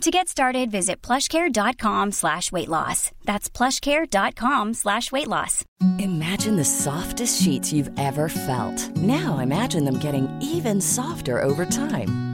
To 0.00 0.10
get 0.10 0.28
started, 0.28 0.70
visit 0.70 1.00
plushcare.com 1.02 2.12
slash 2.12 2.50
weight 2.52 2.68
loss. 2.68 3.10
That's 3.24 3.48
plushcare.com 3.48 4.74
slash 4.74 5.10
weight 5.12 5.28
loss. 5.28 5.64
Imagine 5.98 6.56
the 6.56 6.64
softest 6.64 7.40
sheets 7.42 7.72
you've 7.72 7.90
ever 7.98 8.28
felt. 8.28 8.96
Now 8.96 9.38
imagine 9.38 9.84
them 9.84 9.98
getting 9.98 10.28
even 10.42 10.80
softer 10.80 11.40
over 11.40 11.64
time. 11.64 12.33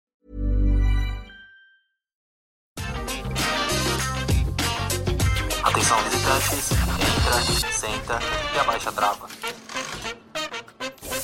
Atenção 5.81 5.97
visitantes, 6.03 6.69
entra, 6.71 7.71
senta 7.73 8.19
e 8.53 8.59
abaixa 8.59 8.89
a 8.89 8.91
trava. 8.91 9.27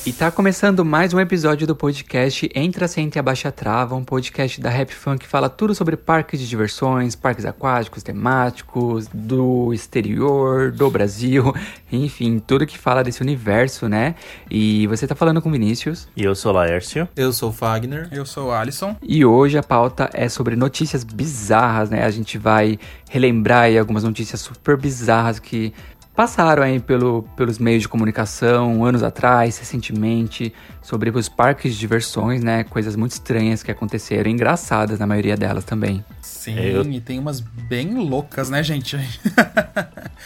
E 0.07 0.13
tá 0.13 0.31
começando 0.31 0.85
mais 0.85 1.13
um 1.13 1.19
episódio 1.19 1.67
do 1.67 1.75
podcast 1.75 2.49
Entra, 2.55 2.87
Senta 2.87 3.17
e 3.17 3.19
Abaixa 3.19 3.51
Trava, 3.51 3.93
um 3.93 4.05
podcast 4.05 4.61
da 4.61 4.69
Rap 4.69 4.93
Fun 4.93 5.17
que 5.17 5.27
fala 5.27 5.49
tudo 5.49 5.75
sobre 5.75 5.97
parques 5.97 6.39
de 6.39 6.47
diversões, 6.47 7.13
parques 7.13 7.43
aquáticos, 7.43 8.03
temáticos, 8.03 9.09
do 9.13 9.73
exterior, 9.73 10.71
do 10.71 10.89
Brasil, 10.89 11.53
enfim, 11.91 12.39
tudo 12.39 12.65
que 12.65 12.77
fala 12.77 13.03
desse 13.03 13.21
universo, 13.21 13.89
né? 13.89 14.15
E 14.49 14.87
você 14.87 15.05
tá 15.05 15.13
falando 15.13 15.41
com 15.41 15.49
o 15.49 15.51
Vinícius. 15.51 16.07
E 16.15 16.23
eu 16.23 16.33
sou 16.35 16.53
Laércio. 16.53 17.05
Eu 17.13 17.33
sou 17.33 17.49
o 17.49 17.53
Fagner. 17.53 18.07
Eu 18.09 18.25
sou 18.25 18.47
o 18.47 18.51
Alisson. 18.53 18.95
E 19.03 19.25
hoje 19.25 19.57
a 19.57 19.63
pauta 19.63 20.09
é 20.13 20.29
sobre 20.29 20.55
notícias 20.55 21.03
bizarras, 21.03 21.89
né? 21.89 22.05
A 22.05 22.11
gente 22.11 22.37
vai 22.37 22.79
relembrar 23.09 23.63
aí 23.63 23.77
algumas 23.77 24.05
notícias 24.05 24.39
super 24.39 24.77
bizarras 24.77 25.37
que 25.37 25.73
passaram 26.17 26.63
aí 26.63 26.79
pelo, 26.79 27.21
pelos 27.37 27.59
meios 27.59 27.83
de 27.83 27.87
comunicação 27.87 28.83
anos 28.83 29.03
atrás, 29.03 29.57
recentemente, 29.59 30.51
sobre 30.81 31.11
os 31.11 31.29
parques 31.29 31.73
de 31.75 31.79
diversões, 31.79 32.43
né? 32.43 32.63
Coisas 32.63 32.95
muito 32.95 33.11
estranhas 33.11 33.61
que 33.61 33.69
aconteceram, 33.71 34.29
engraçadas 34.29 34.97
na 34.99 35.05
maioria 35.05 35.37
delas 35.37 35.63
também. 35.63 36.03
Sim, 36.21 36.57
É, 36.57 36.75
eu- 36.75 36.81
e 36.91 36.99
tem 36.99 37.19
umas 37.19 37.39
bem 37.39 37.93
loucas, 37.95 38.49
né, 38.49 38.63
gente? 38.63 38.97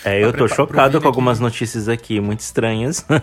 É, 0.06 0.24
eu 0.24 0.32
tô 0.34 0.48
chocado 0.48 1.00
com 1.02 1.06
algumas 1.08 1.38
Vini 1.38 1.50
notícias 1.50 1.88
aqui, 1.90 2.20
muito 2.22 2.40
estranhas. 2.40 3.06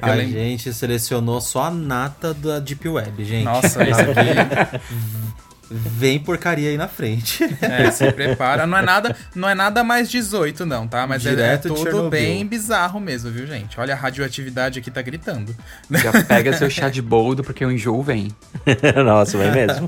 A 0.00 0.10
lembro- 0.14 0.32
gente 0.32 0.72
selecionou 0.72 1.40
só 1.40 1.64
a 1.64 1.70
nata 1.72 2.32
da 2.32 2.60
Deep 2.60 2.88
Web, 2.88 3.24
gente. 3.24 3.44
Nossa, 3.44 3.82
isso 3.88 4.00
aqui 4.00 4.80
Vem 5.70 6.18
porcaria 6.18 6.70
aí 6.70 6.76
na 6.76 6.86
frente. 6.88 7.42
é, 7.60 7.90
se 7.90 8.10
prepara. 8.12 8.66
Não 8.66 8.78
é 8.78 8.82
nada, 8.82 9.16
não 9.34 9.48
é 9.48 9.54
nada 9.54 9.82
mais 9.82 10.08
18, 10.08 10.64
não, 10.64 10.86
tá? 10.86 11.06
Mas 11.06 11.24
é- 11.26 11.30
é, 11.30 11.32
Direto 11.32 11.74
de 11.74 11.84
tudo 11.84 12.08
bem 12.08 12.46
bizarro 12.46 13.00
mesmo, 13.00 13.30
viu, 13.30 13.46
gente? 13.46 13.78
Olha, 13.80 13.94
a 13.94 13.96
radioatividade 13.96 14.78
aqui 14.78 14.90
tá 14.90 15.02
gritando. 15.02 15.54
Já 15.90 16.12
pega 16.24 16.52
seu 16.56 16.70
chá 16.70 16.88
de 16.88 17.02
boldo, 17.02 17.42
porque 17.42 17.64
o 17.64 17.72
enjoo 17.72 18.02
vem. 18.02 18.28
Nossa, 19.04 19.36
vai 19.36 19.50
mesmo. 19.50 19.86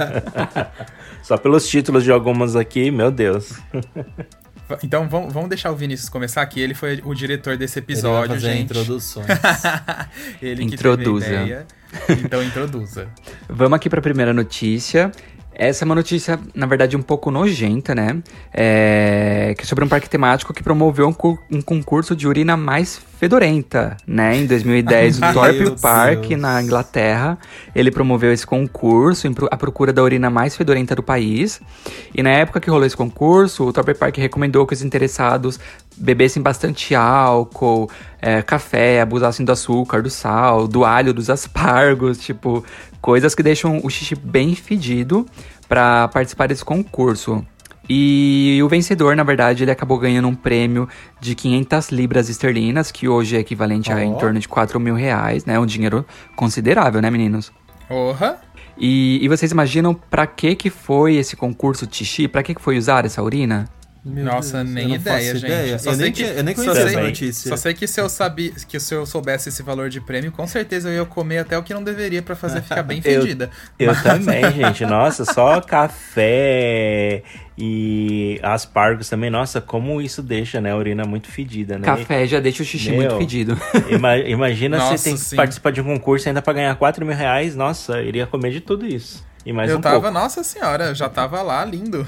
Só 1.23 1.37
pelos 1.37 1.69
títulos 1.69 2.03
de 2.05 2.11
algumas 2.11 2.57
aqui, 2.57 2.91
meu 2.91 3.11
Deus. 3.11 3.53
Então 4.83 5.09
vamos, 5.09 5.33
vamos 5.33 5.49
deixar 5.49 5.71
o 5.71 5.77
Vinícius 5.77 6.09
começar 6.09 6.43
aqui. 6.43 6.61
Ele 6.61 6.75
foi 6.75 7.01
o 7.05 7.15
diretor 7.15 7.57
desse 7.57 7.79
Ele 7.79 7.87
vai 7.87 7.95
episódio, 7.95 8.35
fazer 8.35 8.51
gente. 8.53 8.63
introduções. 8.65 9.27
Ele 10.43 10.67
que 10.67 10.75
Introduza. 10.75 11.25
teve 11.25 11.37
a 11.39 11.43
ideia. 11.45 11.67
Então 12.11 12.43
introduza. 12.43 13.09
Vamos 13.49 13.77
aqui 13.77 13.89
para 13.89 14.01
a 14.01 14.03
primeira 14.03 14.33
notícia. 14.35 15.11
Essa 15.59 15.83
é 15.83 15.87
uma 15.87 15.97
notícia, 15.97 16.39
na 16.55 16.67
verdade, 16.67 16.97
um 16.97 17.03
pouco 17.03 17.33
nojenta, 17.33 17.93
né? 17.93 18.23
É... 18.55 19.55
Que 19.59 19.65
é 19.65 19.67
sobre 19.67 19.85
um 19.85 19.89
parque 19.89 20.09
temático 20.09 20.55
que 20.55 20.63
promoveu 20.63 21.09
um, 21.09 21.37
um 21.51 21.61
concurso 21.61 22.15
de 22.15 22.29
urina 22.29 22.57
mais 22.57 22.97
fedorenta, 23.19 23.97
né? 24.07 24.37
Em 24.37 24.47
2010, 24.47 25.19
o 25.21 25.33
Thorpe 25.33 25.81
Park, 25.81 26.29
Deus. 26.29 26.41
na 26.41 26.63
Inglaterra, 26.63 27.37
ele 27.75 27.91
promoveu 27.91 28.33
esse 28.33 28.47
concurso 28.47 29.27
à 29.51 29.57
procura 29.57 29.93
da 29.93 30.01
urina 30.01 30.31
mais 30.31 30.57
fedorenta 30.57 30.95
do 30.95 31.03
país. 31.03 31.61
E 32.15 32.23
na 32.23 32.31
época 32.31 32.61
que 32.61 32.71
rolou 32.71 32.87
esse 32.87 32.97
concurso, 32.97 33.65
o 33.65 33.73
Thorpe 33.73 33.95
Park 33.95 34.17
recomendou 34.19 34.65
que 34.65 34.75
os 34.75 34.83
interessados 34.83 35.59
bebessem 35.97 36.41
bastante 36.41 36.95
álcool, 36.95 37.91
é, 38.23 38.43
café, 38.43 39.01
abusassem 39.01 39.45
do 39.45 39.53
açúcar, 39.53 40.03
do 40.03 40.11
sal, 40.11 40.69
do 40.69 40.85
alho, 40.85 41.13
dos 41.13 41.29
aspargos, 41.29 42.19
tipo, 42.23 42.65
coisas 43.09 43.35
que 43.35 43.43
deixam 43.43 43.81
o 43.83 43.89
xixi 43.89 44.15
bem 44.15 44.55
fedido 44.55 45.25
para 45.67 46.09
participar 46.09 46.47
desse 46.47 46.63
concurso. 46.63 47.43
E 47.89 48.61
o 48.63 48.69
vencedor, 48.69 49.17
na 49.17 49.23
verdade, 49.23 49.65
ele 49.65 49.71
acabou 49.71 49.99
ganhando 49.99 50.29
um 50.29 50.35
prêmio 50.35 50.87
de 51.19 51.35
500 51.35 51.89
libras 51.89 52.29
esterlinas, 52.29 52.93
que 52.93 53.09
hoje 53.09 53.35
é 53.35 53.39
equivalente 53.39 53.91
a 53.91 54.05
em 54.05 54.15
torno 54.19 54.39
de 54.39 54.47
4 54.47 54.79
mil 54.79 54.95
reais, 54.95 55.47
né? 55.47 55.59
Um 55.59 55.65
dinheiro 55.65 56.05
considerável, 56.37 57.01
né, 57.01 57.11
meninos? 57.11 57.51
Porra! 57.89 58.43
E, 58.77 59.25
e 59.25 59.27
vocês 59.27 59.51
imaginam 59.53 59.95
pra 59.95 60.27
que 60.27 60.55
que 60.55 60.69
foi 60.69 61.17
esse 61.17 61.35
concurso 61.35 61.87
Tixi? 61.87 62.29
Pra 62.29 62.43
que 62.43 62.55
que 62.55 62.61
foi 62.61 62.77
usar 62.77 63.07
essa 63.07 63.23
urina? 63.23 63.65
Meu 64.05 64.25
Nossa, 64.25 64.59
Deus, 64.63 64.71
nem 64.75 64.89
eu 64.91 64.95
ideia, 64.95 65.35
gente. 65.35 65.45
ideia. 65.45 65.79
Só 65.79 65.91
Eu 65.91 65.95
sei 65.97 66.05
nem, 66.05 66.13
que- 66.13 66.23
tinha- 66.23 66.33
eu 66.35 66.45
nem 66.45 66.55
só 66.55 66.63
conhecia 66.63 66.83
essa 66.83 66.93
sei- 66.95 67.03
notícia. 67.03 67.49
Só 67.51 67.57
sei 67.57 67.75
que 67.75 67.87
se 67.87 68.01
eu 68.01 68.09
sabia, 68.09 68.53
que 68.67 68.81
se 68.81 68.95
eu 68.95 69.05
soubesse 69.05 69.49
esse 69.51 69.63
valor 69.63 69.91
de 69.91 70.01
prêmio, 70.01 70.33
com 70.33 70.47
certeza 70.47 70.89
eu 70.89 70.95
ia 71.03 71.05
comer 71.05 71.39
até 71.39 71.59
o 71.59 71.63
que 71.63 71.75
não 71.75 71.83
deveria 71.83 72.23
pra 72.23 72.35
fazer 72.37 72.63
ficar 72.63 72.83
bem 72.83 73.01
Eu- 73.05 73.21
fedida. 73.23 73.51
Eu 73.79 73.89
Mas- 73.89 74.03
também, 74.03 74.43
gente. 74.53 74.87
Nossa, 74.87 75.25
só 75.27 75.61
café 75.61 77.23
e 77.59 78.39
aspargos 78.43 79.09
também. 79.09 79.31
Nossa, 79.31 79.61
como 79.61 80.01
isso 80.01 80.23
deixa, 80.23 80.61
né? 80.61 80.71
A 80.73 80.77
urina 80.77 81.05
muito 81.05 81.29
fedida, 81.29 81.77
né? 81.79 81.85
Café 81.85 82.27
já 82.27 82.41
deixa 82.41 82.63
o 82.63 82.67
xixi 82.67 82.91
Meu. 82.91 83.01
muito 83.01 83.17
fedido. 83.19 83.61
Ima- 83.91 84.17
imagina 84.17 84.79
Nossa, 84.79 84.97
você 84.97 85.11
tem 85.11 85.19
que 85.19 85.37
participar 85.37 85.71
de 85.73 85.81
um 85.81 85.85
concurso 85.85 86.29
ainda 86.29 86.41
pra 86.41 86.53
ganhar 86.53 86.75
4 86.77 87.05
mil 87.05 87.17
reais. 87.17 87.55
Nossa, 87.57 87.95
eu 87.99 88.07
iria 88.09 88.27
comer 88.27 88.53
de 88.53 88.61
tudo 88.61 88.87
isso. 88.87 89.27
E 89.45 89.53
mais 89.53 89.71
eu 89.71 89.79
um 89.79 89.81
tava, 89.81 89.95
pouco. 90.01 90.11
nossa 90.13 90.43
senhora, 90.45 90.87
eu 90.87 90.95
já 90.95 91.09
tava 91.09 91.41
lá, 91.43 91.65
lindo. 91.65 92.07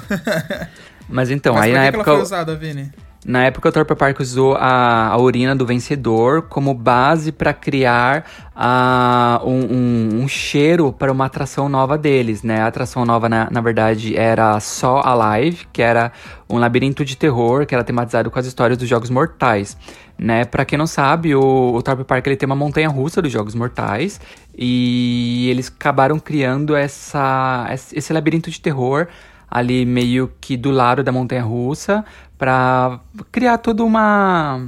Mas 1.10 1.30
então, 1.30 1.54
Mas 1.54 1.64
aí 1.64 1.72
na 1.72 1.84
que, 1.84 1.90
que 1.90 1.94
ela 1.96 2.04
foi 2.04 2.12
época, 2.14 2.22
usada, 2.24 2.54
Vini? 2.56 2.90
na 3.26 3.44
época 3.44 3.68
o 3.68 3.72
Thorpe 3.72 3.94
Park 3.94 4.20
usou 4.20 4.54
a, 4.54 5.08
a 5.08 5.18
urina 5.18 5.54
do 5.54 5.66
vencedor 5.66 6.42
como 6.42 6.72
base 6.72 7.30
pra 7.32 7.52
criar 7.52 8.24
ah, 8.56 9.40
um, 9.44 9.50
um- 9.60 10.22
um 10.22 10.28
cheiro 10.28 10.90
para 10.92 11.10
uma 11.12 11.26
atração 11.26 11.68
nova 11.68 11.98
deles, 11.98 12.42
né? 12.42 12.60
A 12.62 12.66
atração 12.68 13.04
nova, 13.04 13.28
na, 13.28 13.48
na 13.50 13.60
verdade, 13.60 14.16
era 14.16 14.58
só 14.60 15.02
Alive, 15.04 15.66
que 15.72 15.82
era 15.82 16.12
um 16.48 16.58
labirinto 16.58 17.04
de 17.04 17.16
terror 17.16 17.66
que 17.66 17.74
era 17.74 17.84
tematizado 17.84 18.30
com 18.30 18.38
as 18.38 18.46
histórias 18.46 18.78
dos 18.78 18.88
Jogos 18.88 19.10
Mortais. 19.10 19.76
Né? 20.18 20.44
Pra 20.44 20.64
quem 20.66 20.76
não 20.78 20.86
sabe, 20.86 21.34
o, 21.34 21.72
o 21.74 21.82
Thorpe 21.82 22.04
Park 22.04 22.26
ele 22.26 22.36
tem 22.36 22.46
uma 22.46 22.54
montanha 22.56 22.88
russa 22.90 23.22
dos 23.22 23.32
Jogos 23.32 23.54
Mortais 23.54 24.20
e 24.56 25.48
eles 25.50 25.68
acabaram 25.74 26.18
criando 26.18 26.76
essa, 26.76 27.66
esse 27.92 28.12
labirinto 28.12 28.50
de 28.50 28.60
terror 28.60 29.08
ali 29.50 29.84
meio 29.84 30.30
que 30.40 30.56
do 30.56 30.70
lado 30.70 31.02
da 31.02 31.10
montanha 31.10 31.42
russa 31.42 32.04
pra 32.38 33.00
criar 33.32 33.58
toda 33.58 33.82
uma 33.84 34.60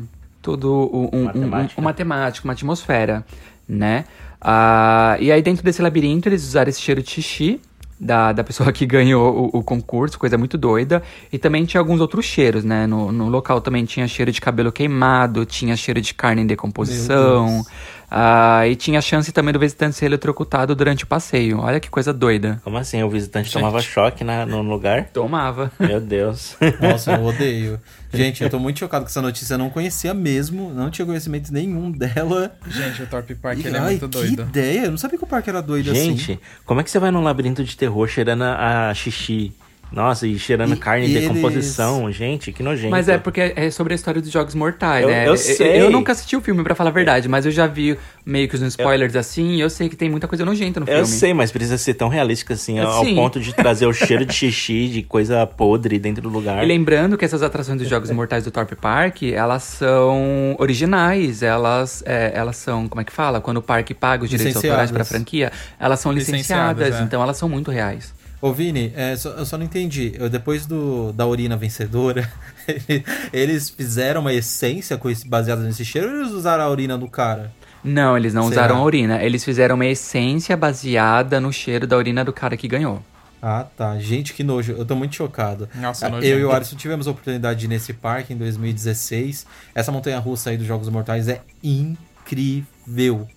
todo 0.42 0.90
um, 0.92 1.08
um- 1.16 1.22
Uma 1.22 1.30
um- 1.30 1.32
temática. 1.32 1.80
uma 1.80 1.92
temática, 1.94 2.46
uma 2.48 2.52
atmosfera, 2.52 3.24
né? 3.68 4.04
Ah, 4.40 5.16
e 5.20 5.30
aí 5.30 5.40
dentro 5.40 5.62
desse 5.62 5.80
labirinto 5.80 6.28
eles 6.28 6.42
usaram 6.42 6.68
esse 6.68 6.80
cheiro 6.80 7.00
de 7.00 7.08
xixi 7.08 7.60
da, 8.00 8.32
da 8.32 8.42
pessoa 8.42 8.72
que 8.72 8.84
ganhou 8.84 9.50
o, 9.54 9.58
o 9.60 9.62
concurso, 9.62 10.18
coisa 10.18 10.36
muito 10.36 10.58
doida. 10.58 11.00
E 11.32 11.38
também 11.38 11.64
tinha 11.64 11.80
alguns 11.80 12.00
outros 12.00 12.24
cheiros, 12.24 12.64
né? 12.64 12.84
No, 12.88 13.12
no 13.12 13.28
local 13.28 13.60
também 13.60 13.84
tinha 13.84 14.08
cheiro 14.08 14.32
de 14.32 14.40
cabelo 14.40 14.72
queimado, 14.72 15.46
tinha 15.46 15.76
cheiro 15.76 16.00
de 16.00 16.12
carne 16.12 16.42
em 16.42 16.46
decomposição. 16.46 17.64
Ah, 18.14 18.68
e 18.68 18.76
tinha 18.76 19.00
chance 19.00 19.32
também 19.32 19.54
do 19.54 19.58
visitante 19.58 19.96
ser 19.96 20.04
eletrocutado 20.04 20.74
durante 20.74 21.04
o 21.04 21.06
passeio. 21.06 21.60
Olha 21.60 21.80
que 21.80 21.88
coisa 21.88 22.12
doida. 22.12 22.60
Como 22.62 22.76
assim? 22.76 23.02
O 23.02 23.08
visitante 23.08 23.50
tomava 23.50 23.80
choque 23.80 24.22
na, 24.22 24.44
no 24.44 24.60
lugar? 24.60 25.04
Tomava. 25.14 25.72
Meu 25.80 25.98
Deus. 25.98 26.54
Nossa, 26.78 27.12
eu 27.14 27.24
odeio. 27.24 27.80
Gente, 28.12 28.44
eu 28.44 28.50
tô 28.50 28.58
muito 28.58 28.78
chocado 28.80 29.06
com 29.06 29.08
essa 29.08 29.22
notícia. 29.22 29.54
Eu 29.54 29.58
não 29.58 29.70
conhecia 29.70 30.12
mesmo, 30.12 30.68
não 30.74 30.90
tinha 30.90 31.06
conhecimento 31.06 31.50
nenhum 31.50 31.90
dela. 31.90 32.54
Gente, 32.68 33.02
o 33.02 33.06
Torp 33.06 33.30
Park, 33.40 33.60
E, 33.60 33.66
ele 33.66 33.76
é 33.76 33.80
ai, 33.80 33.86
muito 33.92 34.06
que 34.06 34.12
doido. 34.18 34.42
ideia! 34.42 34.84
Eu 34.84 34.90
não 34.90 34.98
sabia 34.98 35.16
que 35.16 35.24
o 35.24 35.26
parque 35.26 35.48
era 35.48 35.62
doido 35.62 35.90
assim. 35.90 36.14
Gente, 36.18 36.38
como 36.66 36.82
é 36.82 36.84
que 36.84 36.90
você 36.90 36.98
vai 36.98 37.10
num 37.10 37.22
labirinto 37.22 37.64
de 37.64 37.74
terror 37.74 38.06
cheirando 38.08 38.42
a 38.42 38.90
a 38.90 38.94
xixi? 38.94 39.54
Nossa, 39.92 40.26
e 40.26 40.38
cheirando 40.38 40.74
E 40.74 40.76
carne 40.76 41.04
eles- 41.06 41.22
decomposição. 41.22 42.10
Gente, 42.10 42.50
que 42.52 42.62
nojento. 42.62 42.90
Mas 42.90 43.08
é 43.08 43.18
porque 43.18 43.52
é 43.54 43.70
sobre 43.70 43.92
a 43.92 43.96
história 43.96 44.20
dos 44.20 44.30
Jogos 44.30 44.54
Mortais, 44.54 45.02
Eu- 45.02 45.08
né? 45.10 45.28
eu 45.28 45.36
sei. 45.36 45.80
Eu 45.82 45.90
nunca 45.90 46.12
assisti 46.12 46.34
o 46.36 46.40
filme, 46.40 46.62
pra 46.64 46.74
falar 46.74 46.90
a 46.90 46.92
verdade, 46.92 47.28
mas 47.28 47.44
eu 47.44 47.52
já 47.52 47.66
vi 47.66 47.96
meio 48.24 48.48
que 48.48 48.54
os 48.54 48.62
spoilers 48.62 49.14
assim, 49.16 49.56
e 49.56 49.60
eu 49.60 49.68
sei 49.68 49.88
que 49.88 49.96
tem 49.96 50.08
muita 50.08 50.26
coisa 50.26 50.44
nojenta 50.44 50.80
no 50.80 50.86
Eu 50.88 51.04
filme. 51.04 51.06
sei, 51.06 51.34
mas 51.34 51.50
precisa 51.52 51.76
ser 51.76 51.94
tão 51.94 52.08
realística 52.08 52.54
assim, 52.54 52.78
É, 52.78 52.82
ao 52.82 53.04
ponto 53.04 53.38
de 53.40 53.52
trazer 53.54 53.86
o 53.86 53.92
cheiro 53.92 54.24
de 54.24 54.32
xixi, 54.34 54.88
de 54.88 55.02
coisa 55.02 55.46
podre 55.46 55.98
dentro 55.98 56.22
do 56.22 56.28
lugar. 56.28 56.62
E 56.62 56.66
lembrando 56.66 57.18
que 57.18 57.24
essas 57.24 57.42
atrações 57.42 57.78
dos 57.78 57.88
Jogos 57.88 58.10
Mortais 58.10 58.44
do 58.44 58.50
Torp 58.50 58.72
Park, 58.74 59.22
elas 59.24 59.62
são 59.64 60.56
originais, 60.58 61.42
elas, 61.42 62.02
é, 62.06 62.32
elas 62.34 62.56
são, 62.56 62.88
como 62.88 63.00
é 63.00 63.04
que 63.04 63.12
fala? 63.12 63.40
Quando 63.40 63.58
o 63.58 63.62
parque 63.62 63.92
paga 63.94 64.24
os 64.24 64.30
direitos 64.30 64.56
autorais 64.56 64.90
pra 64.90 65.04
franquia, 65.04 65.52
elas 65.78 66.00
são 66.00 66.12
licenciadas, 66.12 66.78
Licenciadas, 66.78 67.00
é. 67.00 67.04
então 67.04 67.22
elas 67.22 67.36
são 67.36 67.48
muito 67.48 67.70
reais. 67.70 68.14
Ô, 68.42 68.52
Vini, 68.52 68.92
é, 68.96 69.14
só- 69.16 69.30
eu 69.30 69.46
só 69.46 69.56
não 69.56 69.64
entendi. 69.64 70.12
Eu, 70.18 70.28
depois 70.28 70.66
do, 70.66 71.12
da 71.12 71.24
urina 71.26 71.56
vencedora, 71.56 72.28
eles 73.32 73.70
fizeram 73.70 74.20
uma 74.20 74.32
essência 74.32 74.96
com 74.98 75.08
esse, 75.08 75.26
baseada 75.28 75.62
nesse 75.62 75.84
cheiro 75.84 76.08
ou 76.10 76.20
eles 76.20 76.32
usaram 76.32 76.64
a 76.64 76.68
urina 76.68 76.98
do 76.98 77.08
cara? 77.08 77.52
Não, 77.84 78.16
eles 78.16 78.34
não 78.34 78.42
Será? 78.48 78.62
usaram 78.62 78.76
a 78.78 78.84
urina, 78.84 79.22
eles 79.22 79.44
fizeram 79.44 79.76
uma 79.76 79.86
essência 79.86 80.56
baseada 80.56 81.40
no 81.40 81.52
cheiro 81.52 81.86
da 81.86 81.96
urina 81.96 82.24
do 82.24 82.32
cara 82.32 82.56
que 82.56 82.66
ganhou. 82.68 83.00
Ah, 83.40 83.64
tá. 83.76 83.98
Gente, 83.98 84.34
que 84.34 84.44
nojo. 84.44 84.72
Eu 84.72 84.84
tô 84.84 84.94
muito 84.94 85.16
chocado. 85.16 85.68
Nossa, 85.74 86.06
Ah, 86.06 86.10
nojento. 86.10 86.26
eu 86.32 86.38
e 86.38 86.44
o 86.44 86.52
Alisson 86.52 86.76
tivemos 86.76 87.08
a 87.08 87.10
oportunidade 87.10 87.58
de 87.60 87.66
ir 87.66 87.68
nesse 87.68 87.92
parque 87.92 88.32
em 88.32 88.36
2016. 88.36 89.46
Essa 89.74 89.90
montanha-russa 89.90 90.50
aí 90.50 90.56
dos 90.56 90.66
Jogos 90.66 90.88
Mortais 90.88 91.26
é 91.28 91.40
incrível 91.62 92.11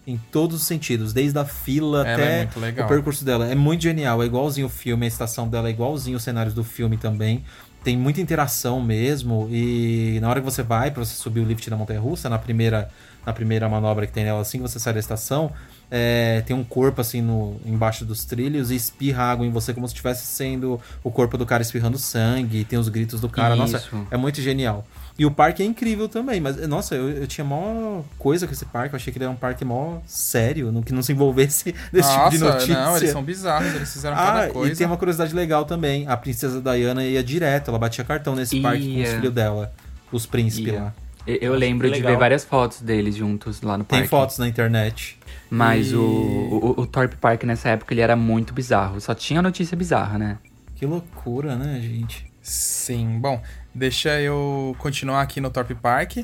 em 0.08 0.18
todos 0.32 0.62
os 0.62 0.68
sentidos, 0.68 1.14
desde 1.14 1.38
a 1.38 1.46
fila 1.46 2.08
Ela 2.08 2.14
até 2.14 2.34
é 2.34 2.38
muito 2.44 2.60
legal. 2.60 2.86
o 2.86 2.90
percurso 2.90 3.26
dela. 3.26 3.48
É 3.48 3.56
muito 3.56 3.84
genial, 3.84 4.22
é 4.22 4.26
igualzinho 4.26 4.68
o 4.68 4.70
filme, 4.70 5.06
a 5.06 5.08
estação 5.08 5.48
dela 5.48 5.68
é 5.68 5.72
igualzinho 5.72 6.18
os 6.18 6.24
cenários 6.24 6.54
do 6.54 6.64
filme 6.64 6.98
também. 6.98 7.44
Tem 7.84 7.96
muita 7.96 8.20
interação 8.20 8.82
mesmo 8.82 9.48
e 9.52 10.18
na 10.20 10.28
hora 10.30 10.40
que 10.40 10.46
você 10.46 10.64
vai 10.64 10.90
para 10.90 11.06
você 11.06 11.14
subir 11.14 11.42
o 11.42 11.46
lift 11.46 11.70
da 11.70 11.78
montanha-russa, 11.78 12.28
na 12.30 12.40
primeira 12.40 12.90
na 13.26 13.34
primeira 13.34 13.68
manobra 13.68 14.06
que 14.06 14.14
tem 14.14 14.24
nela 14.24 14.42
assim 14.42 14.60
que 14.60 14.62
você 14.62 14.80
sai 14.80 14.94
da 14.94 15.00
estação, 15.00 15.52
é, 15.90 16.42
tem 16.46 16.56
um 16.56 16.64
corpo 16.64 17.02
assim 17.02 17.22
no 17.22 17.60
embaixo 17.66 18.06
dos 18.06 18.24
trilhos 18.24 18.70
e 18.70 18.76
espirra 18.76 19.24
água 19.24 19.46
em 19.46 19.50
você 19.50 19.74
como 19.74 19.88
se 19.88 19.94
estivesse 19.94 20.26
sendo 20.26 20.80
o 21.04 21.12
corpo 21.12 21.38
do 21.38 21.46
cara 21.46 21.62
espirrando 21.62 21.98
sangue, 21.98 22.64
tem 22.64 22.78
os 22.78 22.88
gritos 22.88 23.20
do 23.20 23.30
cara. 23.30 23.56
Nossa, 23.56 23.78
Isso. 23.78 24.08
é 24.12 24.18
muito 24.18 24.42
genial. 24.42 24.86
E 25.18 25.26
o 25.26 25.32
parque 25.32 25.64
é 25.64 25.66
incrível 25.66 26.10
também, 26.10 26.42
mas 26.42 26.58
nossa, 26.68 26.94
eu, 26.94 27.10
eu 27.10 27.26
tinha 27.28 27.46
mó 27.46 28.02
coisa 28.20 28.46
com 28.46 28.52
esse 28.52 28.66
parque, 28.66 28.94
eu 28.94 28.98
achei 28.98 29.14
que 29.14 29.18
ele 29.18 29.24
era 29.24 29.32
um 29.32 29.36
parque 29.38 29.64
mó 29.64 30.00
sério, 30.06 30.74
no, 30.74 30.84
que 30.84 30.92
não 30.94 31.02
se 31.02 31.14
envolvesse 31.14 31.74
nesse 31.94 32.10
tipo 32.14 32.30
de 32.32 32.38
Nossa, 32.40 32.54
notícia. 32.54 32.74
não, 32.86 32.98
eles 32.98 33.10
são 33.12 33.24
bizarros, 33.24 33.74
eles 33.76 33.94
fizeram 33.94 34.18
Ah, 34.18 34.26
cada 34.26 34.48
coisa. 34.50 34.74
e 34.74 34.76
tem 34.76 34.86
uma 34.86 34.98
curiosidade 34.98 35.34
legal 35.34 35.64
também. 35.64 36.06
A 36.08 36.18
princesa 36.18 36.62
Diana 36.62 37.04
ia 37.06 37.24
direto, 37.24 37.70
ela 37.70 37.80
batia 37.80 38.04
cartão 38.04 38.36
nesse 38.36 38.60
parque 38.60 38.94
com 38.94 39.02
os 39.04 39.10
filhos 39.10 39.34
dela, 39.34 39.74
os 40.12 40.26
príncipes 40.26 40.74
Ia. 40.74 40.80
lá. 40.82 40.94
Eu, 41.26 41.56
lembro 41.56 41.90
de 41.90 42.02
ver 42.04 42.18
várias 42.18 42.44
fotos 42.44 42.82
deles 42.82 43.16
juntos 43.16 43.62
lá 43.62 43.78
no 43.78 43.84
Tem 43.84 44.00
parque. 44.00 44.10
fotos 44.10 44.38
na 44.38 44.48
internet. 44.48 45.18
Mas 45.50 45.92
E- 45.92 45.96
o, 45.96 46.76
o, 46.78 46.82
o 46.82 46.86
Torp 46.86 47.14
Park 47.16 47.44
nessa 47.46 47.70
época 47.70 47.94
ele 47.94 48.02
era 48.02 48.16
muito 48.16 48.54
bizarro. 48.54 49.00
Só 49.02 49.16
tinha 49.16 49.42
notícia 49.42 49.76
bizarra, 49.76 50.20
né? 50.20 50.38
Que 50.76 50.86
loucura, 50.86 51.56
né, 51.56 51.80
gente? 51.82 52.32
Sim, 52.44 53.18
bom, 53.20 53.42
deixa 53.76 54.20
eu 54.22 54.76
continuar 54.80 55.22
aqui 55.22 55.40
no 55.40 55.50
Torp 55.52 55.72
Park. 55.82 56.18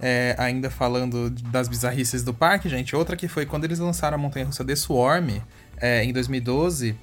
é, 0.00 0.36
ainda 0.38 0.70
falando 0.70 1.28
das 1.28 1.66
bizarrices 1.66 2.22
do 2.22 2.32
parque, 2.32 2.68
gente. 2.68 2.94
Outra 2.94 3.16
que 3.16 3.26
foi 3.26 3.44
quando 3.44 3.64
eles 3.64 3.80
lançaram 3.80 4.14
a 4.14 4.18
montanha 4.18 4.46
russa 4.46 4.64
The 4.64 4.76
Swarm 4.76 5.40
é, 5.80 6.04
em 6.04 6.12
2012, 6.12 6.94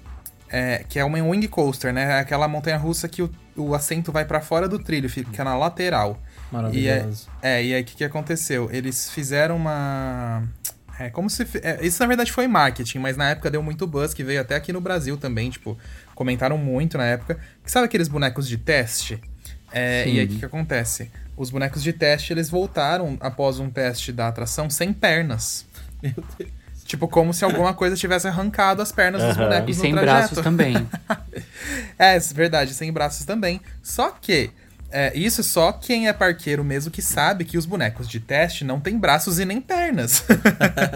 é, 0.50 0.86
que 0.88 0.98
é 0.98 1.04
uma 1.04 1.22
wing 1.22 1.46
coaster, 1.50 1.92
né? 1.92 2.04
É 2.04 2.20
Aquela 2.20 2.48
montanha 2.48 2.78
russa 2.78 3.10
que 3.10 3.22
o, 3.22 3.30
o 3.58 3.76
assento 3.76 4.12
vai 4.12 4.24
pra 4.24 4.40
fora 4.40 4.70
do 4.70 4.80
trilho, 4.80 5.10
fica 5.10 5.44
na 5.44 5.58
lateral. 5.58 6.22
E 6.72 6.88
é, 6.88 7.00
Maravilhoso. 7.00 7.28
é, 7.42 7.64
e 7.64 7.74
aí 7.74 7.82
o 7.82 7.86
que, 7.86 7.98
que 7.98 8.04
aconteceu? 8.04 8.70
Eles 8.72 9.10
fizeram 9.10 9.58
uma. 9.58 10.44
É 10.98 11.10
como 11.10 11.30
se. 11.30 11.46
é, 11.62 11.86
isso 11.86 12.02
na 12.02 12.08
verdade 12.08 12.32
foi 12.32 12.48
marketing, 12.48 13.00
mas 13.00 13.18
na 13.18 13.32
época 13.32 13.52
deu 13.52 13.62
muito 13.62 13.86
buzz, 13.86 14.14
que 14.14 14.24
veio 14.24 14.40
até 14.40 14.56
aqui 14.56 14.72
no 14.72 14.80
Brasil 14.80 15.18
também, 15.18 15.50
tipo, 15.50 15.78
comentaram 16.14 16.58
muito 16.58 16.98
na 16.98 17.06
época. 17.06 17.38
Que 17.62 17.70
sabe 17.70 17.86
aqueles 17.88 18.08
bonecos 18.08 18.48
de 18.48 18.58
teste? 18.58 19.20
É, 19.78 20.08
e 20.08 20.20
aí 20.20 20.26
o 20.26 20.30
que, 20.30 20.40
que 20.40 20.46
acontece? 20.46 21.12
Os 21.36 21.50
bonecos 21.50 21.84
de 21.84 21.92
teste, 21.92 22.32
eles 22.32 22.50
voltaram 22.50 23.18
após 23.20 23.60
um 23.60 23.70
teste 23.70 24.14
da 24.14 24.30
atração 24.30 24.70
sem 24.70 24.94
pernas. 24.94 25.66
Meu 26.02 26.14
Deus. 26.40 26.50
Tipo, 26.86 27.08
como 27.08 27.34
se 27.34 27.44
alguma 27.44 27.74
coisa 27.74 27.96
tivesse 27.96 28.28
arrancado 28.28 28.80
as 28.80 28.92
pernas 28.92 29.20
dos 29.24 29.36
Aham. 29.36 29.46
bonecos 29.46 29.76
E 29.76 29.78
no 29.80 29.82
sem 29.82 29.92
trajeto. 29.92 30.36
braços 30.36 30.44
também. 30.44 30.88
É, 31.98 32.16
é 32.16 32.20
verdade, 32.20 32.76
sem 32.76 32.94
braços 32.94 33.26
também. 33.26 33.60
Só 33.82 34.12
que, 34.12 34.52
é, 34.92 35.12
isso 35.18 35.42
só 35.44 35.72
quem 35.72 36.08
é 36.08 36.14
parqueiro 36.14 36.64
mesmo 36.64 36.92
que 36.92 37.02
sabe 37.02 37.44
que 37.44 37.58
os 37.58 37.66
bonecos 37.66 38.08
de 38.08 38.20
teste 38.20 38.64
não 38.64 38.80
têm 38.80 39.00
braços 39.00 39.40
e 39.40 39.46
nem 39.46 39.60
pernas. 39.60 40.24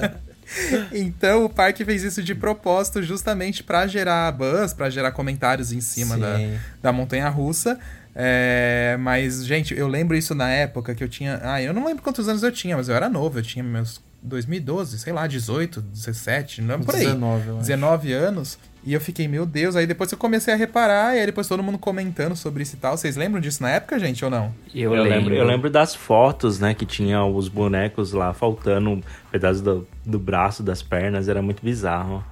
então 0.92 1.46
o 1.46 1.50
parque 1.50 1.86
fez 1.86 2.04
isso 2.04 2.22
de 2.22 2.36
propósito 2.36 3.02
justamente 3.02 3.64
pra 3.64 3.88
gerar 3.88 4.32
buzz, 4.32 4.74
pra 4.74 4.90
gerar 4.90 5.12
comentários 5.12 5.72
em 5.72 5.82
cima 5.82 6.18
da, 6.18 6.38
da 6.82 6.92
montanha 6.92 7.30
russa. 7.30 7.80
É, 8.16 8.98
mas, 9.00 9.46
gente, 9.46 9.74
eu 9.74 9.88
lembro 9.88 10.16
isso 10.18 10.34
na 10.36 10.50
época 10.50 10.94
que 10.96 11.04
eu 11.04 11.08
tinha. 11.10 11.40
Ah, 11.44 11.62
eu 11.62 11.74
não 11.74 11.86
lembro 11.86 12.04
quantos 12.04 12.28
anos 12.28 12.44
eu 12.44 12.52
tinha, 12.52 12.76
mas 12.76 12.90
eu 12.90 12.96
era 12.96 13.08
novo, 13.10 13.40
eu 13.40 13.44
tinha 13.44 13.64
meus 13.64 14.02
2012, 14.22 15.00
sei 15.00 15.14
lá, 15.14 15.26
18, 15.28 15.82
17, 15.82 16.62
não 16.62 16.82
por 16.82 16.96
aí. 16.96 17.06
19, 17.06 17.48
eu 17.48 17.54
acho. 17.56 17.60
19 17.68 18.14
anos. 18.14 18.60
E 18.84 18.94
eu 18.94 19.02
fiquei, 19.02 19.28
meu 19.28 19.46
Deus. 19.46 19.76
Aí 19.76 19.86
depois 19.86 20.12
eu 20.12 20.18
comecei 20.18 20.54
a 20.54 20.58
reparar, 20.58 21.16
e 21.16 21.20
aí 21.20 21.26
depois 21.26 21.48
todo 21.48 21.62
mundo 21.62 21.78
comentando 21.78 22.36
sobre 22.36 22.64
isso 22.64 22.76
e 22.76 22.80
tal. 22.80 22.98
Vocês 22.98 23.16
lembram 23.16 23.40
disso 23.42 23.62
na 23.62 23.70
época, 23.70 24.00
gente, 24.00 24.24
ou 24.24 24.32
não? 24.32 24.54
Eu, 24.74 24.96
Eu, 24.96 25.04
lembro. 25.04 25.18
lembro, 25.20 25.36
eu 25.36 25.46
lembro 25.46 25.70
das 25.70 25.94
fotos, 25.96 26.60
né, 26.60 26.74
que 26.74 26.86
tinha 26.86 27.24
os 27.24 27.48
bonecos 27.50 28.14
lá 28.14 28.34
faltando 28.34 28.90
um 28.90 29.02
pedaço 29.32 29.62
do, 29.62 29.88
do 30.06 30.18
braço, 30.18 30.64
das 30.64 30.82
pernas, 30.82 31.28
era 31.28 31.42
muito 31.42 31.64
bizarro. 31.64 32.24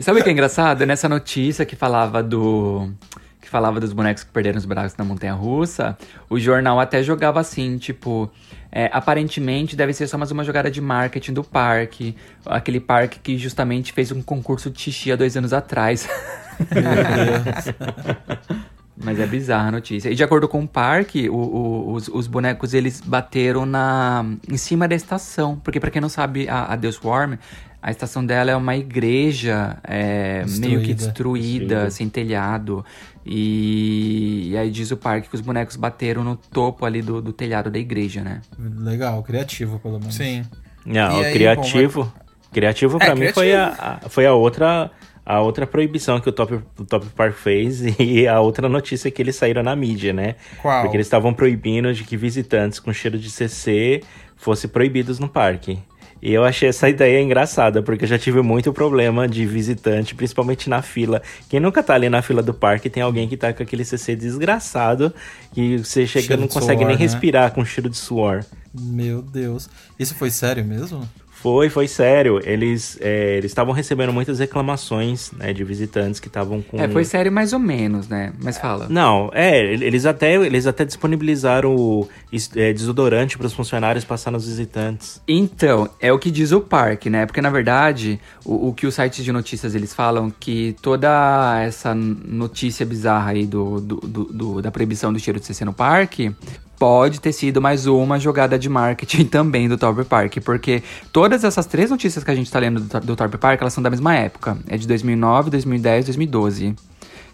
Sabe 0.00 0.20
o 0.20 0.22
que 0.22 0.28
é 0.28 0.32
engraçado? 0.32 0.86
Nessa 0.86 1.08
notícia 1.08 1.66
que 1.66 1.74
falava 1.74 2.22
do 2.22 2.92
que 3.40 3.48
falava 3.48 3.80
dos 3.80 3.92
bonecos 3.92 4.22
que 4.22 4.30
perderam 4.30 4.58
os 4.58 4.64
braços 4.64 4.96
na 4.96 5.04
montanha 5.04 5.34
russa, 5.34 5.98
o 6.30 6.38
jornal 6.38 6.78
até 6.78 7.02
jogava 7.02 7.40
assim, 7.40 7.76
tipo, 7.76 8.30
é, 8.70 8.88
aparentemente 8.92 9.74
deve 9.74 9.92
ser 9.92 10.06
só 10.06 10.16
mais 10.16 10.30
uma 10.30 10.44
jogada 10.44 10.70
de 10.70 10.80
marketing 10.80 11.32
do 11.32 11.42
parque, 11.42 12.14
aquele 12.46 12.78
parque 12.80 13.18
que 13.18 13.36
justamente 13.36 13.92
fez 13.92 14.12
um 14.12 14.22
concurso 14.22 14.70
de 14.70 14.80
xixi 14.80 15.10
há 15.10 15.16
dois 15.16 15.36
anos 15.36 15.52
atrás. 15.52 16.08
Mas 18.96 19.18
é 19.18 19.26
bizarra 19.26 19.68
a 19.68 19.72
notícia. 19.72 20.08
E 20.08 20.14
de 20.14 20.22
acordo 20.22 20.48
com 20.48 20.62
o 20.62 20.68
parque, 20.68 21.28
o, 21.28 21.34
o, 21.34 21.92
os, 21.94 22.08
os, 22.08 22.26
bonecos 22.28 22.74
eles 22.74 23.00
bateram 23.00 23.66
na 23.66 24.24
em 24.48 24.56
cima 24.56 24.86
da 24.86 24.94
estação. 24.94 25.56
Porque 25.56 25.80
para 25.80 25.90
quem 25.90 26.00
não 26.00 26.08
sabe, 26.08 26.48
a, 26.48 26.72
a 26.72 26.76
Deus 26.76 27.00
Warm, 27.02 27.34
a 27.82 27.90
estação 27.90 28.24
dela 28.24 28.50
é 28.50 28.56
uma 28.56 28.76
igreja 28.76 29.76
é, 29.84 30.44
meio 30.58 30.80
que 30.80 30.94
destruída, 30.94 30.96
destruída, 30.96 31.90
sem 31.90 32.08
telhado. 32.08 32.84
E, 33.26 34.50
e, 34.52 34.56
aí 34.56 34.70
diz 34.70 34.90
o 34.90 34.96
parque 34.96 35.28
que 35.28 35.34
os 35.34 35.40
bonecos 35.40 35.76
bateram 35.76 36.22
no 36.22 36.36
topo 36.36 36.86
ali 36.86 37.02
do, 37.02 37.20
do 37.20 37.32
telhado 37.32 37.70
da 37.70 37.78
igreja, 37.78 38.22
né? 38.22 38.40
Legal, 38.58 39.22
criativo 39.22 39.78
pelo 39.80 39.98
menos. 39.98 40.14
Sim. 40.14 40.44
Não, 40.86 41.18
aí, 41.18 41.32
criativo. 41.32 42.04
Bom, 42.04 42.10
vai... 42.10 42.24
Criativo 42.52 42.98
para 42.98 43.08
é, 43.08 43.10
mim 43.10 43.16
criativo. 43.16 43.34
foi 43.34 43.54
a, 43.54 43.98
a, 44.04 44.08
foi 44.08 44.26
a 44.26 44.32
outra 44.32 44.90
a 45.24 45.40
outra 45.40 45.66
proibição 45.66 46.20
que 46.20 46.28
o 46.28 46.32
Top, 46.32 46.54
o 46.78 46.84
Top 46.84 47.06
Park 47.16 47.34
fez 47.34 47.82
e 47.98 48.26
a 48.28 48.40
outra 48.40 48.68
notícia 48.68 49.10
que 49.10 49.22
eles 49.22 49.36
saíram 49.36 49.62
na 49.62 49.74
mídia, 49.74 50.12
né? 50.12 50.36
Qual? 50.60 50.82
Porque 50.82 50.96
eles 50.96 51.06
estavam 51.06 51.32
proibindo 51.32 51.92
de 51.94 52.04
que 52.04 52.16
visitantes 52.16 52.78
com 52.78 52.92
cheiro 52.92 53.18
de 53.18 53.30
CC 53.30 54.02
fossem 54.36 54.68
proibidos 54.68 55.18
no 55.18 55.28
parque. 55.28 55.78
E 56.20 56.32
eu 56.32 56.42
achei 56.42 56.68
essa 56.70 56.88
ideia 56.90 57.20
engraçada, 57.20 57.82
porque 57.82 58.04
eu 58.04 58.08
já 58.08 58.18
tive 58.18 58.40
muito 58.42 58.72
problema 58.72 59.28
de 59.28 59.44
visitante, 59.44 60.14
principalmente 60.14 60.70
na 60.70 60.80
fila. 60.80 61.22
Quem 61.48 61.60
nunca 61.60 61.82
tá 61.82 61.94
ali 61.94 62.08
na 62.08 62.22
fila 62.22 62.42
do 62.42 62.54
parque 62.54 62.88
tem 62.88 63.02
alguém 63.02 63.28
que 63.28 63.36
tá 63.36 63.52
com 63.52 63.62
aquele 63.62 63.84
CC 63.84 64.16
desgraçado, 64.16 65.12
que 65.52 65.78
você 65.78 66.06
chega 66.06 66.34
e 66.34 66.36
não 66.36 66.48
consegue 66.48 66.78
suor, 66.78 66.88
nem 66.88 66.96
né? 66.96 67.02
respirar 67.02 67.52
com 67.52 67.64
cheiro 67.64 67.90
de 67.90 67.96
suor. 67.96 68.44
Meu 68.74 69.22
Deus. 69.22 69.68
Isso 69.98 70.14
foi 70.14 70.30
sério 70.30 70.64
mesmo? 70.64 71.08
Foi, 71.44 71.68
foi 71.68 71.86
sério. 71.86 72.40
Eles 72.42 72.96
é, 73.02 73.36
eles 73.36 73.50
estavam 73.50 73.74
recebendo 73.74 74.10
muitas 74.14 74.38
reclamações 74.38 75.30
né, 75.32 75.52
de 75.52 75.62
visitantes 75.62 76.18
que 76.18 76.26
estavam 76.26 76.62
com. 76.62 76.80
É, 76.80 76.88
foi 76.88 77.04
sério 77.04 77.30
mais 77.30 77.52
ou 77.52 77.58
menos, 77.58 78.08
né? 78.08 78.32
Mas 78.42 78.56
fala. 78.56 78.86
Não, 78.88 79.30
é, 79.34 79.62
eles 79.62 80.06
até, 80.06 80.36
eles 80.36 80.66
até 80.66 80.86
disponibilizaram 80.86 81.76
o 81.76 82.08
é, 82.56 82.72
desodorante 82.72 83.36
para 83.36 83.46
os 83.46 83.52
funcionários 83.52 84.06
passar 84.06 84.30
nos 84.30 84.46
visitantes. 84.46 85.20
Então, 85.28 85.86
é 86.00 86.10
o 86.10 86.18
que 86.18 86.30
diz 86.30 86.50
o 86.50 86.62
parque, 86.62 87.10
né? 87.10 87.26
Porque 87.26 87.42
na 87.42 87.50
verdade, 87.50 88.18
o, 88.42 88.68
o 88.68 88.72
que 88.72 88.86
os 88.86 88.94
sites 88.94 89.22
de 89.22 89.30
notícias 89.30 89.74
eles 89.74 89.92
falam 89.92 90.30
que 90.30 90.74
toda 90.80 91.60
essa 91.62 91.94
notícia 91.94 92.86
bizarra 92.86 93.32
aí 93.32 93.44
do, 93.44 93.82
do, 93.82 93.96
do, 93.96 94.24
do 94.24 94.62
da 94.62 94.70
proibição 94.70 95.12
do 95.12 95.18
cheiro 95.18 95.38
de 95.38 95.44
CC 95.44 95.62
no 95.62 95.74
parque 95.74 96.34
pode 96.78 97.20
ter 97.20 97.32
sido 97.32 97.60
mais 97.60 97.86
uma 97.86 98.18
jogada 98.18 98.58
de 98.58 98.68
marketing 98.68 99.24
também 99.26 99.68
do 99.68 99.78
Torp 99.78 100.06
Park, 100.06 100.38
porque 100.44 100.82
todas 101.12 101.44
essas 101.44 101.66
três 101.66 101.90
notícias 101.90 102.24
que 102.24 102.30
a 102.30 102.34
gente 102.34 102.50
tá 102.50 102.58
lendo 102.58 102.80
do, 102.80 103.00
do 103.00 103.16
Torp 103.16 103.34
Park, 103.34 103.60
elas 103.60 103.72
são 103.72 103.82
da 103.82 103.90
mesma 103.90 104.14
época. 104.14 104.56
É 104.68 104.76
de 104.76 104.86
2009, 104.86 105.50
2010, 105.50 106.06
2012. 106.06 106.74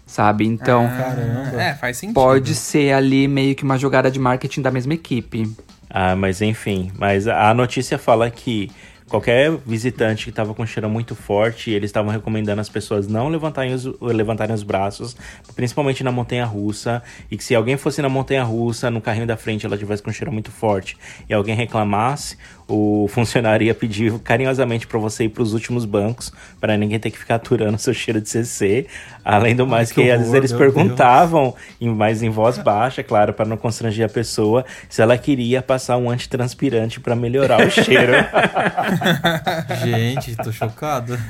Sabe? 0.05 0.45
Então, 0.45 0.89
ah, 0.91 1.61
é, 1.61 1.73
faz 1.73 1.97
sentido. 1.97 2.15
pode 2.15 2.53
ser 2.53 2.91
ali 2.91 3.29
meio 3.29 3.55
que 3.55 3.63
uma 3.63 3.77
jogada 3.77 4.11
de 4.11 4.19
marketing 4.19 4.61
da 4.61 4.69
mesma 4.69 4.93
equipe. 4.93 5.49
Ah, 5.89 6.15
mas 6.15 6.41
enfim, 6.41 6.91
mas 6.97 7.27
a 7.27 7.53
notícia 7.53 7.97
fala 7.97 8.29
que 8.29 8.69
qualquer 9.11 9.51
visitante 9.65 10.23
que 10.23 10.29
estava 10.29 10.53
com 10.53 10.65
cheiro 10.65 10.89
muito 10.89 11.15
forte, 11.15 11.69
eles 11.69 11.89
estavam 11.89 12.09
recomendando 12.09 12.61
as 12.61 12.69
pessoas 12.69 13.09
não 13.09 13.27
levantarem 13.27 13.73
os, 13.73 13.85
levantarem 13.99 14.55
os 14.55 14.63
braços, 14.63 15.17
principalmente 15.53 16.01
na 16.01 16.13
montanha 16.13 16.45
russa, 16.45 17.03
e 17.29 17.35
que 17.35 17.43
se 17.43 17.53
alguém 17.53 17.75
fosse 17.75 18.01
na 18.01 18.07
montanha 18.07 18.41
russa, 18.41 18.89
no 18.89 19.01
carrinho 19.01 19.27
da 19.27 19.35
frente 19.35 19.65
ela 19.65 19.77
tivesse 19.77 20.01
com 20.01 20.13
cheiro 20.13 20.31
muito 20.31 20.49
forte 20.49 20.97
e 21.29 21.33
alguém 21.33 21.53
reclamasse, 21.53 22.37
o 22.71 23.07
funcionário 23.09 23.65
ia 23.65 23.75
pedir 23.75 24.17
carinhosamente 24.19 24.87
para 24.87 24.97
você 24.97 25.25
ir 25.25 25.29
para 25.29 25.43
os 25.43 25.53
últimos 25.53 25.83
bancos, 25.83 26.31
para 26.59 26.77
ninguém 26.77 26.97
ter 26.99 27.11
que 27.11 27.17
ficar 27.17 27.35
aturando 27.35 27.77
seu 27.79 27.93
cheiro 27.93 28.21
de 28.21 28.29
CC. 28.29 28.87
Além 29.23 29.55
do 29.55 29.67
mais, 29.67 29.89
Ai, 29.89 29.95
que, 29.95 30.03
que 30.03 30.11
às 30.11 30.19
vezes 30.19 30.33
eles 30.33 30.53
perguntavam, 30.53 31.53
em, 31.79 31.89
mais 31.89 32.23
em 32.23 32.29
voz 32.29 32.57
baixa, 32.57 33.03
claro, 33.03 33.33
para 33.33 33.45
não 33.45 33.57
constranger 33.57 34.05
a 34.05 34.09
pessoa, 34.09 34.65
se 34.89 35.01
ela 35.01 35.17
queria 35.17 35.61
passar 35.61 35.97
um 35.97 36.09
antitranspirante 36.09 36.99
para 36.99 37.15
melhorar 37.15 37.65
o 37.65 37.69
cheiro. 37.69 38.13
gente, 39.83 40.35
tô 40.37 40.51
chocado. 40.51 41.17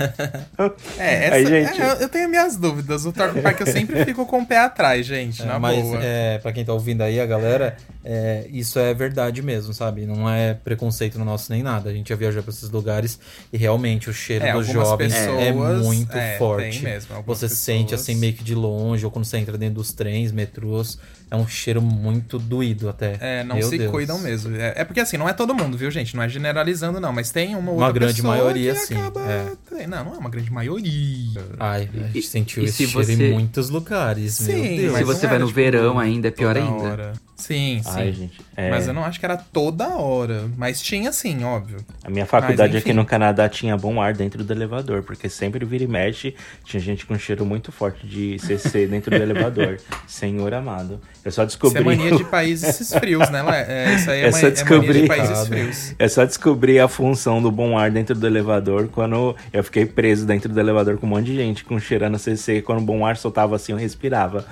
É, 0.98 1.26
essa, 1.26 1.36
Aí, 1.36 1.46
gente... 1.46 1.82
É, 1.82 2.04
eu 2.04 2.10
tenho 2.10 2.30
minhas 2.30 2.56
dúvidas. 2.56 3.06
O 3.06 3.12
Torque 3.12 3.42
Park 3.42 3.60
eu 3.62 3.68
sempre 3.68 4.06
fico 4.06 4.26
com 4.26 4.42
o 4.42 4.46
pé 4.46 4.60
atrás, 4.60 5.06
gente, 5.06 5.42
é, 5.42 5.46
na 5.46 5.60
mas, 5.60 5.82
boa. 5.82 6.00
É, 6.02 6.38
pra 6.38 6.52
quem 6.52 6.64
tá 6.64 6.74
ouvindo 6.74 7.02
aí, 7.02 7.20
a 7.20 7.26
galera, 7.26 7.76
é, 8.04 8.46
isso 8.52 8.78
é 8.80 8.94
verdade 8.94 9.42
mesmo, 9.42 9.74
sabe? 9.74 10.06
Não 10.06 10.30
é 10.30 10.54
preconceito 10.54 11.18
no 11.18 11.26
nosso 11.32 11.52
nem 11.52 11.64
nada. 11.64 11.90
A 11.90 11.94
gente 11.94 12.10
já 12.10 12.16
viajou 12.16 12.44
para 12.44 12.52
esses 12.52 12.70
lugares 12.70 13.20
e 13.52 13.58
realmente 13.58 14.10
o 14.10 14.14
cheiro 14.14 14.46
é, 14.46 14.54
dos 14.54 14.68
jovens 14.68 15.14
é 15.14 15.26
pessoas, 15.26 15.44
é 15.44 15.52
muito 15.54 16.16
é, 16.16 16.38
forte. 16.38 16.84
Mesmo, 16.84 17.16
você 17.24 17.46
pessoas... 17.46 17.52
sente 17.60 17.96
assim 17.96 18.16
meio 18.16 18.34
que 18.34 18.44
de 18.44 18.56
longe, 18.56 19.06
ou 19.06 19.12
quando 19.12 19.26
você 19.26 19.38
entra 19.38 19.58
dentro 19.58 19.76
dos 19.76 19.92
trens, 19.92 20.32
metrôs, 20.32 20.98
é 21.32 21.36
um 21.38 21.48
cheiro 21.48 21.82
muito 21.82 22.38
doído 22.38 22.90
até. 22.90 23.18
É, 23.22 23.44
não 23.46 23.56
Meu 23.56 23.70
se 23.70 23.78
Deus. 23.78 23.90
cuidam 23.90 24.20
mesmo. 24.20 24.54
É, 24.54 24.74
é, 24.76 24.84
porque 24.84 25.00
assim, 25.00 25.16
não 25.16 25.30
é 25.30 25.34
todo 25.34 25.56
mundo, 25.56 25.78
viu, 25.78 25.90
gente? 25.90 26.14
Não 26.14 26.22
é 26.22 26.28
generalizando, 26.28 27.00
não. 27.00 27.14
Mas 27.14 27.32
tem 27.32 27.56
uma 27.56 27.72
outra 27.72 27.86
Uma 27.86 27.92
grande 27.94 28.22
maioria, 28.22 28.76
sim. 28.76 28.96
É. 28.96 29.88
Não, 29.88 30.04
não 30.04 30.14
é 30.14 30.18
uma 30.18 30.30
grande 30.30 30.52
maioria. 30.52 31.42
Ai, 31.58 31.90
a 31.94 31.98
gente 32.08 32.20
e, 32.20 32.22
sentiu 32.22 32.64
e 32.64 32.66
esse 32.66 32.86
cheiro 32.86 33.06
você... 33.06 33.14
em 33.14 33.32
muitos 33.32 33.70
lugares. 33.70 34.34
Sim, 34.34 34.78
Meu 34.78 34.78
Deus. 34.78 34.98
se 34.98 35.04
você 35.06 35.26
vai 35.26 35.40
no 35.40 35.48
tipo, 35.48 35.56
verão 35.56 35.98
ainda, 35.98 36.28
é 36.28 36.32
pior 36.32 36.58
ainda. 36.58 36.84
Hora. 36.84 37.14
Sim, 37.42 37.82
sim. 37.84 37.90
Ai, 37.90 38.12
gente, 38.12 38.40
é... 38.56 38.70
Mas 38.70 38.88
eu 38.88 38.94
não 38.94 39.04
acho 39.04 39.20
que 39.20 39.26
era 39.26 39.36
toda 39.36 39.88
hora. 39.98 40.48
Mas 40.56 40.80
tinha 40.80 41.12
sim, 41.12 41.44
óbvio. 41.44 41.78
A 42.04 42.10
minha 42.10 42.26
faculdade 42.26 42.78
aqui 42.78 42.94
no 42.94 43.04
Canadá 43.04 43.50
tinha 43.50 43.76
bom 43.76 44.00
ar 44.00 44.14
dentro 44.14 44.44
do 44.44 44.54
elevador, 44.54 45.02
porque 45.02 45.28
sempre 45.28 45.66
vira 45.66 45.84
e 45.84 45.88
mexe, 45.88 46.36
tinha 46.64 46.80
gente 46.80 47.04
com 47.06 47.18
cheiro 47.18 47.44
muito 47.44 47.72
forte 47.72 48.06
de 48.06 48.38
CC 48.38 48.86
dentro 48.86 49.10
do 49.10 49.22
elevador. 49.22 49.80
Senhor 50.08 50.54
amado. 50.54 51.02
Eu 51.24 51.32
só 51.32 51.46
descobri. 51.46 51.80
Isso 51.80 51.90
é 51.90 51.96
mania 51.96 52.16
de 52.16 52.24
países 52.24 52.94
frios, 52.94 53.30
né? 53.30 53.44
É, 53.68 53.96
isso 53.96 54.10
aí 54.10 54.22
é, 54.22 54.28
é, 54.28 54.32
só 54.32 54.50
descobrir... 54.50 54.82
é 54.84 54.88
mania 54.88 55.02
de 55.02 55.08
países 55.08 55.48
frios. 55.48 55.96
É 56.00 56.08
só 56.08 56.26
descobrir 56.26 56.80
a 56.80 56.88
função 56.88 57.42
do 57.42 57.52
bom 57.52 57.78
ar 57.78 57.92
dentro 57.92 58.16
do 58.16 58.26
elevador 58.26 58.88
quando 58.88 59.36
eu 59.54 59.64
fiquei 59.64 59.86
preso 59.86 60.26
dentro 60.26 60.52
do 60.52 60.60
elevador 60.60 60.98
com 60.98 61.06
um 61.06 61.10
monte 61.10 61.28
de 61.28 61.36
gente 61.36 61.64
com 61.64 61.80
cheirando 61.80 62.18
CC. 62.18 62.62
Quando 62.62 62.80
o 62.80 62.86
bom 62.86 63.06
ar 63.06 63.18
soltava 63.18 63.56
assim, 63.56 63.72
eu 63.72 63.78
respirava. 63.78 64.46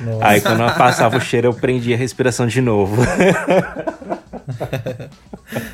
Nossa. 0.00 0.26
Aí 0.26 0.40
quando 0.40 0.64
passava 0.76 1.16
o 1.16 1.20
cheiro, 1.20 1.48
eu 1.48 1.54
prendia 1.54 1.94
a 1.94 1.98
respiração 1.98 2.46
de 2.46 2.60
novo. 2.60 3.02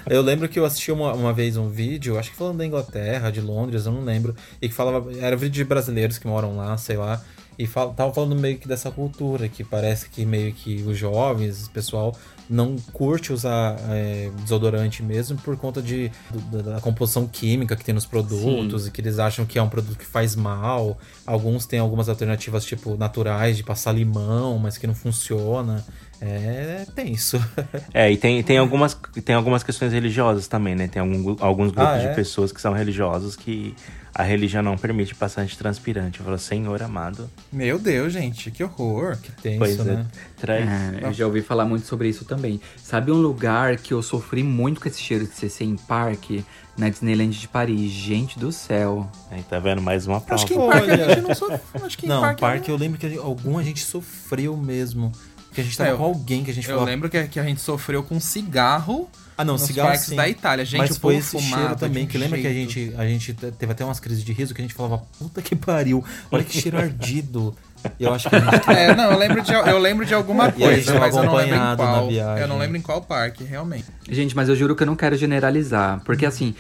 eu 0.09 0.23
lembro 0.23 0.49
que 0.49 0.59
eu 0.59 0.65
assisti 0.65 0.93
uma, 0.93 1.13
uma 1.15 1.33
vez 1.33 1.57
um 1.57 1.69
vídeo, 1.69 2.19
acho 2.19 2.31
que 2.31 2.37
falando 2.37 2.59
da 2.59 2.67
Inglaterra, 2.67 3.31
de 3.31 3.41
Londres, 3.41 3.87
eu 3.87 3.93
não 3.93 4.05
lembro, 4.05 4.35
e 4.61 4.69
que 4.69 4.75
falava, 4.75 5.11
era 5.19 5.37
vídeo 5.37 5.55
de 5.55 5.65
brasileiros 5.65 6.19
que 6.19 6.27
moram 6.27 6.57
lá, 6.57 6.77
sei 6.77 6.97
lá, 6.97 7.23
e 7.61 7.67
fal, 7.67 7.93
tava 7.93 8.13
falando 8.13 8.35
meio 8.35 8.59
que 8.59 8.67
dessa 8.67 8.91
cultura, 8.91 9.47
que 9.47 9.63
parece 9.63 10.09
que 10.09 10.25
meio 10.25 10.51
que 10.53 10.83
os 10.83 10.97
jovens, 10.97 11.67
o 11.67 11.71
pessoal, 11.71 12.17
não 12.49 12.75
curte 12.93 13.35
usar 13.35 13.77
é, 13.91 14.31
desodorante 14.43 15.03
mesmo 15.03 15.37
por 15.39 15.57
conta 15.59 15.83
de, 15.83 16.11
do, 16.51 16.63
da 16.63 16.81
composição 16.81 17.27
química 17.27 17.77
que 17.77 17.85
tem 17.85 17.95
nos 17.95 18.07
produtos 18.07 18.83
Sim. 18.83 18.89
e 18.89 18.91
que 18.91 19.01
eles 19.03 19.19
acham 19.19 19.45
que 19.45 19.59
é 19.59 19.63
um 19.63 19.69
produto 19.69 19.99
que 19.99 20.07
faz 20.07 20.35
mal. 20.35 20.99
Alguns 21.27 21.67
têm 21.67 21.79
algumas 21.79 22.09
alternativas, 22.09 22.65
tipo, 22.65 22.97
naturais, 22.97 23.59
de 23.59 23.63
passar 23.63 23.93
limão, 23.93 24.59
mas 24.59 24.79
que 24.79 24.87
não 24.87 24.95
funciona. 24.95 25.85
É 26.19 26.87
tenso. 26.95 27.39
É, 27.93 28.11
e 28.11 28.17
tem, 28.17 28.43
tem, 28.43 28.57
algumas, 28.57 28.97
tem 29.25 29.35
algumas 29.35 29.63
questões 29.63 29.93
religiosas 29.93 30.47
também, 30.47 30.75
né? 30.75 30.87
Tem 30.87 31.01
algum, 31.01 31.37
alguns 31.41 31.73
grupos 31.73 31.95
ah, 31.95 31.99
é? 31.99 32.09
de 32.09 32.15
pessoas 32.15 32.53
que 32.53 32.61
são 32.61 32.73
religiosos 32.73 33.37
que 33.37 33.75
a 34.15 34.23
religião 34.23 34.63
não 34.63 34.77
permite 34.77 35.15
passagem 35.15 35.57
transpirante. 35.57 36.19
Eu 36.21 36.25
falo, 36.27 36.39
Senhor 36.39 36.83
amado. 36.83 37.31
Meu 37.53 37.79
Deus, 37.79 38.13
gente, 38.13 38.51
que 38.51 38.63
horror. 38.65 39.17
Que 39.17 39.31
tenso, 39.33 39.59
Pois 39.59 39.77
né? 39.79 40.07
é, 40.09 40.41
traz. 40.41 40.69
É, 40.69 40.99
eu 41.07 41.13
já 41.13 41.27
ouvi 41.27 41.43
falar 41.43 41.65
muito 41.65 41.87
sobre 41.87 42.09
isso 42.09 42.25
também. 42.25 42.61
Sabe 42.77 43.11
um 43.13 43.17
lugar 43.21 43.77
que 43.77 43.95
eu 43.95 44.03
sofri 44.03 44.43
muito 44.43 44.81
com 44.81 44.89
esse 44.89 45.01
cheiro 45.01 45.27
de 45.27 45.35
CC 45.35 45.65
em 45.65 45.77
parque? 45.77 46.45
Na 46.79 46.89
Disneyland 46.89 47.39
de 47.39 47.47
Paris. 47.49 47.91
Gente 47.93 48.39
do 48.39 48.51
céu. 48.51 49.11
Aí 49.31 49.43
tá 49.43 49.59
vendo 49.59 49.83
mais 49.83 50.07
uma 50.07 50.19
prova. 50.21 50.35
Acho 50.37 50.47
que 50.47 50.55
em 50.55 50.67
parque 50.67 50.91
a 50.91 51.09
gente 51.15 51.21
não 51.21 51.35
sofreu. 51.35 51.61
Acho 51.85 51.99
que 51.99 52.07
em 52.07 52.09
Não, 52.09 52.21
parque, 52.23 52.41
parque, 52.41 52.71
eu 52.71 52.77
lembro 52.77 52.99
que 52.99 53.05
a 53.07 53.09
gente- 53.09 53.19
algum 53.21 53.59
a 53.59 53.63
gente 53.63 53.83
sofreu 53.85 54.57
mesmo. 54.57 55.13
Porque 55.49 55.61
a 55.61 55.65
gente 55.65 55.77
tava 55.77 55.91
É, 55.91 55.93
eu- 55.93 55.99
com 55.99 56.05
alguém 56.05 56.43
que 56.45 56.51
a 56.51 56.55
gente 56.55 56.69
Eu 56.69 56.75
falou. 56.77 56.85
lembro 56.89 57.11
que, 57.11 57.23
que 57.29 57.39
a 57.41 57.43
gente 57.43 57.61
sofreu 57.61 58.03
com 58.03 58.19
cigarro 58.21 59.11
Ah, 59.41 59.45
não, 59.45 59.55
nos 59.55 59.63
cigarro 59.63 59.89
parques 59.89 60.07
sim. 60.07 60.17
da 60.17 60.29
Itália. 60.29 60.65
Gente, 60.65 60.81
Mas 60.81 60.91
o 60.97 61.01
foi 61.01 61.17
esse 61.17 61.39
cheiro 61.41 61.77
também, 61.77 62.07
que 62.07 62.19
lembra 62.19 62.39
que 62.39 62.47
a 62.47 62.53
jeito. 62.53 62.71
gente, 62.73 62.95
a 62.97 63.07
gente 63.07 63.33
te- 63.35 63.51
teve 63.53 63.73
até 63.73 63.85
umas 63.85 63.99
crises 64.01 64.23
de 64.23 64.33
riso 64.33 64.55
que 64.55 64.61
a 64.61 64.65
gente 64.65 64.75
falava, 64.75 65.03
puta 65.19 65.41
que 65.41 65.57
pariu, 65.57 66.05
olha 66.31 66.45
que 66.45 66.61
cheiro 66.61 66.79
ardido. 66.79 67.55
Eu 67.99 68.13
acho 68.13 68.29
que 68.29 68.37
a 68.37 68.41
gente... 68.41 68.69
É, 68.71 68.95
não, 68.95 69.11
eu 69.13 69.19
lembro 69.19 69.41
de, 69.43 69.53
eu 69.53 69.79
lembro 69.79 70.05
de 70.05 70.13
alguma 70.13 70.53
coisa, 70.53 70.99
mas 71.01 71.17
eu 71.17 71.23
não 71.25 71.35
lembro 71.35 71.57
em 71.57 71.77
qual. 71.77 72.09
viagem. 72.09 72.43
Eu 72.43 72.49
não 72.49 72.59
lembro 72.59 72.77
em 72.77 72.83
qual 72.83 73.01
parque, 73.01 73.43
realmente. 73.45 73.87
Gente, 74.09 74.37
mas 74.37 74.49
eu 74.51 74.55
juro 74.57 74.77
que 74.77 74.83
eu 74.83 74.87
não 74.87 74.95
quero 74.97 75.17
generalizar. 75.17 76.01
Porque 76.05 76.27
assim, 76.27 76.55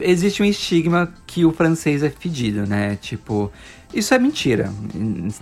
existe 0.00 0.42
um 0.42 0.46
estigma 0.46 1.12
que 1.26 1.44
o 1.44 1.52
francês 1.52 2.02
é 2.02 2.08
fedido, 2.10 2.66
né? 2.66 2.96
Tipo, 3.00 3.52
isso 3.94 4.12
é 4.14 4.18
mentira, 4.18 4.70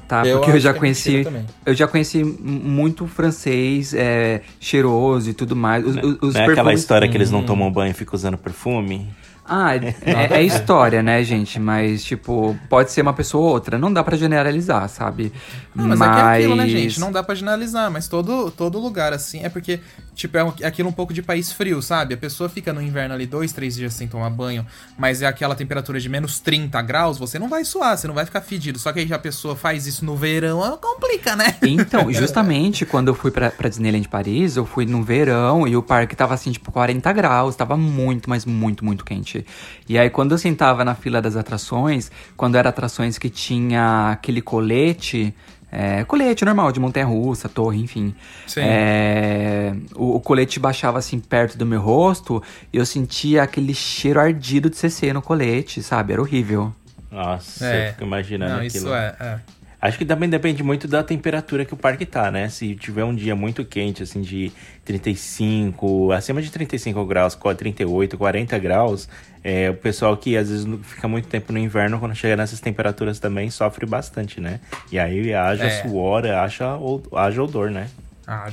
tá? 0.09 0.27
Eu 0.27 0.39
Porque 0.41 0.57
eu 0.57 0.61
já 0.61 0.71
é 0.71 0.75
conheci. 0.75 1.25
também. 1.25 1.47
eu 1.67 1.75
já 1.75 1.87
conheci 1.89 2.23
muito 2.25 3.07
francês 3.07 3.95
é, 3.95 4.43
cheiroso 4.59 5.31
e 5.31 5.35
tudo 5.35 5.55
mais. 5.57 5.85
Os, 5.87 5.97
os- 5.97 6.19
os 6.23 6.35
Não 6.35 6.41
é 6.43 6.47
aquela 6.47 6.73
história 6.75 7.09
que 7.09 7.15
Hum. 7.15 7.19
eles 7.19 7.31
não 7.31 7.43
tomam 7.45 7.71
banho 7.71 7.91
e 7.91 7.95
ficam 7.95 8.15
usando 8.15 8.37
perfume? 8.39 9.09
Ah, 9.53 9.75
é, 9.75 10.39
é 10.39 10.43
história, 10.45 11.03
né, 11.03 11.25
gente? 11.25 11.59
Mas, 11.59 12.05
tipo, 12.05 12.57
pode 12.69 12.93
ser 12.93 13.01
uma 13.03 13.13
pessoa 13.13 13.45
ou 13.47 13.51
outra. 13.55 13.77
Não 13.79 13.93
dá 13.93 14.05
pra 14.05 14.17
generalizar, 14.17 14.89
sabe? 14.89 15.33
Não, 15.75 15.89
mas, 15.89 16.01
é 16.01 16.05
que 16.05 16.19
é 16.21 16.23
aquilo, 16.23 16.55
né, 16.55 16.69
gente? 16.69 17.01
Não 17.01 17.11
dá 17.11 17.21
pra 17.21 17.35
generalizar, 17.35 17.91
mas 17.91 18.07
todo, 18.07 18.49
todo 18.53 18.79
lugar 18.79 19.13
assim 19.13 19.43
é 19.43 19.49
porque, 19.49 19.81
tipo, 20.21 20.37
é 20.37 20.45
um- 20.45 20.53
é 20.61 20.67
aquilo 20.67 20.89
um 20.89 20.93
pouco 20.93 21.13
de 21.13 21.23
país 21.23 21.51
frio, 21.53 21.81
sabe? 21.83 22.15
A 22.15 22.17
pessoa 22.17 22.49
fica 22.49 22.73
no 22.73 22.81
inverno 22.83 23.15
ali 23.15 23.27
dois, 23.27 23.53
três 23.53 23.75
dias 23.75 23.95
sem 23.95 24.07
tomar 24.07 24.31
banho, 24.31 24.67
mas 24.99 25.23
é 25.23 25.27
aquela 25.27 25.55
temperatura 25.55 25.99
de 25.99 26.09
menos 26.09 26.39
30 26.41 26.81
graus, 26.83 27.19
você 27.19 27.39
não 27.39 27.49
vai 27.49 27.65
suar, 27.65 27.97
você 27.97 28.07
não 28.07 28.15
vai 28.15 28.25
ficar 28.25 28.41
fedido. 28.41 28.79
Só 28.79 28.93
que 28.93 29.01
aí 29.01 29.13
a 29.13 29.19
pessoa 29.19 29.57
faz 29.57 29.87
isso 29.87 30.05
no 30.05 30.17
verão, 30.17 30.61
complica, 30.81 31.35
né? 31.35 31.57
Então, 31.63 32.11
justamente 32.13 32.85
quando 32.87 33.09
eu 33.09 33.15
fui 33.15 33.31
pra, 33.31 33.51
pra 33.51 33.69
Disneyland 33.69 34.09
Paris, 34.09 34.57
eu 34.57 34.67
fui 34.67 34.87
no 34.87 35.03
verão 35.03 35.67
e 35.67 35.77
o 35.77 35.83
parque 35.83 36.15
tava 36.15 36.35
assim, 36.35 36.53
tipo, 36.53 36.71
40 36.71 37.13
graus, 37.13 37.57
tava 37.57 37.77
muito, 37.77 38.29
mas 38.29 38.45
muito, 38.45 38.85
muito 38.85 39.05
quente. 39.05 39.45
E 39.89 39.99
aí, 39.99 40.11
quando 40.11 40.33
eu 40.33 40.39
sentava 40.39 40.85
na 40.85 40.95
fila 40.95 41.21
das 41.23 41.37
atrações, 41.37 42.11
quando 42.37 42.57
eram 42.57 42.69
atrações 42.71 43.19
que 43.19 43.29
tinha 43.31 44.11
aquele 44.13 44.43
colete. 44.43 45.35
É, 45.73 46.05
colete 46.05 46.45
normal, 46.45 46.73
de 46.73 46.81
montanha-russa, 46.81 47.49
torre, 47.49 47.81
enfim. 47.81 48.15
Sim. 48.47 48.61
É, 48.63 49.75
o, 49.95 50.17
o 50.17 50.21
colete 50.21 50.59
baixava 50.59 50.99
assim 50.99 51.19
perto 51.21 51.57
do 51.57 51.65
meu 51.67 51.81
rosto 51.81 52.43
e 52.73 52.77
eu 52.77 52.87
sentia 52.87 53.43
aquele 53.43 53.75
cheiro 53.75 54.19
ardido 54.21 54.69
de 54.69 54.77
CC 54.77 55.13
no 55.13 55.23
colete, 55.23 55.83
sabe? 55.83 56.13
Era 56.13 56.23
horrível. 56.23 56.75
Nossa, 57.11 57.67
É. 57.67 57.89
eu 57.89 57.93
fico 57.93 58.05
imaginando 58.05 58.51
Não, 58.53 58.61
aquilo. 58.61 58.77
isso 58.77 58.95
é, 58.95 59.15
é. 59.21 59.39
Acho 59.83 59.97
que 59.97 60.05
também 60.05 60.29
depende 60.29 60.63
muito 60.63 60.87
da 60.87 61.03
temperatura 61.03 61.65
que 61.65 61.73
o 61.73 61.77
parque 61.77 62.05
tá, 62.05 62.31
né? 62.31 62.51
Se 62.51 62.75
tiver 62.75 63.03
um 63.03 63.15
dia 63.15 63.35
muito 63.35 63.65
quente, 63.65 64.03
assim, 64.03 64.21
de 64.21 64.53
35, 64.85 66.13
acima 66.13 66.43
de 66.43 66.51
35 66.51 67.05
graus, 67.07 67.35
38, 67.57 68.19
40 68.19 68.59
graus, 68.59 69.09
é, 69.43 69.71
o 69.71 69.75
pessoal 69.75 70.17
que 70.17 70.37
às 70.37 70.49
vezes 70.51 70.67
fica 70.83 71.09
muito 71.09 71.29
tempo 71.29 71.53
no 71.53 71.59
inverno, 71.59 71.99
quando 71.99 72.15
chega 72.15 72.37
nessas 72.37 72.61
temperaturas 72.61 73.19
também, 73.19 73.51
sofre 73.51 73.87
bastante, 73.87 74.41
né? 74.41 74.61
E 74.93 74.99
aí 74.99 75.33
haja 75.35 75.65
É. 75.65 75.83
suor, 75.83 76.27
haja, 76.27 76.77
haja 77.15 77.43
odor, 77.43 77.71
né? 77.71 77.89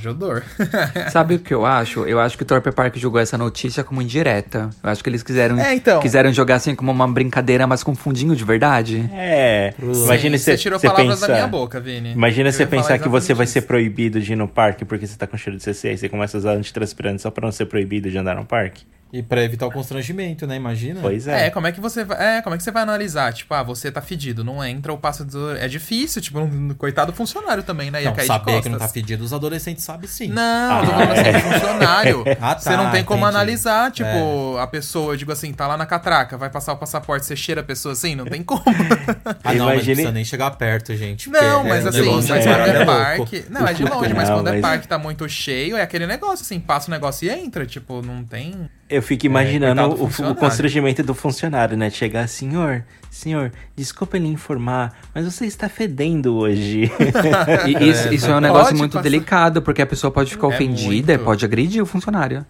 De 0.00 0.08
odor. 0.08 0.42
Sabe 1.12 1.36
o 1.36 1.38
que 1.38 1.54
eu 1.54 1.64
acho? 1.64 2.04
Eu 2.04 2.18
acho 2.18 2.36
que 2.36 2.42
o 2.42 2.46
Torpe 2.46 2.72
Park 2.72 2.96
jogou 2.96 3.20
essa 3.20 3.38
notícia 3.38 3.84
como 3.84 4.02
indireta. 4.02 4.70
Eu 4.82 4.90
acho 4.90 5.04
que 5.04 5.08
eles 5.08 5.22
quiseram, 5.22 5.56
É, 5.60 5.72
então. 5.72 6.00
quiseram 6.00 6.32
jogar 6.32 6.56
assim 6.56 6.74
como 6.74 6.90
uma 6.90 7.06
brincadeira, 7.06 7.64
mas 7.64 7.84
com 7.84 7.94
fundinho 7.94 8.34
de 8.34 8.42
verdade. 8.44 9.08
É, 9.12 9.72
imagina 9.80 10.36
Sim, 10.36 10.42
você 10.44 10.56
você 10.56 10.56
tirou 10.56 10.80
você 10.80 10.88
palavras 10.88 11.14
pensa, 11.20 11.28
da 11.28 11.34
minha 11.34 11.46
boca, 11.46 11.78
Vini. 11.78 12.10
Imagina 12.10 12.48
Eu 12.48 12.52
você 12.52 12.66
pensar 12.66 12.98
que 12.98 13.08
você 13.08 13.32
vai 13.32 13.46
ser 13.46 13.60
proibido 13.62 14.20
de 14.20 14.32
ir 14.32 14.36
no 14.36 14.48
parque 14.48 14.84
porque 14.84 15.06
você 15.06 15.16
tá 15.16 15.28
com 15.28 15.36
cheiro 15.36 15.56
de 15.56 15.62
CC, 15.62 15.90
aí 15.90 15.96
você 15.96 16.08
começa 16.08 16.36
a 16.36 16.38
usar 16.40 16.52
antitranspirante 16.54 17.22
só 17.22 17.30
pra 17.30 17.44
não 17.44 17.52
ser 17.52 17.66
proibido 17.66 18.10
de 18.10 18.18
andar 18.18 18.34
no 18.34 18.44
parque. 18.44 18.84
E 19.10 19.22
pra 19.22 19.42
evitar 19.42 19.66
o 19.66 19.72
constrangimento, 19.72 20.46
né? 20.46 20.56
Imagina. 20.56 21.00
Pois 21.00 21.26
É. 21.26 21.46
é. 21.46 21.50
como 21.50 21.66
é 21.66 21.72
que 21.72 21.80
você 21.80 22.04
vai. 22.04 22.38
É, 22.38 22.42
como 22.42 22.54
é 22.54 22.58
que 22.58 22.62
você 22.64 22.70
vai 22.70 22.82
analisar? 22.82 23.32
Tipo, 23.32 23.54
ah, 23.54 23.62
você 23.62 23.90
tá 23.90 24.02
fedido, 24.02 24.44
não 24.44 24.62
entra 24.62 24.92
ou 24.92 24.98
passa 24.98 25.24
do. 25.24 25.56
É 25.56 25.66
difícil, 25.66 26.20
tipo, 26.20 26.38
um 26.40 26.74
coitado 26.74 27.10
funcionário 27.14 27.62
também, 27.62 27.90
né? 27.90 28.02
Ia 28.02 28.10
Não, 28.10 28.14
cair 28.16 28.24
de 28.26 28.28
saber 28.28 28.44
costas. 28.44 28.62
que 28.64 28.68
não 28.68 28.78
tá 28.78 28.88
pedido, 28.88 29.24
os 29.24 29.32
adolescentes 29.32 29.82
sabem 29.82 30.06
sim. 30.08 30.28
Não, 30.28 30.80
tô 30.84 30.90
falando 30.92 31.12
assim, 31.12 31.32
de 31.32 31.40
funcionário. 31.40 32.24
Ah, 32.40 32.54
tá, 32.54 32.60
você 32.60 32.76
não 32.76 32.90
tem 32.90 33.02
como 33.02 33.22
entendi. 33.24 33.36
analisar, 33.36 33.90
tipo, 33.90 34.56
a 34.60 34.66
pessoa, 34.66 35.12
eu 35.14 35.16
digo 35.16 35.32
assim, 35.32 35.52
tá 35.52 35.66
lá 35.66 35.76
na 35.76 35.86
catraca, 35.86 36.36
vai 36.36 36.50
passar 36.50 36.72
o 36.74 36.76
passaporte, 36.76 37.24
você 37.26 37.34
cheira 37.34 37.62
a 37.62 37.64
pessoa 37.64 37.92
assim? 37.94 38.14
Não 38.14 38.26
tem 38.26 38.42
como. 38.42 38.62
Ah, 39.44 39.54
não, 39.54 39.54
mas 39.54 39.56
não 39.58 39.64
Imagine- 39.72 39.84
precisa 39.94 40.12
nem 40.12 40.24
chegar 40.24 40.50
perto, 40.52 40.94
gente. 40.96 41.30
Não, 41.30 41.64
mas 41.64 41.84
é, 41.86 41.88
assim, 41.88 42.00
o 42.00 42.04
negócio 42.04 42.28
mas 42.34 42.46
é 42.46 42.54
quando 42.54 42.76
é 42.76 42.84
parque. 42.84 43.44
Não, 43.48 43.66
é 43.66 43.72
de 43.72 43.84
longe, 43.84 44.14
mas 44.14 44.28
quando 44.28 44.48
é 44.48 44.52
mas- 44.52 44.60
parque 44.60 44.88
tá 44.88 44.98
muito 44.98 45.26
cheio, 45.28 45.76
é 45.76 45.82
aquele 45.82 46.06
negócio, 46.06 46.42
assim, 46.44 46.60
passa 46.60 46.88
o 46.88 46.90
negócio 46.90 47.26
e 47.26 47.30
entra. 47.30 47.64
Tipo, 47.66 48.02
não 48.02 48.22
tem. 48.24 48.68
Eu 48.88 49.02
fico 49.02 49.26
imaginando 49.26 49.82
do 49.96 50.02
o, 50.04 50.30
o 50.30 50.34
constrangimento 50.34 51.02
do 51.02 51.14
funcionário, 51.14 51.76
né? 51.76 51.90
Chegar, 51.90 52.26
senhor, 52.26 52.82
senhor, 53.10 53.52
desculpa 53.76 54.16
ele 54.16 54.28
informar, 54.28 54.96
mas 55.14 55.26
você 55.26 55.44
está 55.44 55.68
fedendo 55.68 56.34
hoje. 56.36 56.90
E 57.68 57.88
isso, 57.90 58.12
isso 58.14 58.26
é 58.30 58.34
um 58.34 58.40
negócio 58.40 58.74
muito 58.76 58.92
passar. 58.92 59.02
delicado, 59.02 59.60
porque 59.60 59.82
a 59.82 59.86
pessoa 59.86 60.10
pode 60.10 60.30
ficar 60.30 60.46
É 60.46 60.50
ofendida 60.54 61.12
e 61.12 61.16
muito. 61.16 61.24
pode 61.26 61.44
agredir 61.44 61.82
o 61.82 61.86
funcionário. 61.86 62.46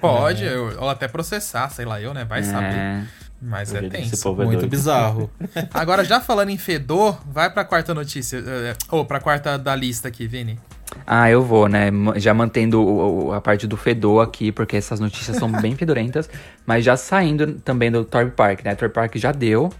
Pode, 0.00 0.44
eu- 0.44 0.76
ou 0.78 0.90
até 0.90 1.08
processar, 1.08 1.70
sei 1.70 1.84
lá, 1.86 2.00
eu, 2.00 2.12
né? 2.12 2.24
Vai 2.24 2.42
saber. 2.42 2.66
É. 2.74 3.02
Mas 3.40 3.74
é 3.74 3.82
tenso. 3.88 4.22
povo 4.22 4.42
é 4.42 4.44
Muito 4.46 4.60
doido. 4.60 4.70
bizarro. 4.70 5.30
Agora, 5.72 6.04
já 6.04 6.20
falando 6.20 6.50
em 6.50 6.56
fedor, 6.58 7.18
vai 7.30 7.50
pra 7.50 7.64
quarta 7.64 7.94
notícia. 7.94 8.42
Ou 8.90 9.04
pra 9.04 9.20
quarta 9.20 9.58
da 9.58 9.74
lista 9.76 10.08
aqui, 10.08 10.26
Vini. 10.26 10.58
Ah, 11.06 11.30
eu 11.30 11.42
vou, 11.42 11.68
né? 11.68 11.90
Já 12.16 12.32
mantendo 12.32 12.80
o- 12.80 13.26
o- 13.28 13.32
a 13.32 13.40
parte 13.40 13.66
do 13.66 13.76
fedor 13.76 14.22
aqui, 14.22 14.50
porque 14.52 14.76
essas 14.76 14.98
notícias 15.00 15.36
são 15.36 15.50
bem 15.50 15.74
fedorentas. 15.76 16.28
Mas 16.64 16.84
já 16.84 16.96
saindo 16.96 17.54
também 17.60 17.90
do 17.90 18.04
Torp 18.04 18.32
Park, 18.34 18.64
né? 18.64 18.74
Torp 18.74 18.92
Park 18.92 19.16
já 19.16 19.32
deu. 19.32 19.70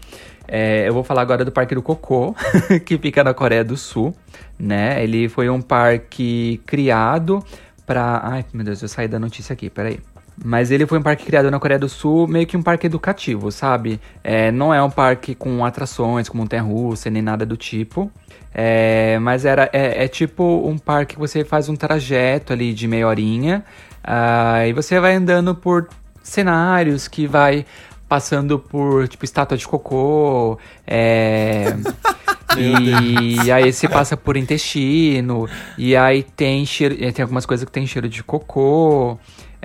É, 0.49 0.89
eu 0.89 0.95
vou 0.95 1.03
falar 1.03 1.23
agora 1.23 1.45
do 1.45 1.51
Parque 1.51 1.75
do 1.75 1.83
Cocô, 1.83 2.35
que 2.85 2.97
fica 2.99 3.25
na 3.25 3.35
Coreia 3.35 3.65
do 3.65 3.77
Sul, 3.77 4.15
né? 4.59 5.03
Ele 5.03 5.29
foi 5.29 5.49
um 5.51 5.61
parque 5.61 6.61
criado 6.67 7.43
pra... 7.85 8.21
Ai, 8.23 8.45
meu 8.53 8.65
Deus, 8.65 8.81
eu 8.83 8.89
saí 8.89 9.09
da 9.09 9.19
notícia 9.19 9.53
aqui, 9.53 9.69
peraí. 9.69 9.99
Mas 10.45 10.71
ele 10.71 10.87
foi 10.87 10.99
um 10.99 11.03
parque 11.03 11.25
criado 11.25 11.51
na 11.51 11.59
Coreia 11.59 11.79
do 11.79 11.89
Sul, 11.89 12.29
meio 12.29 12.47
que 12.47 12.57
um 12.57 12.63
parque 12.63 12.87
educativo, 12.87 13.51
sabe? 13.51 14.01
É, 14.23 14.51
não 14.53 14.73
é 14.73 14.83
um 14.83 14.91
parque 14.91 15.35
com 15.35 15.65
atrações, 15.65 16.29
com 16.29 16.37
montanha-russa, 16.37 17.09
nem 17.09 17.23
nada 17.23 17.47
do 17.47 17.57
tipo. 17.57 18.11
É, 18.55 19.19
mas 19.19 19.45
era, 19.45 19.69
é, 19.73 20.05
é 20.05 20.09
tipo 20.09 20.43
um 20.67 20.79
parque 20.79 21.15
que 21.15 21.21
você 21.21 21.45
faz 21.45 21.69
um 21.69 21.77
trajeto 21.77 22.53
ali 22.53 22.73
de 22.73 22.87
meia 22.87 23.07
horinha. 23.07 23.65
ah, 24.05 24.67
e 24.67 24.73
você 24.73 25.01
vai 25.01 25.15
andando 25.15 25.55
por 25.55 25.89
cenários 26.23 27.09
que 27.09 27.27
vai 27.27 27.65
passando 28.09 28.59
por, 28.59 29.09
tipo, 29.09 29.25
estátua 29.25 29.57
de 29.57 29.67
cocô. 29.67 30.59
É... 30.87 31.75
E 32.59 33.53
aí 33.53 33.71
você 33.71 33.87
passa 33.87 34.17
por 34.17 34.35
intestino, 34.35 35.47
e 35.77 35.95
aí 35.95 36.23
tem 36.23 36.65
cheiro, 36.65 36.97
tem 37.13 37.23
algumas 37.23 37.45
coisas 37.45 37.67
que 37.67 37.71
tem 37.71 37.87
cheiro 37.87 38.09
de 38.09 38.23
cocô. 38.23 39.19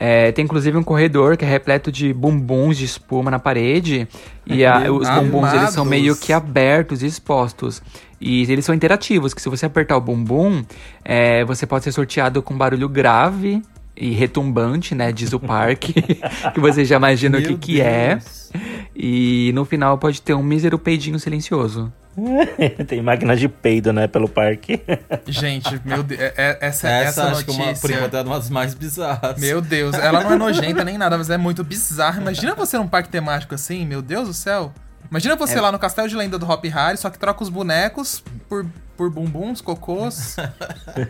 É, 0.04 0.32
tem 0.32 0.46
inclusive 0.46 0.76
um 0.76 0.82
corredor 0.82 1.38
que 1.38 1.46
é 1.46 1.48
repleto 1.48 1.92
de 1.92 2.12
bumbuns 2.12 2.76
de 2.76 2.86
espuma 2.86 3.30
na 3.30 3.38
parede. 3.38 4.08
E 4.48 4.66
a- 4.66 4.80
Meu 4.80 4.96
os 4.96 5.08
bumbuns 5.08 5.54
eles 5.54 5.70
são 5.70 5.86
meio 5.86 6.16
que 6.16 6.34
abertos 6.34 7.04
e 7.04 7.06
expostos. 7.06 7.84
E 8.20 8.42
eles 8.52 8.66
são 8.66 8.74
interativos, 8.74 9.32
que 9.32 9.40
se 9.42 9.48
você 9.48 9.68
apertar 9.68 9.96
o 9.98 10.02
bumbum, 10.02 10.64
é, 11.06 11.46
você 11.46 11.68
pode 11.68 11.84
ser 11.84 11.92
sorteado 11.92 12.42
com 12.42 12.58
barulho 12.58 12.90
grave 12.90 13.62
e 13.96 14.10
retumbante, 14.10 14.96
né? 14.96 15.12
Diz 15.12 15.34
o 15.34 15.40
parque. 15.40 15.94
que 16.52 16.60
você 16.60 16.84
já 16.84 16.96
imagina 16.96 17.38
o 17.38 17.42
que, 17.42 17.50
Meu 17.50 17.58
que 17.60 17.80
é. 17.82 18.18
E 18.96 19.52
no 19.54 19.66
final 19.66 20.00
pode 20.00 20.20
ter 20.20 20.34
um 20.34 20.42
mísero 20.42 20.80
peidinho 20.80 21.20
silencioso. 21.20 21.94
Tem 22.88 23.02
máquinas 23.02 23.40
de 23.40 23.48
peido, 23.48 23.94
né, 23.94 24.08
pelo 24.08 24.28
parque. 24.28 24.82
Gente, 25.28 25.80
meu 25.86 26.04
Deus, 26.04 26.20
é- 26.22 26.34
é- 26.38 26.58
essa, 26.62 26.88
Essa, 26.90 27.22
essa, 27.22 27.32
acho 27.32 27.46
que 27.46 27.52
é 27.52 27.54
uma, 27.54 27.64
por 27.64 27.68
notícia. 27.74 27.96
enquanto 27.96 28.14
é 28.18 28.22
uma 28.22 28.38
das 28.38 28.50
mais 28.50 28.74
bizarras. 28.74 29.40
Meu 29.40 29.62
Deus, 29.62 29.96
ela 29.96 30.22
não 30.24 30.34
é 30.34 30.36
nojenta 30.38 30.84
nem 30.84 30.98
nada, 30.98 31.18
mas 31.18 31.30
é 31.30 31.38
muito 31.38 31.64
bizarra. 31.64 32.22
Imagina 32.22 32.54
você 32.56 32.78
num 32.78 32.88
parque 32.88 33.10
temático 33.10 33.56
assim, 33.56 33.86
meu 33.86 34.02
Deus 34.02 34.28
do 34.28 34.34
céu. 34.34 34.74
Imagina 35.10 35.36
você 35.36 35.58
É. 35.58 35.62
lá 35.62 35.72
no 35.72 35.80
Castelo 35.80 36.08
de 36.08 36.16
Lenda 36.16 36.38
do 36.40 36.50
Hop 36.50 36.64
Harry, 36.66 36.98
só 36.98 37.10
que 37.10 37.18
troca 37.20 37.44
os 37.44 37.50
bonecos 37.50 38.24
por, 38.48 38.66
por 38.96 39.10
bumbuns, 39.10 39.60
cocôs. 39.62 40.38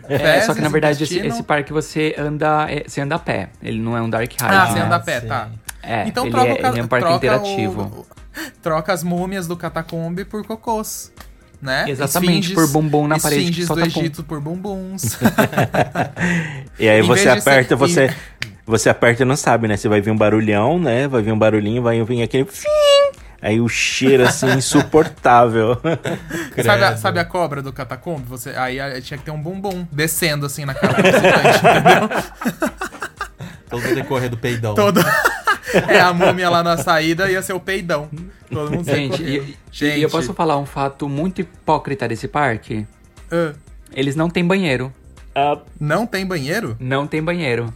É, 0.08 0.40
só 0.40 0.54
que 0.54 0.60
na 0.60 0.68
verdade 0.68 1.02
esse, 1.04 1.18
esse 1.18 1.42
parque 1.42 1.72
você 1.72 2.14
anda, 2.18 2.66
é, 2.70 2.84
você 2.88 3.00
anda 3.00 3.14
a 3.14 3.18
pé. 3.18 3.50
Ele 3.62 3.78
não 3.80 3.96
é 3.96 4.02
um 4.02 4.10
dark 4.10 4.30
ride. 4.30 4.42
Ah, 4.44 4.66
né? 4.66 4.72
você 4.72 4.78
anda 4.80 4.96
a 4.96 5.00
pé, 5.00 5.20
sim. 5.20 5.26
tá. 5.28 5.48
É, 5.84 6.06
então 6.06 6.24
ele, 6.24 6.32
troca 6.32 6.48
é, 6.48 6.52
o 6.52 6.58
ca- 6.58 6.68
ele 6.70 6.80
é 6.80 6.82
um 6.84 6.86
parque 6.88 7.06
troca 7.06 7.16
interativo. 7.26 7.82
o- 7.82 8.21
troca 8.62 8.92
as 8.92 9.02
múmias 9.02 9.46
do 9.46 9.56
catacombe 9.56 10.24
por 10.24 10.44
cocôs. 10.46 11.12
Né? 11.60 11.84
Exatamente, 11.88 12.54
por 12.54 12.66
bumbum 12.68 13.06
na 13.06 13.20
parede 13.20 13.42
Esfinges 13.42 13.68
do 13.68 13.74
solta 13.74 13.90
pum. 13.90 14.00
Egito 14.00 14.24
por 14.24 14.40
bumbuns. 14.40 15.16
E 16.76 16.88
aí 16.88 16.98
Em 16.98 17.02
você 17.02 17.28
aperta, 17.28 17.74
e- 17.74 17.76
você, 17.76 18.12
você 18.66 18.88
aperta 18.88 19.22
e 19.22 19.26
não 19.26 19.36
sabe, 19.36 19.68
né? 19.68 19.76
Você 19.76 19.88
vai 19.88 20.00
vir 20.00 20.10
um 20.10 20.16
barulhão, 20.16 20.78
né? 20.78 21.06
Vai 21.06 21.22
vir 21.22 21.30
um 21.30 21.38
barulhinho, 21.38 21.80
vai 21.80 22.02
vir 22.02 22.22
aquele... 22.22 22.46
fim. 22.46 22.68
Aí 23.42 23.60
o 23.60 23.68
cheiro, 23.68 24.24
assim, 24.24 24.50
insuportável. 24.54 25.80
sabe, 26.64 26.84
a, 26.84 26.96
sabe 26.96 27.18
a 27.18 27.24
cobra 27.24 27.60
do 27.60 27.72
catacombe? 27.72 28.24
Você, 28.28 28.50
aí 28.50 28.80
aí 28.80 29.02
tinha 29.02 29.18
que 29.18 29.24
ter 29.24 29.32
um 29.32 29.42
bumbum 29.42 29.84
descendo 29.90 30.46
assim 30.46 30.64
na 30.64 30.74
cara 30.74 30.94
do 30.94 31.02
visitante, 31.02 31.58
entendeu? 31.58 32.70
Todo 33.68 33.84
o 33.84 33.94
decorrer 33.94 34.30
do 34.30 34.36
peidão. 34.36 34.74
Todo... 34.74 35.02
É, 35.88 36.00
a 36.00 36.12
múmia 36.12 36.48
lá 36.50 36.62
na 36.62 36.76
saída 36.76 37.30
ia 37.30 37.42
ser 37.42 37.52
o 37.52 37.60
peidão. 37.60 38.08
Todo 38.50 38.70
mundo 38.70 38.84
Gente, 38.84 39.18
correndo. 39.22 39.44
e, 39.44 39.56
Gente. 39.70 39.98
e 39.98 40.02
eu 40.02 40.10
posso 40.10 40.32
falar 40.34 40.58
um 40.58 40.66
fato 40.66 41.08
muito 41.08 41.40
hipócrita 41.40 42.06
desse 42.06 42.28
parque? 42.28 42.86
Ah, 43.30 43.52
Eles 43.94 44.14
não 44.16 44.28
têm 44.28 44.44
banheiro. 44.44 44.92
Ah, 45.34 45.58
não 45.80 46.06
tem 46.06 46.26
banheiro? 46.26 46.76
Não 46.78 47.06
tem 47.06 47.22
banheiro. 47.22 47.72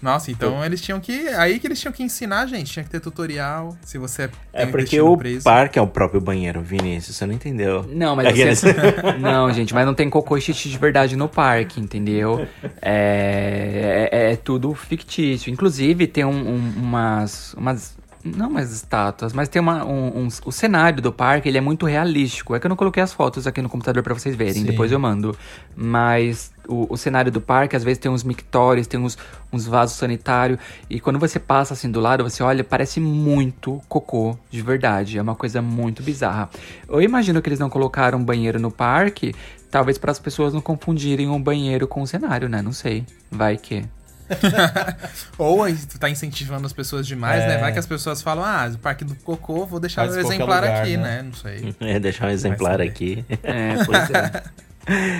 Nossa, 0.00 0.30
então 0.30 0.64
eles 0.64 0.80
tinham 0.80 1.00
que. 1.00 1.28
Aí 1.30 1.58
que 1.58 1.66
eles 1.66 1.80
tinham 1.80 1.92
que 1.92 2.02
ensinar, 2.02 2.46
gente. 2.46 2.70
Tinha 2.72 2.84
que 2.84 2.90
ter 2.90 3.00
tutorial. 3.00 3.76
Se 3.82 3.98
você 3.98 4.30
é 4.52 4.62
tem 4.62 4.70
porque 4.70 5.00
o 5.00 5.16
preso. 5.16 5.42
parque 5.44 5.78
é 5.78 5.82
o 5.82 5.86
próprio 5.88 6.20
banheiro, 6.20 6.60
Vinícius. 6.62 7.16
Você 7.16 7.26
não 7.26 7.34
entendeu. 7.34 7.84
Não, 7.88 8.14
mas 8.14 8.28
Aqueles- 8.28 8.60
você... 8.60 8.74
Não, 9.18 9.52
gente, 9.52 9.74
mas 9.74 9.84
não 9.84 9.94
tem 9.94 10.08
cocô 10.08 10.36
e 10.36 10.40
xixi 10.40 10.68
de 10.68 10.78
verdade 10.78 11.16
no 11.16 11.28
parque, 11.28 11.80
entendeu? 11.80 12.46
É, 12.80 14.08
é, 14.12 14.32
é 14.32 14.36
tudo 14.36 14.72
fictício. 14.74 15.50
Inclusive, 15.52 16.06
tem 16.06 16.24
um- 16.24 16.48
um- 16.54 16.72
umas, 16.76 17.54
umas... 17.54 17.97
Não 18.24 18.48
umas 18.48 18.72
estátuas, 18.72 19.32
mas 19.32 19.48
tem 19.48 19.60
uma, 19.62 19.84
um, 19.84 20.24
um- 20.24 20.28
O 20.44 20.50
cenário 20.52 21.00
do 21.00 21.12
parque, 21.12 21.48
ele 21.48 21.56
é 21.56 21.60
muito 21.60 21.86
realístico. 21.86 22.54
É 22.54 22.60
que 22.60 22.66
eu 22.66 22.68
não 22.68 22.76
coloquei 22.76 23.02
as 23.02 23.12
fotos 23.12 23.46
aqui 23.46 23.62
no 23.62 23.68
computador 23.68 24.02
pra 24.02 24.12
vocês 24.12 24.34
verem, 24.34 24.54
Sim. 24.54 24.64
depois 24.64 24.90
eu 24.90 24.98
mando. 24.98 25.36
Mas 25.76 26.52
o, 26.66 26.92
o 26.92 26.96
cenário 26.96 27.30
do 27.30 27.40
parque, 27.40 27.76
às 27.76 27.84
vezes 27.84 27.98
tem 27.98 28.10
uns 28.10 28.24
mictórios, 28.24 28.86
tem 28.86 28.98
uns, 28.98 29.16
uns 29.52 29.66
vasos 29.66 29.96
sanitários. 29.96 30.58
E 30.90 30.98
quando 31.00 31.18
você 31.18 31.38
passa 31.38 31.74
assim 31.74 31.90
do 31.90 32.00
lado, 32.00 32.24
você 32.24 32.42
olha, 32.42 32.64
parece 32.64 32.98
muito 33.00 33.80
cocô, 33.88 34.36
de 34.50 34.60
verdade. 34.62 35.16
É 35.16 35.22
uma 35.22 35.36
coisa 35.36 35.62
muito 35.62 36.02
bizarra. 36.02 36.50
Eu 36.88 37.00
imagino 37.00 37.40
que 37.40 37.48
eles 37.48 37.60
não 37.60 37.70
colocaram 37.70 38.22
banheiro 38.22 38.58
no 38.58 38.70
parque, 38.70 39.32
talvez 39.70 39.96
para 39.96 40.10
as 40.10 40.18
pessoas 40.18 40.52
não 40.52 40.60
confundirem 40.60 41.28
o 41.28 41.38
banheiro 41.38 41.86
com 41.86 42.02
o 42.02 42.06
cenário, 42.06 42.48
né? 42.48 42.60
Não 42.60 42.72
sei. 42.72 43.04
Vai 43.30 43.56
que. 43.56 43.84
Ou 45.38 45.64
tu 45.86 45.98
tá 45.98 46.08
incentivando 46.10 46.66
as 46.66 46.72
pessoas 46.72 47.06
demais, 47.06 47.42
É. 47.42 47.48
né? 47.48 47.58
Vai 47.58 47.72
que 47.72 47.78
as 47.78 47.86
pessoas 47.86 48.22
falam, 48.22 48.44
ah, 48.44 48.70
o 48.72 48.78
parque 48.78 49.04
do 49.04 49.14
cocô, 49.16 49.66
vou 49.66 49.80
deixar 49.80 50.02
Faz 50.02 50.14
qualquer 50.14 50.34
exemplar 50.34 50.62
lugar, 50.62 50.82
aqui, 50.82 50.96
né? 50.96 51.02
né? 51.16 51.22
Não 51.22 51.34
sei. 51.34 51.74
É, 51.80 51.98
deixar 51.98 52.26
um 52.26 52.30
exemplar 52.30 52.80
aqui. 52.80 53.24
É, 53.42 53.84
pois 53.84 54.10
é. 54.10 54.42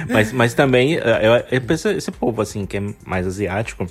mas, 0.08 0.32
mas 0.32 0.54
também, 0.54 0.96
eh, 0.96 1.20
eu, 1.22 1.56
eu 1.58 1.60
penso, 1.60 1.88
esse 1.88 2.10
povo, 2.10 2.40
assim, 2.42 2.64
que 2.66 2.76
é 2.78 2.82
mais 3.04 3.26
asiático, 3.26 3.86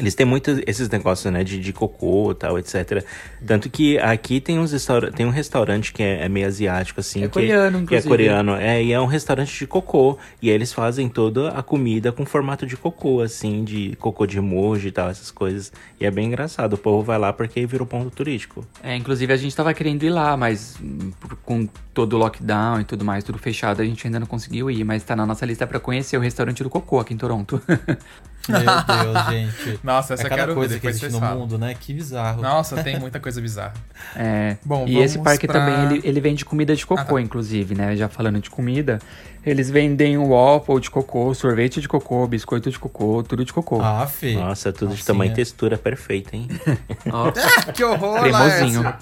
eles 0.00 0.14
têm 0.14 0.26
muito 0.26 0.50
esses 0.66 0.88
negócios, 0.88 1.32
né, 1.32 1.44
de, 1.44 1.60
de 1.60 1.72
cocô 1.72 2.32
e 2.32 2.34
tal, 2.34 2.58
etc. 2.58 3.04
Tanto 3.46 3.68
que 3.68 3.98
aqui 3.98 4.40
tem, 4.40 4.58
uns 4.58 4.72
restaura 4.72 5.12
tem 5.12 5.26
um 5.26 5.30
restaurante 5.30 5.92
que 5.92 6.02
é, 6.02 6.24
é 6.24 6.28
meio 6.28 6.46
asiático, 6.46 7.00
assim. 7.00 7.20
É 7.22 7.28
que, 7.28 7.34
coreano, 7.34 7.86
Que 7.86 7.96
é 7.96 8.02
coreano, 8.02 8.54
é, 8.56 8.82
e 8.82 8.92
é 8.92 9.00
um 9.00 9.06
restaurante 9.06 9.56
de 9.56 9.66
cocô. 9.66 10.18
E 10.40 10.48
aí 10.48 10.54
eles 10.54 10.72
fazem 10.72 11.08
toda 11.08 11.50
a 11.50 11.62
comida 11.62 12.10
com 12.10 12.24
formato 12.24 12.66
de 12.66 12.76
cocô, 12.76 13.20
assim, 13.20 13.62
de 13.62 13.96
cocô 14.00 14.26
de 14.26 14.38
emoji 14.38 14.88
e 14.88 14.92
tal, 14.92 15.10
essas 15.10 15.30
coisas. 15.30 15.72
E 16.00 16.06
é 16.06 16.10
bem 16.10 16.26
engraçado, 16.26 16.74
o 16.74 16.78
povo 16.78 17.02
vai 17.02 17.18
lá 17.18 17.32
porque 17.32 17.66
virou 17.66 17.86
ponto 17.86 18.10
turístico. 18.10 18.66
É, 18.82 18.96
inclusive 18.96 19.32
a 19.32 19.36
gente 19.36 19.54
tava 19.54 19.74
querendo 19.74 20.02
ir 20.02 20.10
lá, 20.10 20.36
mas 20.36 20.76
hum, 20.82 21.12
com 21.44 21.68
todo 21.92 22.14
o 22.14 22.18
lockdown 22.18 22.80
e 22.80 22.84
tudo 22.84 23.04
mais, 23.04 23.22
tudo 23.22 23.38
fechado, 23.38 23.82
a 23.82 23.84
gente 23.84 24.06
ainda 24.06 24.18
não 24.18 24.26
conseguiu 24.26 24.70
ir, 24.70 24.84
mas 24.84 25.02
tá 25.02 25.14
na 25.14 25.26
nossa 25.26 25.44
lista 25.44 25.66
pra 25.66 25.78
conhecer 25.78 26.16
o 26.16 26.20
restaurante 26.20 26.62
do 26.62 26.70
Cocô 26.70 26.98
aqui 26.98 27.12
em 27.12 27.16
Toronto. 27.16 27.60
Meu 28.48 28.60
Deus, 28.60 29.26
gente. 29.28 29.80
Nossa, 29.92 30.14
essa 30.14 30.22
é 30.22 30.26
eu 30.26 30.30
cada 30.30 30.42
quero 30.42 30.52
ver, 30.52 30.58
coisa 30.58 30.78
que 30.80 30.86
existe 30.86 31.08
no 31.10 31.20
mundo, 31.20 31.58
né? 31.58 31.74
Que 31.78 31.92
bizarro. 31.92 32.40
Nossa, 32.42 32.82
tem 32.82 32.98
muita 33.00 33.18
coisa 33.18 33.40
bizarra. 33.40 33.74
É, 34.16 34.56
Bom, 34.64 34.84
e 34.86 34.98
esse 34.98 35.18
parque 35.18 35.46
pra- 35.46 35.60
também, 35.60 35.96
ele, 35.96 36.00
ele 36.08 36.20
vende 36.20 36.44
comida 36.44 36.74
de 36.76 36.86
cocô, 36.86 37.00
Ah, 37.00 37.04
tá. 37.04 37.20
inclusive, 37.20 37.74
né? 37.74 37.96
Já 37.96 38.08
falando 38.08 38.38
de 38.40 38.48
comida, 38.50 38.98
eles 39.44 39.70
vendem 39.70 40.16
o 40.18 40.28
waffle 40.28 40.78
de 40.80 40.90
cocô, 40.90 41.32
sorvete 41.34 41.80
de 41.80 41.88
cocô, 41.88 42.26
biscoito 42.26 42.70
de 42.70 42.78
cocô, 42.78 43.22
tudo 43.22 43.44
de 43.44 43.52
cocô. 43.52 43.80
Ah, 43.80 44.06
Fê. 44.06 44.34
Nossa, 44.34 44.72
tudo 44.72 44.88
de 44.90 44.94
Assim, 44.96 45.04
tamanho 45.06 45.30
e 45.30 45.32
é. 45.32 45.34
textura 45.36 45.76
perfeita, 45.78 46.36
hein? 46.36 46.46
Ó, 47.10 47.32
que 47.74 47.82
horror, 47.82 48.20
cremosinho. 48.20 48.94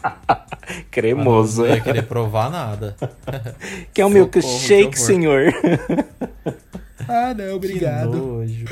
Cremoso. 0.91 1.63
Não 1.63 1.69
ia 1.75 1.81
querer 1.81 2.03
provar 2.03 2.51
nada. 2.51 2.97
Que 3.93 4.01
é 4.01 4.07
um 4.07 4.09
Socorro, 4.13 4.31
milkshake, 4.35 4.99
senhor. 4.99 5.45
Ah, 7.09 7.33
não, 7.35 7.57
obrigado. 7.57 8.11
Que 8.11 8.17
nojo. 8.17 8.65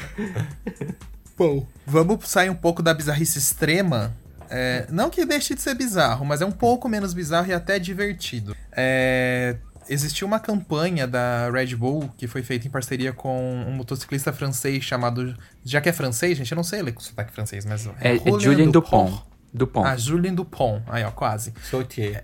Bom, 1.36 1.66
vamos 1.86 2.28
sair 2.28 2.50
um 2.50 2.54
pouco 2.54 2.82
da 2.82 2.94
bizarrice 2.94 3.38
extrema. 3.38 4.14
É, 4.48 4.86
não 4.90 5.10
que 5.10 5.24
deixe 5.24 5.54
de 5.54 5.60
ser 5.60 5.74
bizarro, 5.74 6.24
mas 6.24 6.40
é 6.40 6.46
um 6.46 6.52
pouco 6.52 6.88
menos 6.88 7.12
bizarro 7.12 7.48
e 7.48 7.52
até 7.52 7.78
divertido. 7.78 8.56
É, 8.72 9.56
existiu 9.88 10.26
uma 10.26 10.38
campanha 10.38 11.06
da 11.06 11.50
Red 11.50 11.74
Bull 11.76 12.08
que 12.16 12.26
foi 12.26 12.42
feita 12.42 12.66
em 12.66 12.70
parceria 12.70 13.12
com 13.12 13.64
um 13.66 13.72
motociclista 13.72 14.32
francês 14.32 14.84
chamado. 14.84 15.36
Já 15.64 15.80
que 15.80 15.88
é 15.88 15.92
francês, 15.92 16.38
gente, 16.38 16.50
eu 16.50 16.56
não 16.56 16.64
sei 16.64 16.82
ler 16.82 16.92
com 16.92 17.00
sotaque 17.00 17.32
francês, 17.32 17.64
mas. 17.64 17.86
É, 18.00 18.14
é 18.14 18.16
Roland 18.16 18.40
Julien 18.40 18.70
Dupont. 18.70 19.10
Dupont. 19.10 19.35
Ah, 19.86 19.96
Julien 19.96 20.34
Dupont. 20.34 20.82
Aí, 20.86 21.02
ó, 21.04 21.10
quase. 21.10 21.52
Sautier. 21.62 22.22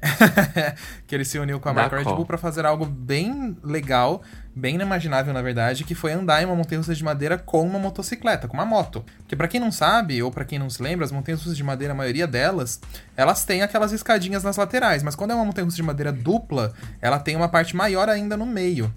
que 1.07 1.15
ele 1.15 1.25
se 1.25 1.39
uniu 1.39 1.59
com 1.59 1.69
a 1.69 1.73
marca 1.73 1.97
Red. 1.97 2.05
Bull 2.05 2.27
pra 2.27 2.39
fazer 2.39 2.67
algo 2.67 2.85
bem 2.85 3.57
legal, 3.63 4.23
bem 4.55 4.75
inimaginável, 4.75 5.33
na 5.33 5.43
verdade, 5.43 5.85
que 5.85 5.95
foi 5.95 6.13
andar 6.13 6.43
em 6.43 6.47
uma 6.47 6.55
montanha-russa 6.55 6.95
de 6.95 7.03
madeira 7.03 7.39
com 7.39 7.67
uma 7.67 7.79
motocicleta, 7.79 8.47
com 8.47 8.55
uma 8.55 8.67
moto. 8.67 9.05
Porque 9.19 9.35
pra 9.35 9.49
quem 9.49 9.61
não 9.61 9.73
sabe, 9.73 10.23
ou 10.23 10.31
pra 10.31 10.45
quem 10.45 10.59
não 10.59 10.69
se 10.69 10.83
lembra, 10.83 11.05
as 11.05 11.13
montanhas-russas 11.13 11.57
de 11.57 11.65
madeira, 11.65 11.95
a 11.95 11.97
maioria 11.97 12.27
delas, 12.27 12.81
elas 13.17 13.45
têm 13.45 13.63
aquelas 13.63 13.93
escadinhas 13.93 14.43
nas 14.43 14.57
laterais, 14.57 15.03
mas 15.03 15.15
quando 15.15 15.31
é 15.31 15.35
uma 15.35 15.45
montanha-russa 15.45 15.77
de 15.77 15.83
madeira 15.83 16.13
dupla, 16.13 16.73
ela 17.01 17.19
tem 17.19 17.35
uma 17.35 17.49
parte 17.49 17.75
maior 17.75 18.09
ainda 18.09 18.37
no 18.37 18.47
meio. 18.47 18.93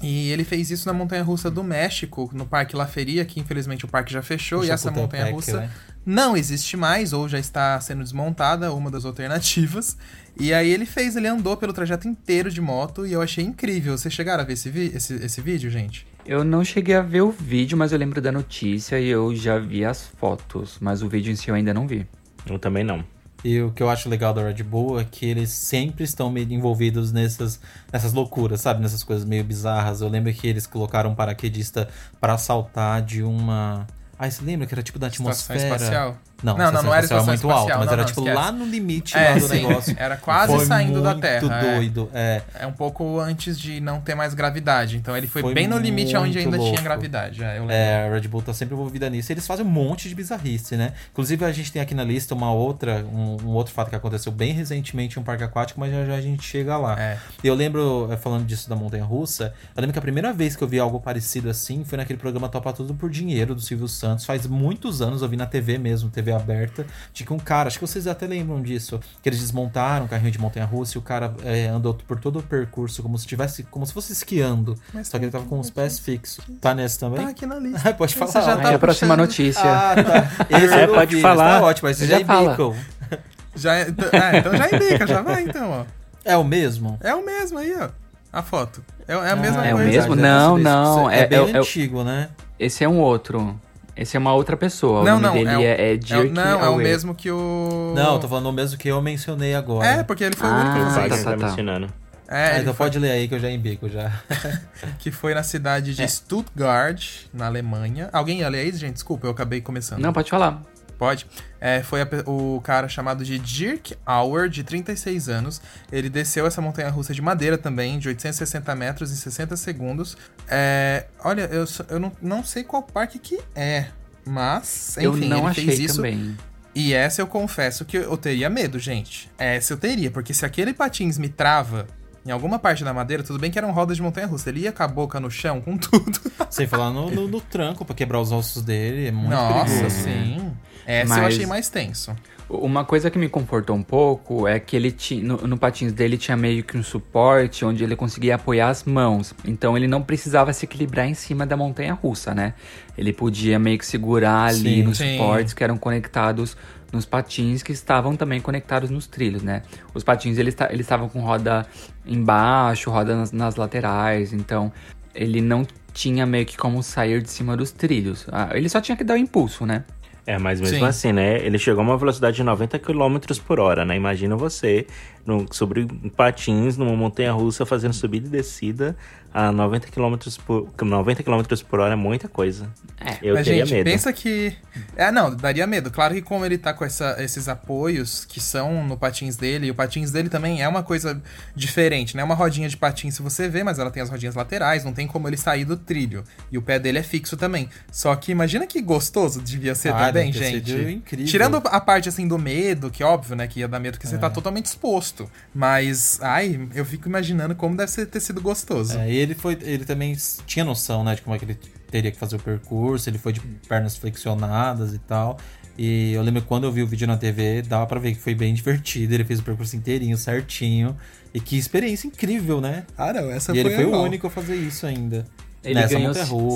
E 0.00 0.30
ele 0.30 0.44
fez 0.44 0.70
isso 0.70 0.86
na 0.86 0.92
montanha-russa 0.92 1.50
do 1.50 1.64
México, 1.64 2.30
no 2.32 2.46
Parque 2.46 2.76
La 2.76 2.86
Feria, 2.86 3.24
que 3.24 3.40
infelizmente 3.40 3.84
o 3.84 3.88
parque 3.88 4.12
já 4.12 4.22
fechou, 4.22 4.64
e 4.64 4.70
essa 4.70 4.88
Chapultepec, 4.88 5.32
montanha-russa 5.32 5.60
né? 5.60 5.70
Não 6.08 6.34
existe 6.34 6.74
mais, 6.74 7.12
ou 7.12 7.28
já 7.28 7.38
está 7.38 7.78
sendo 7.82 8.02
desmontada, 8.02 8.72
uma 8.72 8.90
das 8.90 9.04
alternativas. 9.04 9.94
E 10.40 10.54
aí 10.54 10.70
ele 10.70 10.86
fez, 10.86 11.16
ele 11.16 11.26
andou 11.26 11.54
pelo 11.54 11.72
trajeto 11.72 12.08
inteiro 12.08 12.50
de 12.50 12.62
moto 12.62 13.06
e 13.06 13.12
eu 13.12 13.20
achei 13.20 13.44
incrível. 13.44 13.98
Vocês 13.98 14.14
chegaram 14.14 14.42
a 14.42 14.46
ver 14.46 14.54
esse, 14.54 14.70
esse, 14.70 15.14
esse 15.14 15.40
vídeo, 15.42 15.70
gente? 15.70 16.06
Eu 16.24 16.44
não 16.44 16.64
cheguei 16.64 16.94
a 16.94 17.02
ver 17.02 17.20
o 17.20 17.30
vídeo, 17.30 17.76
mas 17.76 17.92
eu 17.92 17.98
lembro 17.98 18.22
da 18.22 18.32
notícia 18.32 18.98
e 18.98 19.08
eu 19.08 19.36
já 19.36 19.58
vi 19.58 19.84
as 19.84 20.06
fotos, 20.06 20.78
mas 20.80 21.02
o 21.02 21.08
vídeo 21.10 21.30
em 21.30 21.36
si 21.36 21.50
eu 21.50 21.54
ainda 21.54 21.74
não 21.74 21.86
vi. 21.86 22.06
Eu 22.48 22.58
também 22.58 22.84
não. 22.84 23.04
E 23.44 23.60
o 23.60 23.70
que 23.70 23.82
eu 23.82 23.90
acho 23.90 24.08
legal 24.08 24.32
da 24.32 24.42
Red 24.42 24.62
Bull 24.62 24.98
é 24.98 25.04
que 25.04 25.26
eles 25.26 25.50
sempre 25.50 26.04
estão 26.04 26.30
meio 26.30 26.50
envolvidos 26.50 27.12
nessas, 27.12 27.60
nessas 27.92 28.14
loucuras, 28.14 28.62
sabe? 28.62 28.80
Nessas 28.80 29.04
coisas 29.04 29.24
meio 29.26 29.44
bizarras. 29.44 30.00
Eu 30.00 30.08
lembro 30.08 30.32
que 30.32 30.46
eles 30.46 30.66
colocaram 30.66 31.10
um 31.10 31.14
paraquedista 31.14 31.88
pra 32.18 32.38
saltar 32.38 33.02
de 33.02 33.22
uma. 33.22 33.86
Ah, 34.18 34.30
você 34.30 34.42
lembra 34.44 34.66
que 34.66 34.74
era 34.74 34.82
tipo 34.82 34.98
da 34.98 35.06
Estação 35.06 35.28
atmosfera? 35.28 35.76
espacial? 35.76 36.18
Não, 36.42 36.56
Não, 36.56 36.70
não, 36.70 36.82
não 36.84 36.94
era 36.94 37.02
estação 37.04 37.18
estação 37.18 37.26
muito 37.26 37.50
alto, 37.50 37.68
espacial, 37.70 37.78
mas 37.78 37.86
não, 37.86 37.92
era 37.92 38.02
não, 38.02 38.08
tipo 38.08 38.20
esquece. 38.20 38.36
lá 38.36 38.52
no 38.52 38.64
limite 38.64 39.16
É, 39.16 39.28
lá 39.30 39.34
do 39.34 39.40
sim, 39.40 39.66
negócio. 39.66 39.96
era 39.98 40.16
quase 40.16 40.54
Foi 40.56 40.64
saindo 40.66 41.02
da 41.02 41.10
muito 41.10 41.20
Terra, 41.22 41.54
é. 41.60 41.74
doido, 41.74 42.10
é. 42.14 42.42
É 42.60 42.66
um 42.66 42.72
pouco 42.72 43.18
antes 43.18 43.58
de 43.58 43.80
não 43.80 44.00
ter 44.00 44.14
mais 44.14 44.34
gravidade. 44.34 44.96
Então 44.96 45.16
ele 45.16 45.26
foi, 45.26 45.42
Foi 45.42 45.52
bem 45.54 45.66
no 45.66 45.76
limite 45.78 46.16
onde 46.16 46.34
muito 46.34 46.38
ainda 46.38 46.56
louco. 46.56 46.70
tinha 46.72 46.82
gravidade. 46.82 47.42
É, 47.42 47.56
eu 47.56 47.60
lembro. 47.62 47.74
É, 47.74 48.06
a 48.08 48.12
Red 48.14 48.28
Bull 48.28 48.42
tá 48.42 48.54
sempre 48.54 48.74
envolvida 48.74 49.10
nisso. 49.10 49.32
Eles 49.32 49.46
fazem 49.46 49.64
um 49.64 49.68
monte 49.68 50.08
de 50.08 50.14
bizarrice, 50.14 50.76
né? 50.76 50.92
Inclusive, 51.10 51.44
a 51.44 51.52
gente 51.52 51.72
tem 51.72 51.82
aqui 51.82 51.94
na 51.94 52.04
lista 52.04 52.34
uma 52.34 52.52
outra, 52.52 53.04
um, 53.12 53.36
um 53.44 53.48
outro 53.54 53.72
fato 53.74 53.88
que 53.90 53.96
aconteceu 53.96 54.30
bem 54.30 54.52
recentemente 54.52 55.18
em 55.18 55.20
um 55.20 55.24
parque 55.24 55.42
aquático, 55.42 55.80
mas 55.80 55.92
já 55.92 56.04
já 56.04 56.14
a 56.14 56.20
gente 56.20 56.42
chega 56.44 56.76
lá. 56.76 56.98
É. 57.00 57.18
Eu 57.42 57.54
lembro, 57.54 58.08
eh, 58.12 58.16
falando 58.16 58.46
disso 58.46 58.68
da 58.68 58.76
Montanha 58.76 59.04
Russa, 59.04 59.52
eu 59.76 59.80
lembro 59.80 59.92
que 59.92 59.98
a 59.98 60.02
primeira 60.02 60.32
vez 60.32 60.54
que 60.54 60.62
eu 60.62 60.68
vi 60.68 60.78
algo 60.78 61.00
parecido 61.00 61.50
assim 61.50 61.84
foi 61.84 61.98
naquele 61.98 62.18
programa 62.18 62.48
Topa 62.48 62.72
Tudo 62.72 62.94
por 62.94 63.10
Dinheiro 63.10 63.54
do 63.54 63.60
Silvio 63.60 63.88
Santos. 63.88 64.24
Faz 64.24 64.46
muitos 64.46 65.02
anos, 65.02 65.20
eu 65.22 65.28
vi 65.28 65.36
na 65.36 65.46
TV 65.46 65.78
mesmo, 65.78 66.08
TV 66.10 66.27
aberta. 66.32 66.86
Tinha 67.12 67.26
que 67.26 67.32
um 67.32 67.38
cara, 67.38 67.68
acho 67.68 67.78
que 67.78 67.86
vocês 67.86 68.06
até 68.06 68.26
lembram 68.26 68.60
disso, 68.62 69.00
que 69.22 69.28
eles 69.28 69.38
desmontaram 69.40 70.04
um 70.04 70.08
carrinho 70.08 70.30
de 70.30 70.38
Montanha 70.40 70.66
Russa 70.66 70.96
e 70.96 70.98
o 70.98 71.02
cara 71.02 71.34
eh, 71.44 71.66
andou 71.66 71.94
por 71.94 72.18
todo 72.20 72.38
o 72.38 72.42
percurso 72.42 73.02
como 73.02 73.18
se 73.18 73.26
tivesse, 73.26 73.62
como 73.64 73.86
se 73.86 73.92
fosse 73.92 74.12
esquiando. 74.12 74.74
Mas 74.92 75.08
Só 75.08 75.18
que 75.18 75.24
ele 75.24 75.32
tava 75.32 75.44
com 75.44 75.58
os 75.58 75.70
pés 75.70 75.98
fixos. 75.98 76.44
Tá 76.60 76.74
nesse 76.74 76.98
também? 76.98 77.22
Tá 77.24 77.30
aqui 77.30 77.46
na 77.46 77.56
lista. 77.60 77.92
Pode 77.94 78.12
Você 78.14 78.18
falar. 78.18 78.44
já 78.44 78.56
Aí 78.56 78.62
tá 78.62 78.74
a 78.74 78.78
próxima 78.78 79.14
puxando. 79.14 79.26
notícia. 79.26 79.62
Ah, 79.64 79.94
tá. 79.94 80.46
Esse 80.58 80.74
É, 80.74 80.86
pode 80.86 81.16
vi, 81.16 81.22
falar. 81.22 81.60
Tá 81.60 81.66
ótimo, 81.66 81.88
você 81.94 82.06
Já 82.06 82.18
já 82.20 82.24
fala. 82.24 82.46
indicam. 82.48 82.74
Já, 83.56 83.74
é- 83.74 83.88
é, 83.88 84.38
então 84.38 84.56
já 84.56 84.66
indica, 84.70 85.04
já 85.04 85.20
vai 85.20 85.42
então, 85.42 85.70
ó. 85.70 85.84
É 86.24 86.36
o 86.36 86.44
mesmo? 86.44 86.96
É 87.02 87.12
o 87.12 87.24
mesmo 87.26 87.58
aí, 87.58 87.74
ó. 87.80 87.88
A 88.32 88.40
foto. 88.40 88.84
É, 89.08 89.14
é 89.14 89.30
a 89.30 89.34
mesma 89.34 89.66
é 89.66 89.72
o 89.74 89.78
coisa. 89.78 89.90
mesmo? 89.90 90.14
Não, 90.14 90.56
não. 90.58 91.10
É, 91.10 91.20
é- 91.22 91.26
bem 91.26 91.38
é 91.38 91.42
o- 91.42 91.48
é 91.48 91.52
o- 91.54 91.62
antigo, 91.62 92.04
né? 92.04 92.28
Esse 92.56 92.84
é 92.84 92.88
um 92.88 93.00
outro. 93.00 93.58
Esse 93.98 94.16
é 94.16 94.20
uma 94.20 94.32
outra 94.32 94.56
pessoa. 94.56 95.02
Não, 95.04 95.16
o 95.16 95.20
nome 95.20 95.26
não, 95.26 95.32
dele 95.32 95.50
é 95.50 95.56
o- 95.56 95.60
é, 95.60 95.88
é 95.90 95.92
É, 95.94 95.96
Dirk 95.96 96.28
o- 96.28 96.32
não, 96.32 96.42
é 96.42 96.54
o 96.56 96.64
Away. 96.74 96.86
mesmo 96.86 97.14
que 97.14 97.30
o. 97.30 97.92
Não, 97.96 98.14
eu 98.14 98.20
tô 98.20 98.28
falando 98.28 98.46
o 98.46 98.52
mesmo 98.52 98.78
que 98.78 98.88
eu 98.88 99.02
mencionei 99.02 99.54
agora. 99.54 99.86
É, 99.86 100.02
porque 100.04 100.22
ele 100.24 100.36
foi 100.36 100.48
o 100.48 100.52
Ah, 100.52 100.56
único 100.60 100.78
O 100.78 100.80
a 100.80 100.84
tá, 100.84 100.90
fazer 100.90 101.00
Wagner 101.00 101.14
isso. 101.18 101.24
tá, 101.24 101.30
tá, 101.32 101.36
tá. 101.36 101.46
mencionando. 101.46 101.86
É, 102.30 102.44
Ah, 102.56 102.60
então 102.60 102.74
foi- 102.74 102.86
pode 102.86 102.98
ler 102.98 103.10
aí 103.10 103.26
que 103.26 103.34
eu 103.34 103.40
já 103.40 103.50
embico 103.50 103.88
já. 103.88 104.12
que 105.00 105.10
foi 105.10 105.34
na 105.34 105.42
cidade 105.42 105.94
de 105.94 106.06
Stuttgart, 106.08 107.22
na 107.32 107.46
Alemanha. 107.46 108.08
Alguém 108.12 108.40
ia 108.40 108.48
ler 108.48 108.64
isso, 108.64 108.78
gente? 108.78 108.94
Desculpa, 108.94 109.26
eu 109.26 109.30
acabei 109.30 109.60
começando. 109.60 109.98
Não, 110.00 110.12
pode 110.12 110.30
falar. 110.30 110.60
Pode. 110.98 111.26
É, 111.60 111.80
foi 111.82 112.02
a 112.02 112.08
o 112.26 112.60
cara 112.62 112.88
chamado 112.88 113.24
de 113.24 113.38
Dirk 113.38 113.94
Auer, 114.04 114.48
de 114.48 114.64
36 114.64 115.28
anos. 115.28 115.62
Ele 115.92 116.08
desceu 116.10 116.44
essa 116.46 116.60
montanha 116.60 116.90
russa 116.90 117.14
de 117.14 117.22
madeira 117.22 117.56
também, 117.56 117.98
de 118.00 118.08
860 118.08 118.74
metros 118.74 119.12
em 119.12 119.14
60 119.14 119.56
segundos. 119.56 120.16
É, 120.48 121.06
olha, 121.24 121.42
eu, 121.42 121.64
eu 121.88 122.00
não, 122.00 122.12
não 122.20 122.42
sei 122.44 122.64
qual 122.64 122.82
parque 122.82 123.18
que 123.18 123.38
é, 123.54 123.86
mas, 124.26 124.96
enfim, 124.98 125.04
eu 125.04 125.12
não 125.16 125.38
ele 125.38 125.46
achei 125.46 125.64
fez 125.66 125.78
isso. 125.78 125.96
também. 125.96 126.36
E 126.74 126.92
essa 126.92 127.20
eu 127.22 127.26
confesso 127.26 127.84
que 127.84 127.96
eu 127.96 128.16
teria 128.16 128.48
medo, 128.50 128.78
gente. 128.78 129.30
Essa 129.38 129.72
eu 129.72 129.76
teria, 129.76 130.10
porque 130.10 130.34
se 130.34 130.44
aquele 130.44 130.72
patins 130.74 131.16
me 131.18 131.28
trava 131.28 131.86
em 132.26 132.30
alguma 132.30 132.58
parte 132.58 132.84
da 132.84 132.92
madeira, 132.92 133.22
tudo 133.22 133.38
bem 133.38 133.50
que 133.50 133.58
eram 133.58 133.72
rodas 133.72 133.96
de 133.96 134.02
montanha 134.02 134.26
russa. 134.26 134.50
Ele 134.50 134.60
ia 134.60 134.70
com 134.72 134.82
a 134.82 134.88
boca 134.88 135.18
no 135.18 135.30
chão, 135.30 135.60
com 135.60 135.76
tudo. 135.78 136.20
Sem 136.50 136.66
falar 136.66 136.90
no, 136.90 137.10
no- 137.10 137.26
no 137.26 137.40
tranco 137.40 137.84
pra 137.84 137.94
quebrar 137.94 138.20
os 138.20 138.30
ossos 138.30 138.62
dele. 138.62 139.06
É 139.06 139.12
muito 139.12 139.30
Nossa, 139.30 139.64
perigoso. 139.70 139.96
sim. 140.02 140.52
Essa 140.88 141.14
eu 141.18 141.22
Mas- 141.22 141.34
achei 141.34 141.44
mais 141.46 141.68
tenso. 141.68 142.16
Uma 142.48 142.82
coisa 142.82 143.10
que 143.10 143.18
me 143.18 143.28
confortou 143.28 143.76
um 143.76 143.82
pouco 143.82 144.48
é 144.48 144.58
que 144.58 144.74
ele 144.74 144.90
tinha 144.90 145.22
no, 145.22 145.36
no 145.46 145.58
patins 145.58 145.92
dele 145.92 146.16
tinha 146.16 146.34
meio 146.34 146.64
que 146.64 146.78
um 146.78 146.82
suporte 146.82 147.62
onde 147.62 147.84
ele 147.84 147.94
conseguia 147.94 148.36
apoiar 148.36 148.70
as 148.70 148.84
mãos. 148.84 149.34
Então 149.44 149.76
ele 149.76 149.86
não 149.86 150.00
precisava 150.02 150.50
se 150.54 150.64
equilibrar 150.64 151.06
em 151.06 151.12
cima 151.12 151.44
da 151.44 151.58
montanha 151.58 151.92
russa, 151.92 152.34
né? 152.34 152.54
Ele 152.96 153.12
podia 153.12 153.58
meio 153.58 153.76
que 153.78 153.84
segurar 153.84 154.44
ali 154.46 154.76
Sim, 154.76 154.82
nos 154.82 154.96
sim. 154.96 155.18
suportes 155.18 155.52
que 155.52 155.62
eram 155.62 155.76
conectados 155.76 156.56
nos 156.90 157.04
patins 157.04 157.62
que 157.62 157.70
estavam 157.70 158.16
também 158.16 158.40
conectados 158.40 158.88
nos 158.88 159.06
trilhos, 159.06 159.42
né? 159.42 159.60
Os 159.92 160.02
patins 160.02 160.38
eles 160.38 160.56
eles 160.70 160.86
estavam 160.86 161.06
com 161.06 161.20
roda 161.20 161.66
embaixo, 162.06 162.90
roda 162.90 163.14
nas, 163.14 163.30
nas 163.30 163.56
laterais, 163.56 164.32
então 164.32 164.72
ele 165.14 165.42
não 165.42 165.66
tinha 165.92 166.24
meio 166.24 166.46
que 166.46 166.56
como 166.56 166.82
sair 166.82 167.20
de 167.20 167.28
cima 167.30 167.54
dos 167.56 167.72
trilhos. 167.72 168.26
Ah, 168.32 168.48
ele 168.54 168.70
só 168.70 168.80
tinha 168.80 168.96
que 168.96 169.04
dar 169.04 169.14
o 169.14 169.16
impulso, 169.18 169.66
né? 169.66 169.84
É, 170.28 170.36
mas 170.36 170.60
mesmo 170.60 170.78
Sim. 170.80 170.84
assim, 170.84 171.10
né? 171.12 171.38
Ele 171.38 171.58
chegou 171.58 171.80
a 171.80 171.84
uma 171.84 171.96
velocidade 171.96 172.36
de 172.36 172.42
90 172.42 172.78
km 172.78 173.16
por 173.46 173.58
hora, 173.58 173.82
né? 173.86 173.96
Imagina 173.96 174.36
você 174.36 174.86
no, 175.24 175.46
sobre 175.50 175.86
patins 176.16 176.76
numa 176.76 176.94
montanha 176.94 177.32
russa 177.32 177.64
fazendo 177.64 177.94
subida 177.94 178.26
e 178.26 178.30
descida 178.30 178.94
a 179.32 179.52
90 179.52 179.88
km 179.88 180.16
por 180.46 180.68
90 180.82 181.22
km 181.22 181.42
por 181.68 181.80
hora 181.80 181.92
é 181.92 181.96
muita 181.96 182.28
coisa. 182.28 182.68
É. 183.00 183.18
Eu 183.22 183.34
Mas, 183.34 183.44
teria 183.46 183.64
gente, 183.64 183.76
medo. 183.76 183.84
pensa 183.90 184.12
que. 184.12 184.54
É, 184.96 185.10
não, 185.10 185.34
daria 185.34 185.66
medo. 185.66 185.90
Claro 185.90 186.14
que 186.14 186.22
como 186.22 186.44
ele 186.44 186.56
tá 186.58 186.72
com 186.72 186.84
essa- 186.84 187.16
esses 187.22 187.46
apoios 187.48 188.24
que 188.24 188.40
são 188.40 188.84
no 188.86 188.96
patins 188.96 189.36
dele, 189.36 189.66
e 189.66 189.70
o 189.70 189.74
patins 189.74 190.10
dele 190.10 190.28
também 190.28 190.62
é 190.62 190.68
uma 190.68 190.82
coisa 190.82 191.22
diferente, 191.54 192.16
né? 192.16 192.24
Uma 192.24 192.34
rodinha 192.34 192.68
de 192.68 192.76
patins 192.76 193.14
se 193.14 193.22
você 193.22 193.48
vê, 193.48 193.62
mas 193.62 193.78
ela 193.78 193.90
tem 193.90 194.02
as 194.02 194.08
rodinhas 194.10 194.34
laterais, 194.34 194.84
não 194.84 194.92
tem 194.92 195.06
como 195.06 195.28
ele 195.28 195.36
sair 195.36 195.64
do 195.64 195.76
trilho. 195.76 196.24
E 196.50 196.56
o 196.58 196.62
pé 196.62 196.78
dele 196.78 196.98
é 196.98 197.02
fixo 197.02 197.36
também. 197.36 197.68
Só 197.92 198.14
que 198.16 198.32
imagina 198.32 198.66
que 198.66 198.80
gostoso 198.80 199.40
devia 199.42 199.74
ser 199.74 199.90
Ah, 199.92 199.98
ter 200.24 200.32
gente. 200.32 200.72
incrível. 200.92 201.26
Tirando 201.26 201.56
a 201.64 201.80
parte 201.80 202.08
assim 202.08 202.26
do 202.28 202.38
medo, 202.38 202.90
que 202.90 203.02
óbvio, 203.02 203.34
né? 203.36 203.46
Que 203.46 203.60
ia 203.60 203.68
dar 203.68 203.78
medo 203.80 203.98
que 203.98 204.06
você 204.06 204.14
É. 204.14 204.18
tá 204.18 204.28
totalmente 204.30 204.66
exposto. 204.66 205.30
Mas, 205.54 206.18
ai, 206.22 206.68
eu 206.74 206.84
fico 206.84 207.08
imaginando 207.08 207.54
como 207.54 207.76
deve 207.76 207.90
ser- 207.90 208.06
ter 208.06 208.20
sido 208.20 208.40
gostoso. 208.40 208.98
É, 208.98 209.10
e 209.10 209.16
ele 209.16 209.34
foi. 209.34 209.58
Ele 209.62 209.84
também 209.84 210.16
tinha 210.46 210.64
noção, 210.64 211.02
né, 211.04 211.14
de 211.14 211.22
como 211.22 211.34
é 211.34 211.38
que 211.38 211.44
ele 211.44 211.58
teria 211.90 212.10
que 212.10 212.18
fazer 212.18 212.36
o 212.36 212.38
percurso. 212.38 213.08
Ele 213.08 213.18
foi 213.18 213.32
de 213.32 213.40
pernas 213.68 213.96
flexionadas 213.96 214.94
e 214.94 214.98
tal. 214.98 215.38
E 215.76 216.12
eu 216.12 216.22
lembro 216.22 216.42
que 216.42 216.48
quando 216.48 216.64
eu 216.64 216.72
vi 216.72 216.82
o 216.82 216.86
vídeo 216.86 217.06
na 217.06 217.16
TV, 217.16 217.62
dava 217.62 217.86
pra 217.86 218.00
ver 218.00 218.12
que 218.14 218.20
foi 218.20 218.34
bem 218.34 218.52
divertido. 218.54 219.14
Ele 219.14 219.24
fez 219.24 219.38
o 219.40 219.42
percurso 219.42 219.76
inteirinho, 219.76 220.16
certinho. 220.18 220.96
E 221.32 221.40
que 221.40 221.56
experiência 221.56 222.06
incrível, 222.08 222.60
né? 222.60 222.84
Ah, 222.96 223.12
não, 223.12 223.30
essa 223.30 223.54
e 223.54 223.58
ele 223.58 223.70
foi 223.74 223.84
o 223.84 224.02
único 224.02 224.26
a 224.26 224.30
fazer 224.30 224.56
isso 224.56 224.86
ainda. 224.86 225.26
Ele 225.64 225.74
Nessa 225.74 225.94
ganhou, 225.94 226.14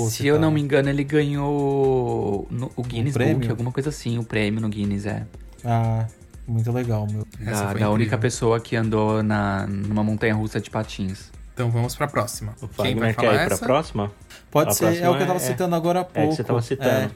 se 0.09 0.25
eu 0.25 0.39
não 0.39 0.49
me 0.49 0.61
engano, 0.61 0.89
ele 0.89 1.03
ganhou 1.03 2.47
no- 2.49 2.71
o 2.75 2.81
Guinness 2.83 3.13
prêmio? 3.13 3.39
Book, 3.39 3.49
alguma 3.51 3.71
coisa 3.71 3.89
assim, 3.89 4.17
o 4.17 4.23
prêmio 4.23 4.61
no 4.61 4.69
Guinness, 4.69 5.05
é. 5.05 5.25
Ah, 5.65 6.07
muito 6.47 6.71
legal, 6.71 7.05
meu. 7.11 7.25
Da, 7.39 7.73
da 7.73 7.89
única 7.89 8.17
pessoa 8.17 8.59
que 8.59 8.75
andou 8.75 9.21
na, 9.21 9.67
numa 9.67 10.03
montanha 10.03 10.33
russa 10.33 10.59
de 10.59 10.69
patins. 10.69 11.31
Então 11.53 11.69
vamos 11.69 11.95
pra 11.95 12.07
próxima. 12.07 12.55
O 12.61 12.67
Quem 12.67 12.95
vai 12.95 13.13
Wagner 13.13 13.15
quer 13.15 13.21
falar 13.21 13.33
ir 13.43 13.45
pra 13.45 13.55
essa? 13.55 13.65
próxima? 13.65 14.11
Pode 14.49 14.69
A 14.71 14.73
ser, 14.73 14.85
é 14.85 14.87
próxima 14.87 15.11
o 15.11 15.15
que 15.17 15.21
eu 15.23 15.27
tava 15.27 15.37
é- 15.39 15.41
citando 15.41 15.75
agora 15.75 15.99
há 15.99 16.01
é 16.01 16.05
que 16.05 16.13
pouco. 16.13 16.35
você 16.35 16.43
tava 16.43 16.61
citando. 16.61 16.89
É, 16.89 17.09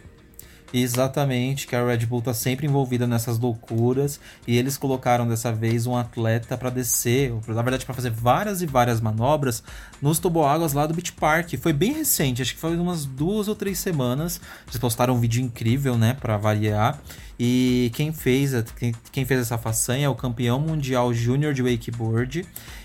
exatamente, 0.74 1.68
que 1.68 1.76
a 1.76 1.86
Red 1.86 2.06
Bull 2.06 2.22
tá 2.22 2.34
sempre 2.34 2.66
envolvida 2.66 3.08
nessas 3.08 3.40
loucuras. 3.40 4.20
E 4.46 4.58
eles 4.58 4.78
colocaram 4.78 5.28
dessa 5.28 5.52
vez 5.52 5.88
um 5.88 5.96
atleta 5.96 6.58
pra 6.58 6.70
descer, 6.70 7.34
na 7.48 7.62
verdade, 7.62 7.86
pra 7.86 7.94
fazer 7.94 8.12
várias 8.12 8.62
e 8.62 8.66
várias 8.66 9.02
manobras 9.02 9.64
nos 10.02 10.20
toboáguas 10.20 10.74
lá 10.74 10.86
do 10.86 10.94
Beach 10.94 11.14
Park. 11.14 11.54
Foi 11.60 11.74
bem 11.74 11.94
recente, 11.94 12.42
acho 12.42 12.54
que 12.54 12.60
foi 12.60 12.76
umas 12.78 13.06
duas 13.06 13.48
ou 13.48 13.56
três 13.56 13.80
semanas. 13.80 14.42
Eles 14.68 14.78
postaram 14.78 15.16
um 15.16 15.20
vídeo 15.20 15.42
incrível, 15.42 15.98
né, 15.98 16.16
pra 16.20 16.38
variar. 16.38 17.00
E 17.40 17.92
quem 17.94 18.12
fez, 18.12 18.52
quem 19.12 19.24
fez 19.24 19.42
essa 19.42 19.60
façanha 19.60 20.08
é 20.08 20.10
o 20.10 20.16
campeão 20.16 20.60
mundial 20.60 21.14
júnior 21.14 21.54
de 21.54 21.62
wakeboard. 21.62 22.44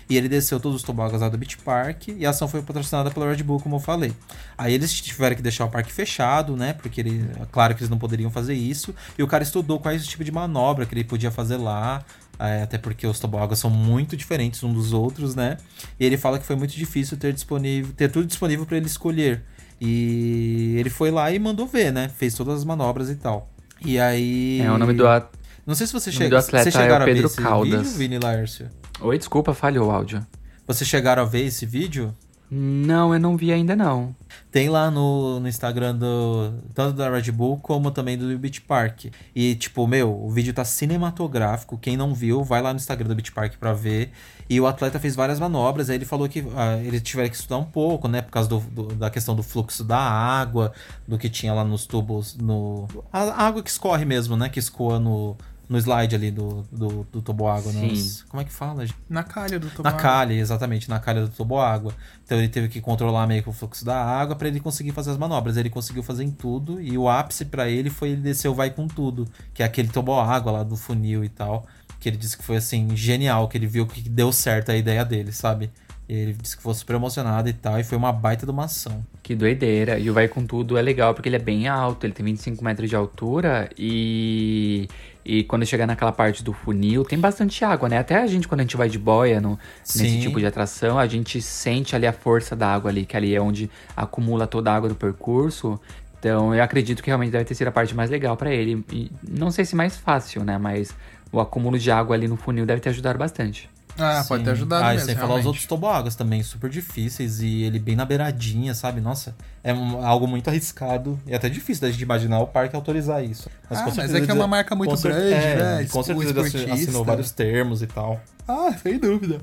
E 0.09 0.17
ele 0.17 0.27
desceu 0.27 0.59
todos 0.59 0.77
os 0.77 0.83
toboáguas 0.83 1.21
lá 1.21 1.29
do 1.29 1.37
Beach 1.37 1.57
Park. 1.57 2.09
E 2.09 2.25
a 2.25 2.29
ação 2.31 2.47
foi 2.47 2.61
patrocinada 2.61 3.09
pela 3.09 3.31
Red 3.31 3.43
Bull, 3.43 3.59
como 3.59 3.75
eu 3.75 3.79
falei. 3.79 4.13
Aí 4.57 4.73
eles 4.73 4.93
tiveram 4.93 5.35
que 5.35 5.41
deixar 5.41 5.65
o 5.65 5.69
parque 5.69 5.91
fechado, 5.91 6.55
né? 6.57 6.73
Porque 6.73 7.01
ele, 7.01 7.29
claro 7.51 7.73
que 7.73 7.81
eles 7.81 7.89
não 7.89 7.97
poderiam 7.97 8.29
fazer 8.29 8.53
isso. 8.53 8.93
E 9.17 9.23
o 9.23 9.27
cara 9.27 9.43
estudou 9.43 9.79
quais 9.79 10.05
tipo 10.05 10.23
de 10.23 10.31
manobra 10.31 10.85
que 10.85 10.93
ele 10.93 11.03
podia 11.03 11.31
fazer 11.31 11.57
lá. 11.57 12.03
é, 12.39 12.63
até 12.63 12.77
porque 12.77 13.05
os 13.07 13.19
toboáguas 13.19 13.59
são 13.59 13.69
muito 13.69 14.17
diferentes 14.17 14.63
um 14.63 14.73
dos 14.73 14.91
outros, 14.91 15.35
né? 15.35 15.57
E 15.99 16.05
ele 16.05 16.17
fala 16.17 16.39
que 16.39 16.45
foi 16.45 16.55
muito 16.55 16.75
difícil 16.75 17.17
ter 17.17 17.31
disponível, 17.33 17.93
ter 17.95 18.11
tudo 18.11 18.25
disponível 18.25 18.65
para 18.65 18.77
ele 18.77 18.87
escolher. 18.87 19.43
E 19.79 20.75
ele 20.77 20.89
foi 20.89 21.11
lá 21.11 21.31
e 21.31 21.39
mandou 21.39 21.67
ver, 21.67 21.91
né? 21.91 22.09
Fez 22.09 22.33
todas 22.33 22.59
as 22.59 22.65
manobras 22.65 23.09
e 23.09 23.15
tal. 23.15 23.51
E 23.83 23.99
aí. 23.99 24.61
É, 24.61 24.71
o 24.71 24.77
nome 24.77 24.93
do 24.93 25.07
at... 25.07 25.27
Não 25.65 25.75
sei 25.75 25.87
se 25.87 25.93
você 25.93 26.11
chega. 26.11 26.41
Vocês 26.41 26.67
é 26.67 26.69
o 26.69 26.71
chegaram 26.71 27.03
a 27.03 27.05
ver 27.05 27.13
Pedro 27.13 27.27
esse 27.27 27.41
Caldas. 27.41 27.81
vídeo, 27.81 27.97
Vini 27.97 28.19
Laércio? 28.19 28.67
Oi, 29.03 29.17
desculpa, 29.17 29.53
falhou 29.53 29.87
o 29.87 29.91
áudio. 29.91 30.25
Vocês 30.65 30.89
chegaram 30.89 31.23
a 31.23 31.25
ver 31.25 31.45
esse 31.45 31.65
vídeo? 31.65 32.15
Não, 32.55 33.11
eu 33.13 33.19
não 33.19 33.35
vi 33.35 33.51
ainda 33.51 33.75
não. 33.75 34.15
Tem 34.51 34.69
lá 34.69 34.91
no, 34.91 35.39
no 35.39 35.47
Instagram 35.47 35.95
do 35.95 36.53
tanto 36.73 36.95
da 36.95 37.09
Red 37.09 37.31
Bull 37.31 37.57
como 37.57 37.89
também 37.89 38.15
do 38.17 38.37
Beach 38.37 38.61
Park. 38.61 39.05
E 39.35 39.55
tipo, 39.55 39.87
meu, 39.87 40.13
o 40.23 40.29
vídeo 40.29 40.53
tá 40.53 40.63
cinematográfico. 40.63 41.77
Quem 41.79 41.97
não 41.97 42.13
viu, 42.13 42.43
vai 42.43 42.61
lá 42.61 42.71
no 42.71 42.77
Instagram 42.77 43.07
do 43.07 43.15
Beach 43.15 43.31
Park 43.31 43.55
pra 43.57 43.73
ver. 43.73 44.11
E 44.47 44.61
o 44.61 44.67
atleta 44.67 44.99
fez 44.99 45.15
várias 45.15 45.39
manobras. 45.39 45.89
Aí 45.89 45.95
ele 45.97 46.05
falou 46.05 46.29
que 46.29 46.45
ah, 46.55 46.77
ele 46.77 47.01
tiveram 47.01 47.29
que 47.29 47.35
estudar 47.35 47.57
um 47.57 47.63
pouco, 47.65 48.07
né? 48.07 48.21
Por 48.21 48.31
causa 48.31 48.47
do, 48.47 48.59
do- 48.59 48.95
da 48.95 49.09
questão 49.09 49.35
do 49.35 49.41
fluxo 49.41 49.83
da 49.83 49.97
água, 49.99 50.71
do 51.07 51.17
que 51.17 51.29
tinha 51.29 51.53
lá 51.53 51.63
nos 51.63 51.87
tubos, 51.87 52.35
no 52.37 52.87
a 53.11 53.45
água 53.45 53.63
que 53.63 53.69
escorre 53.71 54.05
mesmo, 54.05 54.37
né? 54.37 54.47
Que 54.47 54.59
escoa 54.59 54.99
no, 54.99 55.35
no 55.73 55.79
slide 55.79 56.15
ali 56.15 56.29
do, 56.29 56.63
do, 56.71 57.07
do 57.11 57.21
toboágua. 57.21 57.71
Sim. 57.71 57.87
nos- 57.89 58.21
Como 58.23 58.39
é 58.39 58.45
que 58.45 58.51
fala, 58.51 58.85
gente? 58.85 58.97
Na 59.09 59.23
calha 59.23 59.59
do 59.59 59.65
Na 59.67 59.73
toboágua. 59.73 59.99
calha, 59.99 60.33
exatamente, 60.33 60.87
na 60.87 60.99
calha 60.99 61.21
do 61.23 61.29
toboágua. 61.29 61.93
Então 62.23 62.37
ele 62.37 62.47
teve 62.47 62.67
que 62.67 62.79
controlar 62.79 63.25
meio 63.25 63.41
que 63.41 63.49
o 63.49 63.53
fluxo 63.53 63.83
da 63.83 63.95
água 64.03 64.35
para 64.35 64.47
ele 64.47 64.59
conseguir 64.59 64.91
fazer 64.91 65.09
as 65.11 65.17
manobras. 65.17 65.57
Ele 65.57 65.69
conseguiu 65.69 66.03
fazer 66.03 66.23
em 66.23 66.31
tudo 66.31 66.79
e 66.79 66.95
o 66.97 67.09
ápice 67.09 67.45
para 67.45 67.67
ele 67.67 67.89
foi 67.89 68.09
ele 68.09 68.21
descer 68.21 68.47
o 68.47 68.53
vai 68.53 68.69
com 68.69 68.87
tudo, 68.87 69.27
que 69.53 69.63
é 69.63 69.65
aquele 69.65 69.87
toboágua 69.87 70.51
lá 70.51 70.63
do 70.63 70.75
funil 70.77 71.23
e 71.23 71.29
tal, 71.29 71.65
que 71.99 72.07
ele 72.07 72.17
disse 72.17 72.37
que 72.37 72.43
foi 72.43 72.57
assim 72.57 72.95
genial, 72.95 73.47
que 73.47 73.57
ele 73.57 73.65
viu 73.65 73.87
que 73.87 74.07
deu 74.07 74.31
certo 74.31 74.71
a 74.71 74.75
ideia 74.77 75.03
dele, 75.03 75.31
sabe? 75.31 75.71
Ele 76.07 76.33
disse 76.33 76.57
que 76.57 76.61
foi 76.61 76.73
super 76.73 76.97
emocionado 76.97 77.47
e 77.47 77.53
tal, 77.53 77.79
e 77.79 77.83
foi 77.83 77.97
uma 77.97 78.11
baita 78.11 78.45
de 78.45 78.51
uma 78.51 78.65
ação. 78.65 79.03
Que 79.23 79.33
doideira. 79.33 79.97
E 79.97 80.09
o 80.09 80.13
Vai 80.13 80.27
Com 80.27 80.45
Tudo 80.45 80.77
é 80.77 80.81
legal 80.81 81.13
porque 81.13 81.29
ele 81.29 81.37
é 81.37 81.39
bem 81.39 81.65
alto, 81.69 82.05
ele 82.05 82.11
tem 82.13 82.25
25 82.25 82.61
metros 82.63 82.89
de 82.89 82.95
altura 82.95 83.69
e. 83.77 84.87
E 85.25 85.43
quando 85.43 85.65
chegar 85.65 85.87
naquela 85.87 86.11
parte 86.11 86.43
do 86.43 86.51
funil, 86.51 87.05
tem 87.05 87.17
bastante 87.17 87.63
água, 87.63 87.87
né? 87.87 87.97
Até 87.97 88.21
a 88.21 88.27
gente, 88.27 88.47
quando 88.47 88.59
a 88.59 88.63
gente 88.63 88.75
vai 88.75 88.89
de 88.89 88.99
boia 88.99 89.39
no, 89.39 89.57
nesse 89.95 90.19
tipo 90.19 90.39
de 90.39 90.45
atração, 90.45 90.99
a 90.99 91.07
gente 91.07 91.41
sente 91.41 91.95
ali 91.95 92.05
a 92.05 92.11
força 92.11 92.55
da 92.55 92.73
água 92.73 92.91
ali, 92.91 93.05
que 93.05 93.15
ali 93.15 93.33
é 93.33 93.41
onde 93.41 93.69
acumula 93.95 94.45
toda 94.45 94.71
a 94.71 94.75
água 94.75 94.89
do 94.89 94.95
percurso. 94.95 95.79
Então 96.19 96.53
eu 96.53 96.61
acredito 96.61 97.01
que 97.01 97.09
realmente 97.09 97.31
deve 97.31 97.45
ter 97.45 97.55
sido 97.55 97.67
a 97.67 97.71
parte 97.71 97.95
mais 97.95 98.09
legal 98.09 98.35
pra 98.35 98.53
ele. 98.53 98.83
E 98.91 99.11
não 99.27 99.49
sei 99.51 99.65
se 99.65 99.75
mais 99.75 99.95
fácil, 99.95 100.43
né? 100.43 100.57
Mas 100.57 100.93
o 101.31 101.39
acúmulo 101.39 101.79
de 101.79 101.89
água 101.89 102.15
ali 102.15 102.27
no 102.27 102.37
funil 102.37 102.65
deve 102.65 102.81
ter 102.81 102.89
ajudado 102.89 103.17
bastante. 103.17 103.69
Ah, 103.97 104.23
pode 104.27 104.43
ter 104.43 104.49
Sim. 104.49 104.53
ajudado 104.53 104.85
Ah, 104.85 104.91
mesmo, 104.91 105.05
sem 105.05 105.13
falar 105.15 105.25
os 105.25 105.29
realmente. 105.29 105.47
outros 105.47 105.65
toboáguas 105.65 106.15
também, 106.15 106.41
super 106.41 106.69
difíceis 106.69 107.41
e 107.41 107.61
ele 107.63 107.77
bem 107.77 107.95
na 107.95 108.03
beiradinha, 108.05 108.73
sabe? 108.73 108.99
Nossa, 108.99 109.35
é 109.63 109.71
um- 109.73 110.03
algo 110.05 110.27
muito 110.27 110.47
arriscado 110.49 111.19
e 111.27 111.33
até 111.35 111.47
difícil 111.47 111.81
da 111.81 111.91
gente 111.91 112.01
imaginar 112.01 112.39
o 112.39 112.47
parque 112.47 112.75
autorizar 112.75 113.23
isso. 113.23 113.49
Ah, 113.69 113.83
com 113.83 113.95
mas 113.95 114.13
é 114.13 114.21
que 114.21 114.31
é 114.31 114.33
uma 114.33 114.47
marca 114.47 114.73
muito 114.75 114.97
grande, 114.99 115.33
é, 115.33 115.55
né? 115.55 115.85
Com 115.91 115.99
O 115.99 116.03
certeza 116.03 116.57
ele 116.57 116.71
assinou 116.71 117.05
vários 117.05 117.31
termos 117.31 117.81
e 117.83 117.87
tal. 117.87 118.19
Ah, 118.47 118.73
sem 118.81 118.97
dúvida. 118.99 119.39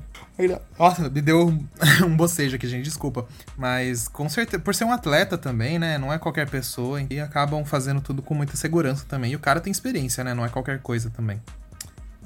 Nossa, 0.77 1.09
me 1.09 1.21
deu 1.21 1.47
um, 1.47 1.65
um 2.05 2.15
bocejo 2.15 2.55
aqui, 2.55 2.67
gente, 2.67 2.83
desculpa. 2.83 3.25
Mas 3.57 4.07
com 4.07 4.27
certeza, 4.27 4.61
por 4.61 4.75
ser 4.75 4.83
um 4.85 4.91
atleta 4.91 5.37
também, 5.37 5.79
né? 5.79 5.97
Não 5.97 6.11
é 6.11 6.19
qualquer 6.19 6.49
pessoa 6.49 7.01
e 7.09 7.19
acabam 7.19 7.63
fazendo 7.63 8.01
tudo 8.01 8.21
com 8.21 8.33
muita 8.33 8.55
segurança 8.57 9.05
também. 9.07 9.31
E 9.31 9.35
o 9.35 9.39
cara 9.39 9.59
tem 9.61 9.71
experiência, 9.71 10.23
né? 10.23 10.33
Não 10.33 10.43
é 10.45 10.49
qualquer 10.49 10.79
coisa 10.81 11.09
também. 11.09 11.41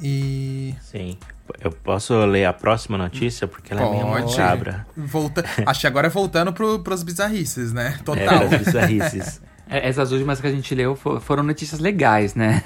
E. 0.01 0.75
Sim. 0.81 1.17
Eu 1.61 1.71
posso 1.71 2.13
ler 2.25 2.45
a 2.45 2.53
próxima 2.53 2.97
notícia? 2.97 3.47
Porque 3.47 3.71
ela 3.73 3.83
é 3.83 3.89
meio 3.91 4.05
Pode. 4.05 4.31
macabra. 4.37 4.87
Volta... 4.97 5.43
Acho 5.65 5.81
que 5.81 5.87
agora 5.87 6.07
é 6.07 6.09
voltando 6.09 6.51
pro, 6.51 6.79
pros 6.79 7.03
bizarrices, 7.03 7.71
né? 7.71 7.95
É, 7.99 8.03
Total. 8.03 8.47
das 8.49 8.61
bizarrices. 8.65 9.41
É, 9.69 9.87
Essas 9.87 10.11
últimas 10.11 10.41
que 10.41 10.47
a 10.47 10.51
gente 10.51 10.73
leu 10.73 10.95
fo- 10.95 11.19
foram 11.19 11.43
notícias 11.43 11.79
legais, 11.79 12.35
né? 12.35 12.63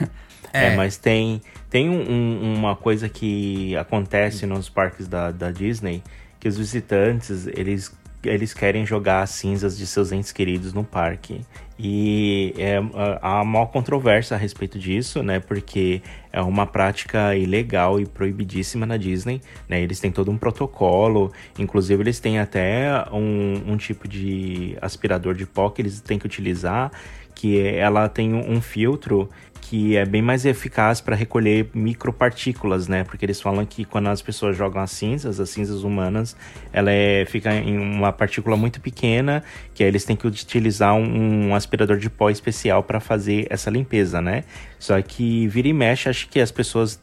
É, 0.53 0.67
É. 0.67 0.75
mas 0.75 0.97
tem, 0.97 1.41
tem 1.69 1.89
um- 1.89 2.55
uma 2.57 2.75
coisa 2.75 3.07
que 3.09 3.75
acontece 3.77 4.45
nos 4.45 4.69
parques 4.69 5.07
da, 5.07 5.31
da 5.31 5.51
Disney, 5.51 6.01
que 6.39 6.47
os 6.47 6.57
visitantes, 6.57 7.47
eles, 7.47 7.93
eles 8.23 8.53
querem 8.53 8.85
jogar 8.85 9.21
as 9.21 9.31
cinzas 9.31 9.77
de 9.77 9.87
seus 9.87 10.11
entes 10.11 10.31
queridos 10.31 10.73
no 10.73 10.83
parque. 10.83 11.41
E 11.81 12.53
é, 12.57 12.77
há 13.21 13.41
uma 13.41 13.65
controvérsia 13.65 14.35
a 14.35 14.37
respeito 14.37 14.77
disso, 14.77 15.23
né? 15.23 15.39
Porque 15.39 16.01
é 16.31 16.41
uma 16.41 16.67
prática 16.67 17.33
ilegal 17.37 18.01
e 18.01 18.05
proibidíssima 18.05 18.85
na 18.85 18.97
Disney, 18.97 19.41
né? 19.67 19.81
Eles 19.81 19.97
têm 19.97 20.11
todo 20.11 20.29
um 20.29 20.37
protocolo, 20.37 21.31
inclusive 21.57 22.03
eles 22.03 22.19
têm 22.19 22.37
até 22.37 23.05
um, 23.13 23.71
um 23.71 23.77
tipo 23.77 24.09
de 24.09 24.77
aspirador 24.81 25.33
de 25.33 25.45
pó 25.45 25.69
que 25.69 25.81
eles 25.81 26.01
têm 26.01 26.19
que 26.19 26.25
utilizar, 26.25 26.91
que 27.39 27.57
ela 27.57 28.09
tem 28.09 28.33
um 28.33 28.49
um 28.49 28.61
filtro 28.61 29.29
que 29.61 29.95
é 29.95 30.03
bem 30.03 30.21
mais 30.21 30.45
eficaz 30.45 30.99
para 30.99 31.15
recolher 31.15 31.69
micropartículas, 31.73 32.87
né? 32.87 33.03
Porque 33.03 33.23
eles 33.23 33.39
falam 33.39 33.65
que 33.65 33.85
quando 33.85 34.07
as 34.07 34.21
pessoas 34.21 34.57
jogam 34.57 34.81
as 34.81 34.89
cinzas, 34.89 35.39
as 35.39 35.49
cinzas 35.51 35.83
humanas, 35.83 36.35
ela 36.73 36.91
é, 36.91 37.23
fica 37.25 37.53
em 37.53 37.77
uma 37.77 38.11
partícula 38.11 38.57
muito 38.57 38.81
pequena, 38.81 39.43
que 39.75 39.83
aí 39.83 39.89
eles 39.89 40.03
têm 40.03 40.15
que 40.15 40.25
utilizar 40.25 40.95
um, 40.95 41.49
um 41.49 41.55
aspirador 41.55 41.97
de 41.97 42.09
pó 42.09 42.31
especial 42.31 42.81
para 42.81 42.99
fazer 42.99 43.45
essa 43.49 43.69
limpeza, 43.69 44.19
né? 44.19 44.43
Só 44.79 44.99
que 45.01 45.47
vira 45.47 45.67
e 45.67 45.73
mexe, 45.73 46.09
acho 46.09 46.27
que 46.29 46.39
as 46.39 46.51
pessoas 46.51 46.99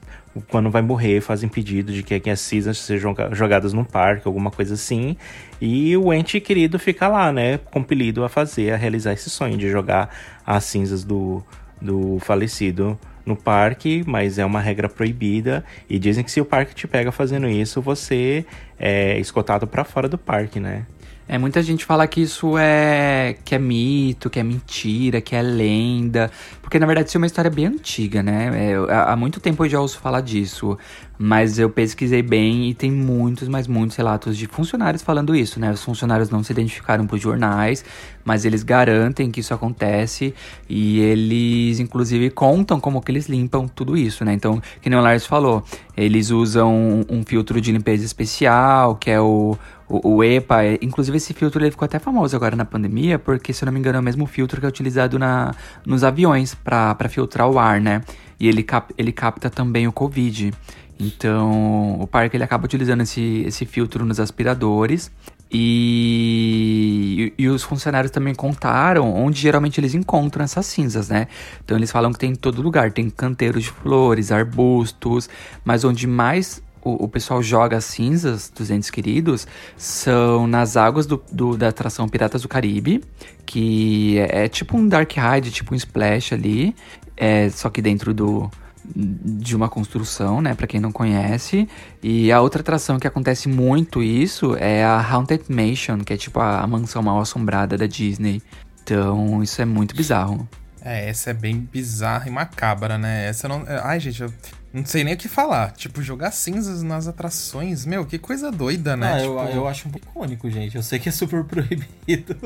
quando 0.48 0.70
vai 0.70 0.82
morrer 0.82 1.20
fazem 1.20 1.48
pedido 1.48 1.92
de 1.92 2.02
que, 2.02 2.30
as 2.30 2.40
cinzas 2.40 2.78
sejam 2.78 3.10
joga- 3.10 3.34
jogadas 3.34 3.72
no 3.72 3.84
parque, 3.84 4.26
alguma 4.26 4.50
coisa 4.50 4.74
assim. 4.74 5.16
E 5.60 5.96
o 5.96 6.12
ente 6.12 6.40
querido 6.40 6.78
fica 6.78 7.08
lá, 7.08 7.32
né? 7.32 7.58
Compelido 7.58 8.24
a 8.24 8.28
fazer, 8.28 8.72
a 8.72 8.76
realizar 8.76 9.12
esse 9.12 9.30
sonho 9.30 9.56
de 9.56 9.68
jogar 9.68 10.10
as 10.46 10.64
cinzas 10.64 11.04
do, 11.04 11.42
do 11.80 12.18
falecido 12.20 12.98
no 13.24 13.34
parque, 13.34 14.04
mas 14.06 14.38
é 14.38 14.44
uma 14.44 14.60
regra 14.60 14.88
proibida. 14.88 15.64
E 15.90 15.98
dizem 15.98 16.22
que 16.22 16.30
se 16.30 16.40
o 16.40 16.44
parque 16.44 16.74
te 16.74 16.86
pega 16.86 17.10
fazendo 17.10 17.48
isso, 17.48 17.82
você 17.82 18.44
é 18.78 19.18
escotado 19.18 19.66
pra 19.66 19.84
fora 19.84 20.08
do 20.08 20.16
parque, 20.16 20.60
né? 20.60 20.86
É, 21.28 21.38
muita 21.38 21.60
gente 21.60 21.84
fala 21.84 22.06
que 22.06 22.20
isso 22.20 22.56
é 22.56 23.36
que 23.44 23.54
é 23.54 23.58
mito, 23.58 24.30
que 24.30 24.38
é 24.38 24.42
mentira, 24.42 25.20
que 25.20 25.34
é 25.34 25.42
lenda. 25.42 26.30
Porque 26.62 26.78
na 26.78 26.86
verdade 26.86 27.08
isso 27.08 27.16
é 27.16 27.20
uma 27.20 27.26
história 27.26 27.50
bem 27.50 27.66
antiga, 27.66 28.22
né? 28.22 28.72
É, 28.72 28.94
há 28.94 29.16
muito 29.16 29.40
tempo 29.40 29.64
eu 29.64 29.68
já 29.68 29.80
ouço 29.80 29.98
falar 29.98 30.20
disso. 30.20 30.78
Mas 31.18 31.58
eu 31.58 31.70
pesquisei 31.70 32.22
bem 32.22 32.68
e 32.68 32.74
tem 32.74 32.90
muitos, 32.90 33.48
mas 33.48 33.66
muitos 33.66 33.96
relatos 33.96 34.36
de 34.36 34.46
funcionários 34.46 35.02
falando 35.02 35.34
isso, 35.34 35.58
né? 35.58 35.72
Os 35.72 35.82
funcionários 35.82 36.28
não 36.28 36.42
se 36.42 36.52
identificaram 36.52 37.06
por 37.06 37.18
jornais, 37.18 37.82
mas 38.22 38.44
eles 38.44 38.62
garantem 38.62 39.30
que 39.30 39.40
isso 39.40 39.54
acontece 39.54 40.34
e 40.68 41.00
eles, 41.00 41.80
inclusive, 41.80 42.28
contam 42.28 42.78
como 42.78 43.00
que 43.00 43.10
eles 43.10 43.28
limpam 43.30 43.66
tudo 43.66 43.96
isso, 43.96 44.26
né? 44.26 44.34
Então, 44.34 44.60
que 44.82 44.90
nem 44.90 44.98
o 44.98 45.02
Lars 45.02 45.24
falou, 45.24 45.64
eles 45.96 46.30
usam 46.30 47.06
um 47.08 47.24
filtro 47.24 47.62
de 47.62 47.72
limpeza 47.72 48.04
especial, 48.04 48.96
que 48.96 49.10
é 49.10 49.18
o, 49.18 49.56
o, 49.88 50.16
o 50.16 50.24
EPA. 50.24 50.58
Inclusive, 50.80 51.16
esse 51.16 51.32
filtro 51.32 51.62
ele 51.62 51.70
ficou 51.70 51.86
até 51.86 51.98
famoso 51.98 52.36
agora 52.36 52.56
na 52.56 52.64
pandemia, 52.64 53.18
porque, 53.18 53.52
se 53.52 53.64
eu 53.64 53.66
não 53.66 53.72
me 53.72 53.78
engano, 53.78 53.98
é 53.98 54.00
o 54.00 54.04
mesmo 54.04 54.26
filtro 54.26 54.60
que 54.60 54.66
é 54.66 54.68
utilizado 54.68 55.18
na, 55.18 55.54
nos 55.84 56.04
aviões 56.04 56.54
para 56.54 57.08
filtrar 57.08 57.48
o 57.48 57.58
ar, 57.58 57.80
né? 57.80 58.02
E 58.38 58.48
ele, 58.48 58.62
cap, 58.62 58.92
ele 58.98 59.12
capta 59.12 59.48
também 59.48 59.88
o 59.88 59.92
Covid. 59.92 60.52
Então, 60.98 62.00
o 62.00 62.06
parque 62.06 62.36
ele 62.36 62.44
acaba 62.44 62.64
utilizando 62.64 63.02
esse, 63.02 63.44
esse 63.46 63.66
filtro 63.66 64.04
nos 64.04 64.18
aspiradores. 64.18 65.10
E, 65.50 67.32
e, 67.38 67.48
os 67.48 67.62
funcionários 67.62 68.10
também 68.10 68.34
contaram 68.34 69.14
onde 69.14 69.40
geralmente 69.40 69.78
eles 69.78 69.94
encontram 69.94 70.44
essas 70.44 70.66
cinzas, 70.66 71.08
né? 71.08 71.28
Então 71.64 71.76
eles 71.76 71.92
falam 71.92 72.12
que 72.12 72.18
tem 72.18 72.32
em 72.32 72.34
todo 72.34 72.60
lugar, 72.60 72.90
tem 72.90 73.08
canteiros 73.08 73.62
de 73.62 73.70
flores, 73.70 74.32
arbustos, 74.32 75.30
mas 75.64 75.84
onde 75.84 76.04
mais 76.04 76.60
o, 76.88 77.04
o 77.04 77.08
pessoal 77.08 77.42
joga 77.42 77.76
as 77.76 77.84
cinzas 77.84 78.50
dos 78.54 78.70
entes 78.70 78.90
queridos 78.90 79.46
são 79.76 80.46
nas 80.46 80.76
águas 80.76 81.06
do, 81.06 81.22
do- 81.32 81.56
da 81.56 81.68
atração 81.68 82.08
Piratas 82.08 82.42
do 82.42 82.48
Caribe, 82.48 83.02
que 83.44 84.18
é, 84.18 84.44
é 84.44 84.48
tipo 84.48 84.76
um 84.76 84.86
Dark 84.88 85.10
Ride, 85.12 85.50
tipo 85.50 85.74
um 85.74 85.76
Splash 85.76 86.32
ali, 86.32 86.74
é, 87.16 87.48
só 87.50 87.68
que 87.70 87.80
dentro 87.82 88.12
do, 88.14 88.50
de 88.94 89.56
uma 89.56 89.68
construção, 89.68 90.40
né, 90.40 90.54
Pra 90.54 90.66
quem 90.66 90.80
não 90.80 90.92
conhece. 90.92 91.68
E 92.02 92.30
a 92.30 92.40
outra 92.40 92.60
atração 92.60 92.98
que 92.98 93.06
acontece 93.06 93.48
muito 93.48 94.02
isso 94.02 94.54
é 94.56 94.84
a 94.84 94.98
Haunted 95.00 95.44
Mansion, 95.48 95.98
que 96.00 96.12
é 96.12 96.16
tipo 96.16 96.38
a, 96.40 96.60
a 96.60 96.66
mansão 96.66 97.02
mal 97.02 97.20
assombrada 97.20 97.76
da 97.76 97.86
Disney. 97.86 98.40
Então, 98.82 99.42
isso 99.42 99.60
é 99.60 99.64
muito 99.64 99.96
bizarro. 99.96 100.48
É, 100.80 101.08
essa 101.08 101.30
é 101.30 101.34
bem 101.34 101.58
bizarra 101.58 102.28
e 102.28 102.30
macabra, 102.30 102.96
né? 102.96 103.26
Essa 103.26 103.48
não. 103.48 103.62
é, 103.66 103.80
Ai, 103.82 103.98
gente, 103.98 104.22
eu 104.22 104.32
não 104.76 104.86
sei 104.86 105.02
nem 105.02 105.14
o 105.14 105.16
que 105.16 105.28
falar. 105.28 105.72
Tipo, 105.72 106.02
jogar 106.02 106.30
cinzas 106.30 106.82
nas 106.82 107.08
atrações, 107.08 107.84
meu, 107.84 108.04
que 108.06 108.18
coisa 108.18 108.50
doida, 108.52 108.96
né? 108.96 109.14
Ah, 109.14 109.18
tipo, 109.18 109.32
eu, 109.32 109.38
eu 109.56 109.68
acho 109.68 109.88
um 109.88 109.90
pouco 109.90 110.06
icônico, 110.08 110.50
gente. 110.50 110.76
Eu 110.76 110.82
sei 110.82 110.98
que 110.98 111.08
é 111.08 111.12
super 111.12 111.42
proibido. 111.46 112.36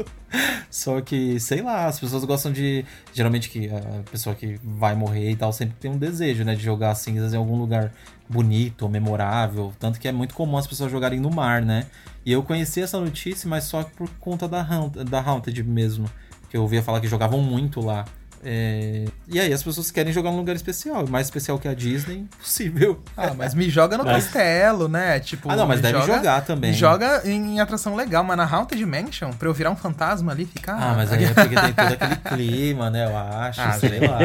Só 0.70 1.00
que, 1.00 1.38
sei 1.40 1.62
lá, 1.62 1.86
as 1.86 1.98
pessoas 2.00 2.24
gostam 2.24 2.52
de. 2.52 2.84
Geralmente 3.12 3.48
que 3.50 3.68
a 3.68 4.02
pessoa 4.10 4.34
que 4.34 4.58
vai 4.62 4.94
morrer 4.94 5.30
e 5.30 5.36
tal 5.36 5.52
sempre 5.52 5.76
tem 5.80 5.90
um 5.90 5.98
desejo, 5.98 6.44
né? 6.44 6.54
De 6.54 6.62
jogar 6.62 6.94
cinzas 6.94 7.34
em 7.34 7.36
algum 7.36 7.56
lugar 7.58 7.92
bonito 8.28 8.88
memorável. 8.88 9.72
Tanto 9.78 9.98
que 9.98 10.06
é 10.08 10.12
muito 10.12 10.34
comum 10.34 10.56
as 10.56 10.66
pessoas 10.66 10.90
jogarem 10.90 11.18
no 11.20 11.30
mar, 11.30 11.60
né? 11.62 11.86
E 12.24 12.32
eu 12.32 12.42
conheci 12.42 12.80
essa 12.80 13.00
notícia, 13.00 13.48
mas 13.48 13.64
só 13.64 13.82
por 13.82 14.08
conta 14.20 14.46
da, 14.46 14.62
Haunt- 14.62 14.96
da 15.04 15.20
Haunted 15.20 15.62
mesmo. 15.64 16.08
Que 16.48 16.56
eu 16.56 16.62
ouvia 16.62 16.82
falar 16.82 17.00
que 17.00 17.08
jogavam 17.08 17.40
muito 17.42 17.80
lá. 17.80 18.04
É, 18.42 19.04
E 19.28 19.38
aí 19.38 19.52
as 19.52 19.62
pessoas 19.62 19.90
querem 19.90 20.12
jogar 20.12 20.30
num 20.30 20.38
lugar 20.38 20.56
especial. 20.56 21.06
Mais 21.06 21.26
especial 21.26 21.58
que 21.58 21.68
a 21.68 21.74
Disney, 21.74 22.18
impossível. 22.32 23.00
Ah, 23.16 23.32
mas 23.36 23.54
me 23.54 23.68
joga 23.68 23.98
no 23.98 24.04
castelo, 24.04 24.88
né? 24.88 25.20
Tipo, 25.20 25.50
Ah, 25.50 25.56
não, 25.56 25.66
mas 25.66 25.80
deve 25.80 25.98
joga, 26.00 26.14
jogar 26.16 26.40
também. 26.44 26.70
me 26.70 26.76
Joga 26.76 27.22
em 27.24 27.60
atração 27.60 27.94
legal, 27.94 28.24
mas 28.24 28.36
na 28.36 28.44
Haunted 28.44 28.84
Mansion, 28.86 29.30
pra 29.32 29.46
eu 29.48 29.52
virar 29.54 29.70
um 29.70 29.76
fantasma 29.76 30.32
ali, 30.32 30.46
ficar. 30.46 30.74
Ah, 30.74 30.94
mas 30.96 31.12
aí 31.12 31.24
é 31.24 31.34
porque 31.34 31.54
tem 31.54 31.72
todo 31.72 31.92
aquele 31.92 32.16
clima, 32.16 32.88
né? 32.90 33.04
Eu 33.06 33.16
acho, 33.16 33.60
Ah, 33.60 33.72
sei 33.72 34.00
lá. 34.00 34.18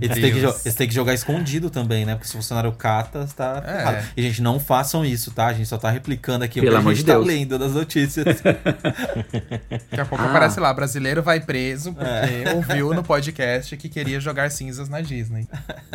Eles 0.00 0.14
têm, 0.18 0.32
que 0.32 0.38
eles 0.38 0.74
têm 0.74 0.88
que 0.88 0.94
jogar 0.94 1.14
escondido 1.14 1.70
também, 1.70 2.04
né? 2.04 2.14
Porque 2.14 2.26
se 2.28 2.34
o 2.34 2.38
funcionário 2.38 2.72
cata, 2.72 3.26
tá 3.36 3.62
É. 3.64 3.76
ferrado. 3.78 4.06
E, 4.16 4.22
gente, 4.22 4.42
não 4.42 4.58
façam 4.58 5.04
isso, 5.04 5.30
tá? 5.30 5.46
A 5.46 5.52
gente 5.52 5.68
só 5.68 5.78
tá 5.78 5.90
replicando 5.90 6.44
aqui 6.44 6.60
Pelo 6.60 6.72
o 6.72 6.74
que 6.74 6.80
amor 6.80 6.90
a 6.90 6.94
gente 6.94 7.04
de 7.04 7.06
tá 7.06 7.14
Deus. 7.14 7.26
lendo 7.26 7.58
das 7.58 7.72
notícias. 7.72 8.24
Daqui 8.42 10.00
a 10.00 10.04
pouco 10.04 10.24
Ah. 10.24 10.28
aparece 10.30 10.60
lá, 10.60 10.72
brasileiro 10.72 11.22
vai 11.22 11.40
preso 11.40 11.92
porque 11.92 12.08
É. 12.48 12.54
ouviu 12.54 12.92
no 12.94 13.02
podcast 13.02 13.27
que 13.32 13.88
queria 13.88 14.20
jogar 14.20 14.50
cinzas 14.50 14.88
na 14.88 15.00
Disney. 15.00 15.46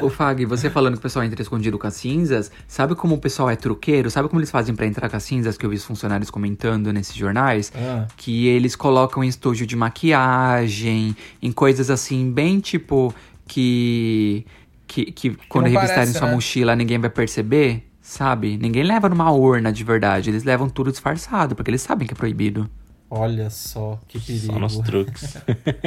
Ô 0.02 0.10
Fag, 0.10 0.46
você 0.46 0.70
falando 0.70 0.94
que 0.94 1.00
o 1.00 1.02
pessoal 1.02 1.26
entra 1.26 1.42
escondido 1.42 1.78
com 1.78 1.88
as 1.88 1.96
cinzas, 1.96 2.52
sabe 2.68 2.96
como 2.96 3.16
o 3.16 3.18
pessoal 3.18 3.50
é 3.50 3.56
truqueiro? 3.56 4.10
Sabe 4.10 4.28
como 4.30 4.40
eles 4.40 4.52
fazem 4.52 4.76
pra 4.76 4.86
entrar 4.86 5.10
com 5.10 5.18
as 5.18 5.24
cinzas 5.24 5.58
que 5.58 5.66
eu 5.66 5.70
vi 5.70 5.76
os 5.76 5.86
funcionários 5.86 6.30
comentando 6.30 6.92
nesses 6.92 7.16
jornais? 7.16 7.72
Ah. 7.76 8.08
Que 8.18 8.48
eles 8.48 8.76
colocam 8.76 9.24
em 9.24 9.28
estúdio 9.28 9.66
de 9.66 9.76
maquiagem, 9.76 11.16
em 11.42 11.52
coisas 11.52 11.90
assim, 11.90 12.32
bem 12.32 12.60
tipo 12.60 13.14
que. 13.48 14.46
que, 14.88 15.12
que 15.12 15.38
quando 15.50 15.66
revistarem 15.66 15.96
parece, 15.96 16.18
sua 16.18 16.28
né? 16.28 16.34
mochila 16.34 16.76
ninguém 16.76 17.00
vai 17.00 17.10
perceber, 17.10 17.84
sabe? 18.02 18.58
Ninguém 18.58 18.84
leva 18.84 19.10
numa 19.10 19.32
urna 19.32 19.72
de 19.72 19.84
verdade, 19.84 20.30
eles 20.30 20.44
levam 20.44 20.70
tudo 20.70 20.92
disfarçado, 20.92 21.56
porque 21.56 21.70
eles 21.70 21.82
sabem 21.82 22.08
que 22.08 22.14
é 22.14 22.18
proibido. 22.18 22.70
Olha 23.16 23.48
só, 23.52 24.00
que 24.08 24.20
perigo. 24.20 24.54
Só 24.54 24.60
nos 24.60 24.78
truques. 24.80 25.38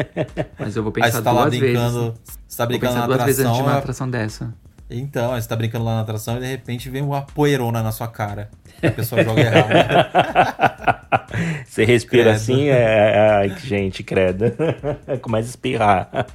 Mas 0.58 0.76
eu 0.76 0.82
vou 0.84 0.92
Aí 0.96 1.02
pensar 1.02 1.18
você 1.18 1.22
tá 1.24 1.32
lá 1.32 1.42
duas 1.42 1.54
vezes. 1.58 1.72
brincando. 1.74 2.14
Você 2.46 2.56
tá 2.56 2.66
brincando 2.66 2.94
na 2.94 3.06
duas 3.06 3.24
vezes 3.24 3.40
antes 3.40 3.52
de 3.52 3.58
atração. 3.58 3.66
uma 3.66 3.74
é- 3.74 3.78
atração 3.78 4.10
dessa. 4.10 4.54
Então, 4.88 5.32
aí 5.32 5.42
você 5.42 5.48
tá 5.48 5.56
brincando 5.56 5.84
lá 5.84 5.96
na 5.96 6.00
atração 6.02 6.36
e 6.36 6.40
de 6.40 6.46
repente 6.46 6.88
vem 6.88 7.02
uma 7.02 7.22
poeirona 7.22 7.82
na 7.82 7.90
sua 7.90 8.06
cara. 8.06 8.48
A 8.80 8.90
pessoa 8.92 9.24
joga 9.24 9.40
errado. 9.40 11.06
Você 11.66 11.84
respira 11.84 12.22
Credo. 12.24 12.36
assim, 12.36 12.68
é, 12.68 12.70
é- 13.16 13.30
ai, 13.38 13.48
gente, 13.58 14.02
credo. 14.04 14.44
Começa 15.20 15.48
a 15.48 15.50
espirrar. 15.50 16.26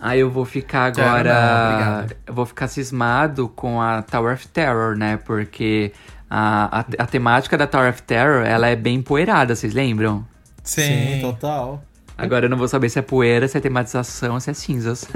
Aí 0.00 0.20
eu 0.20 0.30
vou 0.30 0.44
ficar 0.44 0.84
agora. 0.84 1.34
não, 1.34 1.74
obrigado. 1.74 2.16
eu 2.26 2.34
vou 2.34 2.46
ficar 2.46 2.68
cismado 2.68 3.48
com 3.48 3.80
a 3.82 4.00
Tower 4.02 4.34
of 4.34 4.46
Terror, 4.48 4.96
né? 4.96 5.16
Porque 5.18 5.92
a, 6.30 6.80
a, 6.80 6.84
a 7.04 7.06
temática 7.06 7.56
da 7.56 7.66
Tower 7.66 7.90
of 7.90 8.02
Terror 8.02 8.44
ela 8.44 8.66
é 8.68 8.76
bem 8.76 8.96
empoeirada, 8.96 9.54
vocês 9.54 9.72
lembram? 9.74 10.26
Sim. 10.62 11.18
total. 11.20 11.82
Agora 12.18 12.46
eu 12.46 12.50
não 12.50 12.56
vou 12.56 12.66
saber 12.66 12.88
se 12.88 12.98
é 12.98 13.02
poeira, 13.02 13.46
se 13.46 13.58
é 13.58 13.60
tematização 13.60 14.40
se 14.40 14.50
é 14.50 14.54
cinzas. 14.54 15.06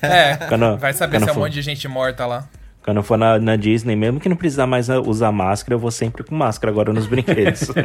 É, 0.00 0.36
Quando- 0.48 0.76
vai 0.78 0.92
saber 0.92 1.20
se 1.20 1.28
é 1.28 1.32
um 1.32 1.36
monte 1.36 1.54
de 1.54 1.62
gente 1.62 1.86
morta 1.88 2.24
lá. 2.26 2.46
Quando 2.84 2.96
eu 2.98 3.02
for 3.02 3.16
na, 3.16 3.38
na 3.38 3.54
Disney, 3.56 3.94
mesmo 3.96 4.18
que 4.20 4.28
não 4.28 4.36
precisar 4.36 4.66
mais 4.66 4.90
a- 4.90 5.00
usar 5.00 5.30
máscara, 5.32 5.74
eu 5.74 5.78
vou 5.78 5.90
sempre 5.90 6.22
com 6.24 6.34
máscara 6.34 6.70
agora 6.72 6.92
nos 6.92 7.06
brinquedos. 7.06 7.68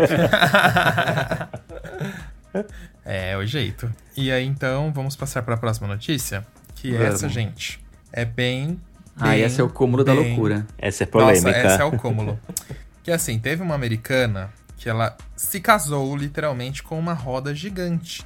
É, 3.05 3.37
o 3.37 3.45
jeito. 3.45 3.89
E 4.15 4.31
aí, 4.31 4.45
então, 4.45 4.91
vamos 4.93 5.15
passar 5.15 5.41
para 5.43 5.53
a 5.53 5.57
próxima 5.57 5.87
notícia. 5.87 6.45
Que 6.75 6.91
Vamos. 6.91 7.05
essa, 7.15 7.29
gente, 7.29 7.79
é 8.11 8.25
bem. 8.25 8.79
Ah, 9.19 9.37
esse 9.37 9.59
é 9.59 9.63
o 9.63 9.69
cúmulo 9.69 10.03
da 10.03 10.13
bem- 10.13 10.27
loucura. 10.29 10.65
Essa 10.77 11.03
é 11.03 11.05
polêmica. 11.05 11.51
Nossa, 11.51 11.67
esse 11.73 11.81
é 11.81 11.85
o 11.85 11.91
cúmulo. 11.97 12.39
que 13.03 13.11
assim, 13.11 13.39
teve 13.39 13.61
uma 13.63 13.75
americana 13.75 14.49
que 14.77 14.87
ela 14.89 15.17
se 15.35 15.59
casou 15.59 16.15
literalmente 16.15 16.83
com 16.83 16.97
uma 16.99 17.13
roda 17.13 17.53
gigante. 17.55 18.25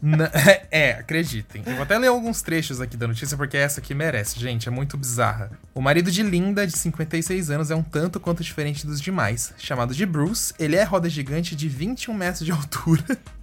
Na- 0.00 0.30
é, 0.70 0.92
acreditem. 0.92 1.62
Eu 1.64 1.74
vou 1.74 1.82
até 1.82 1.96
ler 1.98 2.08
alguns 2.08 2.42
trechos 2.42 2.80
aqui 2.80 2.96
da 2.96 3.06
notícia, 3.06 3.36
porque 3.36 3.56
essa 3.56 3.80
aqui 3.80 3.94
merece, 3.94 4.38
gente, 4.38 4.68
é 4.68 4.70
muito 4.70 4.96
bizarra. 4.98 5.50
O 5.74 5.80
marido 5.80 6.10
de 6.10 6.22
Linda, 6.22 6.66
de 6.66 6.76
56 6.76 7.50
anos, 7.50 7.70
é 7.70 7.74
um 7.74 7.82
tanto 7.82 8.20
quanto 8.20 8.42
diferente 8.42 8.86
dos 8.86 9.00
demais. 9.00 9.52
Chamado 9.58 9.94
de 9.94 10.04
Bruce, 10.04 10.52
ele 10.58 10.76
é 10.76 10.84
roda 10.84 11.08
gigante 11.08 11.56
de 11.56 11.68
21 11.68 12.12
metros 12.14 12.44
de 12.44 12.52
altura. 12.52 13.02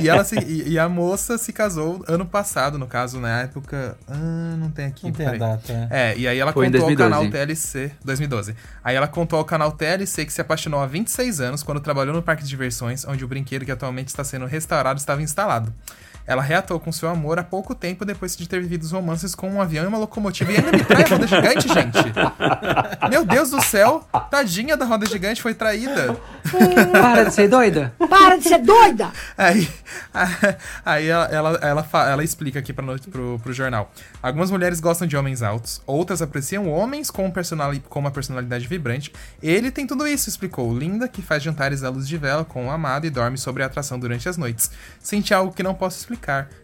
e, 0.00 0.08
ela 0.08 0.24
se- 0.24 0.38
e- 0.38 0.70
e 0.70 0.78
a 0.78 0.88
moça 0.88 1.36
se 1.38 1.52
casou 1.52 2.04
ano 2.06 2.24
passado, 2.26 2.78
no 2.78 2.86
caso, 2.86 3.18
na 3.20 3.42
época. 3.42 3.96
Ah, 4.08 4.54
não 4.58 4.70
tem 4.70 4.86
aqui. 4.86 5.04
Não 5.06 5.12
tem 5.12 5.26
a 5.26 5.32
data. 5.36 5.72
né? 5.72 5.88
É, 5.90 6.16
e 6.16 6.26
aí 6.28 6.38
ela 6.38 6.52
Foi 6.52 6.66
contou 6.66 6.80
ao 6.82 6.86
2012. 6.94 7.10
canal 7.10 7.30
TLC, 7.30 7.92
2012. 8.04 8.54
Aí 8.84 8.94
ela 8.96 9.08
contou 9.08 9.38
ao 9.38 9.44
canal 9.44 9.72
TLC 9.72 10.24
que 10.24 10.32
se 10.32 10.40
apaixonou 10.40 10.80
há 10.80 10.86
26 10.86 11.40
anos 11.40 11.62
quando 11.62 11.80
trabalhou 11.80 12.14
no 12.14 12.22
parque 12.22 12.42
de 12.42 12.48
diversões, 12.48 13.04
onde 13.06 13.24
o 13.24 13.28
brinquedo 13.28 13.64
que 13.64 13.72
atualmente 13.72 14.08
está 14.08 14.22
sendo 14.24 14.46
restaurado 14.46 14.98
estava 14.98 15.22
instalado. 15.22 15.72
Ela 16.26 16.42
reatou 16.42 16.78
com 16.78 16.92
seu 16.92 17.08
amor 17.08 17.38
há 17.38 17.42
pouco 17.42 17.74
tempo 17.74 18.04
depois 18.04 18.36
de 18.36 18.48
ter 18.48 18.60
vivido 18.60 18.82
os 18.82 18.92
romances 18.92 19.34
com 19.34 19.50
um 19.50 19.60
avião 19.60 19.84
e 19.84 19.88
uma 19.88 19.98
locomotiva. 19.98 20.52
E 20.52 20.56
ainda 20.56 20.72
me 20.72 20.84
trai 20.84 21.02
a 21.02 21.08
roda 21.08 21.26
gigante, 21.26 21.68
gente! 21.68 23.10
Meu 23.10 23.24
Deus 23.24 23.50
do 23.50 23.60
céu! 23.62 24.06
Tadinha 24.30 24.76
da 24.76 24.84
roda 24.84 25.04
gigante 25.06 25.42
foi 25.42 25.54
traída. 25.54 26.16
Para 26.92 27.24
de 27.24 27.34
ser 27.34 27.48
doida! 27.48 27.92
Para 28.08 28.36
de 28.36 28.44
ser 28.44 28.58
doida! 28.58 29.10
Aí, 29.36 29.68
aí 30.84 31.08
ela, 31.08 31.26
ela, 31.26 31.58
ela, 31.60 31.88
ela 32.10 32.24
explica 32.24 32.60
aqui 32.60 32.72
pra, 32.72 32.84
pro, 33.10 33.40
pro 33.42 33.52
jornal. 33.52 33.92
Algumas 34.22 34.50
mulheres 34.50 34.78
gostam 34.78 35.08
de 35.08 35.16
homens 35.16 35.42
altos, 35.42 35.82
outras 35.86 36.22
apreciam 36.22 36.70
homens 36.70 37.10
com, 37.10 37.30
personali 37.30 37.82
com 37.88 37.98
uma 37.98 38.10
personalidade 38.10 38.66
vibrante. 38.68 39.12
Ele 39.42 39.70
tem 39.70 39.86
tudo 39.86 40.06
isso, 40.06 40.28
explicou. 40.28 40.76
Linda, 40.76 41.08
que 41.08 41.20
faz 41.20 41.42
jantares 41.42 41.82
à 41.82 41.90
luz 41.90 42.06
de 42.06 42.16
vela 42.16 42.44
com 42.44 42.66
o 42.66 42.70
amado 42.70 43.06
e 43.06 43.10
dorme 43.10 43.36
sobre 43.36 43.62
a 43.62 43.66
atração 43.66 43.98
durante 43.98 44.28
as 44.28 44.36
noites. 44.36 44.70
Senti 45.00 45.34
algo 45.34 45.52
que 45.52 45.62
não 45.62 45.74
posso 45.74 45.98
explicar. 45.98 46.11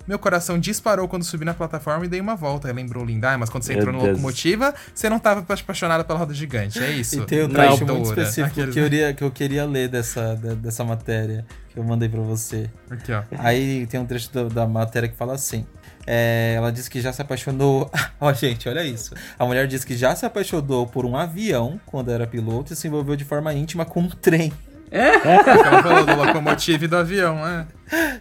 Meu 0.06 0.18
coração 0.18 0.58
disparou 0.58 1.06
quando 1.08 1.24
subi 1.24 1.44
na 1.44 1.54
plataforma 1.54 2.04
e 2.06 2.08
dei 2.08 2.20
uma 2.20 2.34
volta. 2.36 2.68
Aí 2.68 2.74
lembrou 2.74 3.04
Linda, 3.04 3.32
ah, 3.32 3.38
mas 3.38 3.50
quando 3.50 3.62
você 3.64 3.72
Meu 3.72 3.80
entrou 3.80 3.94
na 3.94 4.00
Deus. 4.02 4.12
locomotiva, 4.16 4.74
você 4.94 5.08
não 5.08 5.18
tava 5.18 5.40
apaixonada 5.40 6.02
pela 6.04 6.18
roda 6.18 6.32
gigante. 6.34 6.78
É 6.82 6.90
isso. 6.90 7.20
E 7.20 7.26
tem 7.26 7.44
um 7.44 7.48
trecho 7.48 7.84
muito 7.86 8.08
específico 8.08 8.46
Aqueles- 8.48 8.74
que 8.74 8.80
eu, 8.80 8.84
queria, 8.84 9.14
que 9.14 9.24
eu 9.24 9.30
queria 9.30 9.64
ler 9.64 9.88
dessa, 9.88 10.34
de- 10.36 10.54
dessa 10.56 10.84
matéria 10.84 11.44
que 11.70 11.78
eu 11.78 11.84
mandei 11.84 12.08
pra 12.08 12.20
você. 12.20 12.70
Aqui, 12.90 13.12
ó. 13.12 13.22
Aí 13.38 13.86
tem 13.86 13.98
um 14.00 14.06
trecho 14.06 14.32
do- 14.32 14.48
da 14.48 14.66
matéria 14.66 15.08
que 15.08 15.16
fala 15.16 15.34
assim. 15.34 15.66
é, 16.10 16.54
ela 16.56 16.72
disse 16.72 16.88
que 16.88 17.02
já 17.02 17.12
se 17.12 17.20
apaixonou. 17.20 17.90
Ó, 18.18 18.32
gente, 18.32 18.66
olha 18.66 18.82
isso. 18.82 19.14
A 19.38 19.44
mulher 19.44 19.66
disse 19.66 19.84
que 19.86 19.94
já 19.94 20.16
se 20.16 20.24
apaixonou 20.24 20.86
por 20.86 21.04
um 21.04 21.14
avião 21.14 21.78
quando 21.84 22.10
era 22.10 22.26
piloto 22.26 22.72
e 22.72 22.76
se 22.76 22.88
envolveu 22.88 23.14
de 23.14 23.26
forma 23.26 23.52
íntima 23.52 23.84
com 23.84 24.00
um 24.00 24.08
trem. 24.08 24.50
Ela 24.90 25.82
falou 25.82 26.04
do 26.04 26.14
locomotiva 26.16 26.84
e 26.84 26.88
do 26.88 26.96
avião, 26.96 27.36
né? 27.36 27.66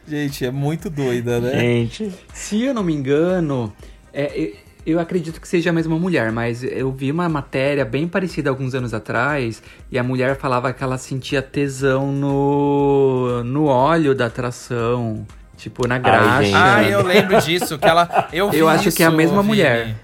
Gente, 0.07 0.45
é 0.45 0.51
muito 0.51 0.89
doida, 0.89 1.39
né? 1.39 1.59
Gente, 1.59 2.13
Se 2.33 2.63
eu 2.63 2.73
não 2.73 2.83
me 2.83 2.93
engano, 2.93 3.73
é, 4.13 4.31
eu, 4.39 4.53
eu 4.85 4.99
acredito 4.99 5.41
que 5.41 5.47
seja 5.47 5.69
a 5.69 5.73
mesma 5.73 5.97
mulher, 5.99 6.31
mas 6.31 6.63
eu 6.63 6.91
vi 6.91 7.11
uma 7.11 7.27
matéria 7.27 7.83
bem 7.83 8.07
parecida 8.07 8.49
alguns 8.49 8.73
anos 8.73 8.93
atrás 8.93 9.61
e 9.91 9.99
a 9.99 10.03
mulher 10.03 10.37
falava 10.37 10.71
que 10.71 10.83
ela 10.83 10.97
sentia 10.97 11.41
tesão 11.41 12.11
no, 12.11 13.43
no 13.43 13.65
óleo 13.65 14.15
da 14.15 14.27
atração, 14.27 15.25
tipo 15.57 15.85
na 15.87 15.97
graxa. 15.97 16.43
gente. 16.43 16.55
Ah, 16.55 16.83
eu 16.83 17.03
lembro 17.03 17.41
disso, 17.41 17.77
que 17.77 17.85
ela. 17.87 18.29
Eu, 18.31 18.49
vi 18.49 18.59
Eu 18.59 18.69
acho 18.69 18.91
que 18.91 19.03
é 19.03 19.05
a 19.05 19.11
mesma 19.11 19.41
Vini. 19.41 19.47
mulher. 19.47 19.95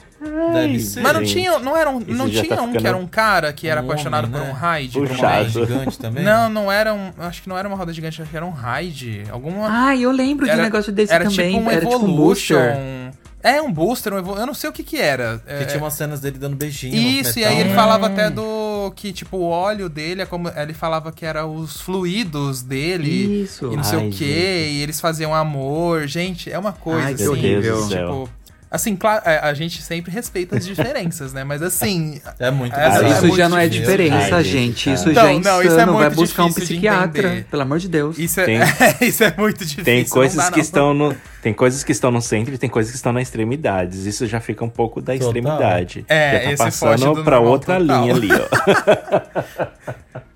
Deve 0.54 0.80
ser. 0.80 1.02
Mas 1.02 1.14
não 1.14 1.24
tinha, 1.24 1.60
não 1.60 1.76
era 1.78 1.90
um, 1.90 2.00
não 2.00 2.30
já 2.30 2.42
tinha 2.42 2.56
tá 2.56 2.62
um 2.62 2.72
que 2.74 2.88
era 2.88 2.98
um 2.98 3.08
cara 3.08 3.54
que 3.54 3.68
era 3.68 3.82
um 3.82 3.86
apaixonado 3.86 4.26
homem, 4.26 4.40
por 4.40 4.46
um 4.50 4.54
né? 4.54 4.60
raid? 4.60 4.94
Por 4.94 5.12
um 5.12 5.16
raid? 5.16 5.52
gigante 5.52 6.00
também? 6.00 6.24
Não, 6.24 6.50
não 6.50 6.72
era 6.72 6.94
um. 6.94 7.12
Acho 7.18 7.42
que 7.42 7.50
não 7.50 7.58
era 7.58 7.68
uma 7.68 7.78
roda 7.78 7.92
gigante, 7.94 8.22
acho 8.22 8.30
que 8.32 8.38
era 8.38 8.46
um 8.46 8.52
raid. 8.52 9.24
Alguma. 9.30 9.68
Ah, 9.88 9.96
eu 9.96 10.12
lembro 10.12 10.46
de 10.46 10.52
um 10.52 10.58
negócio 10.58 10.92
desse 10.92 11.14
era 11.14 11.30
também. 11.30 11.54
Tipo 11.54 11.66
um 11.66 11.72
era 11.72 11.82
tipo 11.82 11.92
um 11.92 11.96
Evolution. 11.96 12.56
booster. 12.56 13.14
É, 13.46 13.62
um 13.62 13.70
booster, 13.74 14.14
um 14.14 14.18
evol... 14.20 14.38
eu 14.38 14.46
não 14.46 14.54
sei 14.54 14.70
o 14.70 14.74
que 14.74 14.84
que 14.84 14.98
era. 14.98 15.42
Que 15.46 15.52
É, 15.52 15.66
tinha 15.66 15.84
umas 15.84 15.94
cenas 15.96 16.22
dele 16.22 16.38
dando 16.40 16.56
beijinho. 16.56 16.96
Isso, 16.96 17.38
e 17.38 17.44
aí 17.44 17.60
ele 17.60 17.74
falava 17.74 18.08
até 18.08 18.30
do 18.30 18.90
que, 18.96 19.12
tipo, 19.12 19.36
o 19.36 19.44
óleo 19.50 19.90
dele 19.90 20.22
é 20.22 20.26
como. 20.26 20.48
Ele 20.48 20.74
falava 20.74 21.12
que 21.12 21.26
era 21.26 21.46
os 21.46 21.82
fluidos 21.82 22.62
dele. 22.62 23.44
Isso. 23.44 23.70
E 23.70 23.76
não 23.76 23.84
sei 23.84 24.00
Ai, 24.00 24.08
o 24.08 24.12
quê, 24.12 24.16
gente. 24.26 24.74
e 24.76 24.82
eles 24.82 25.02
faziam 25.02 25.36
amor. 25.36 26.08
Gente, 26.08 26.50
é 26.50 26.58
uma 26.58 26.72
coisa 26.72 27.08
Ai, 27.08 27.16
que 27.16 27.24
assim. 27.24 27.32
horrível. 27.32 27.62
Deus 27.62 27.84
do 27.88 27.90
céu. 27.92 28.08
Tipo. 28.08 28.30
Assim, 28.74 28.96
claro, 28.96 29.22
é, 29.24 29.38
a 29.38 29.54
gente 29.54 29.84
sempre 29.84 30.12
respeita 30.12 30.58
as 30.58 30.66
diferenças, 30.66 31.32
né? 31.32 31.44
Mas 31.44 31.62
assim. 31.62 32.20
É 32.40 32.50
muito 32.50 32.76
é 32.76 33.08
isso 33.12 33.22
muito 33.22 33.38
já 33.38 33.48
não 33.48 33.56
é 33.56 33.68
difícil. 33.68 33.92
diferença, 33.98 34.36
Ai, 34.38 34.44
gente. 34.44 34.92
Isso 34.92 35.04
cara. 35.04 35.16
já 35.16 35.22
é 35.22 35.26
Não, 35.26 35.40
insano. 35.40 35.56
não, 35.58 35.62
isso 35.64 35.80
é 35.80 35.86
Vai 35.86 35.96
muito 35.96 36.16
buscar 36.16 36.46
um 36.46 36.52
psiquiatra. 36.54 37.46
Pelo 37.52 37.62
amor 37.62 37.78
de 37.78 37.88
Deus. 37.88 38.18
Isso 38.18 38.40
é, 38.42 38.46
Tem- 38.46 38.60
isso 39.08 39.24
é 39.24 39.32
muito 39.38 39.60
difícil. 39.60 39.84
tem 39.84 40.02
não 40.02 40.10
coisas 40.10 40.38
dá, 40.38 40.50
que 40.50 40.58
não. 40.58 40.64
estão 40.64 40.94
no. 40.96 41.16
Tem 41.44 41.54
coisas 41.54 41.84
que 41.84 41.92
estão 41.92 42.10
no 42.10 42.20
centro 42.20 42.52
e 42.56 42.58
tem 42.58 42.68
coisas 42.70 42.92
que 42.92 42.96
estão 42.98 43.14
nas 43.14 43.24
extremidades. 43.24 44.08
Isso 44.08 44.26
já 44.26 44.40
fica 44.40 44.66
um 44.66 44.70
pouco 44.70 45.00
da 45.02 45.14
Total. 45.14 45.28
extremidade. 45.28 46.06
É, 46.10 46.50
já 46.50 46.58
tá 46.58 46.64
passando 46.64 47.14
do 47.14 47.24
pra 47.24 47.40
outra 47.40 47.78
total. 47.80 48.02
linha 48.02 48.16
ali, 48.16 48.30
ó. 48.32 49.64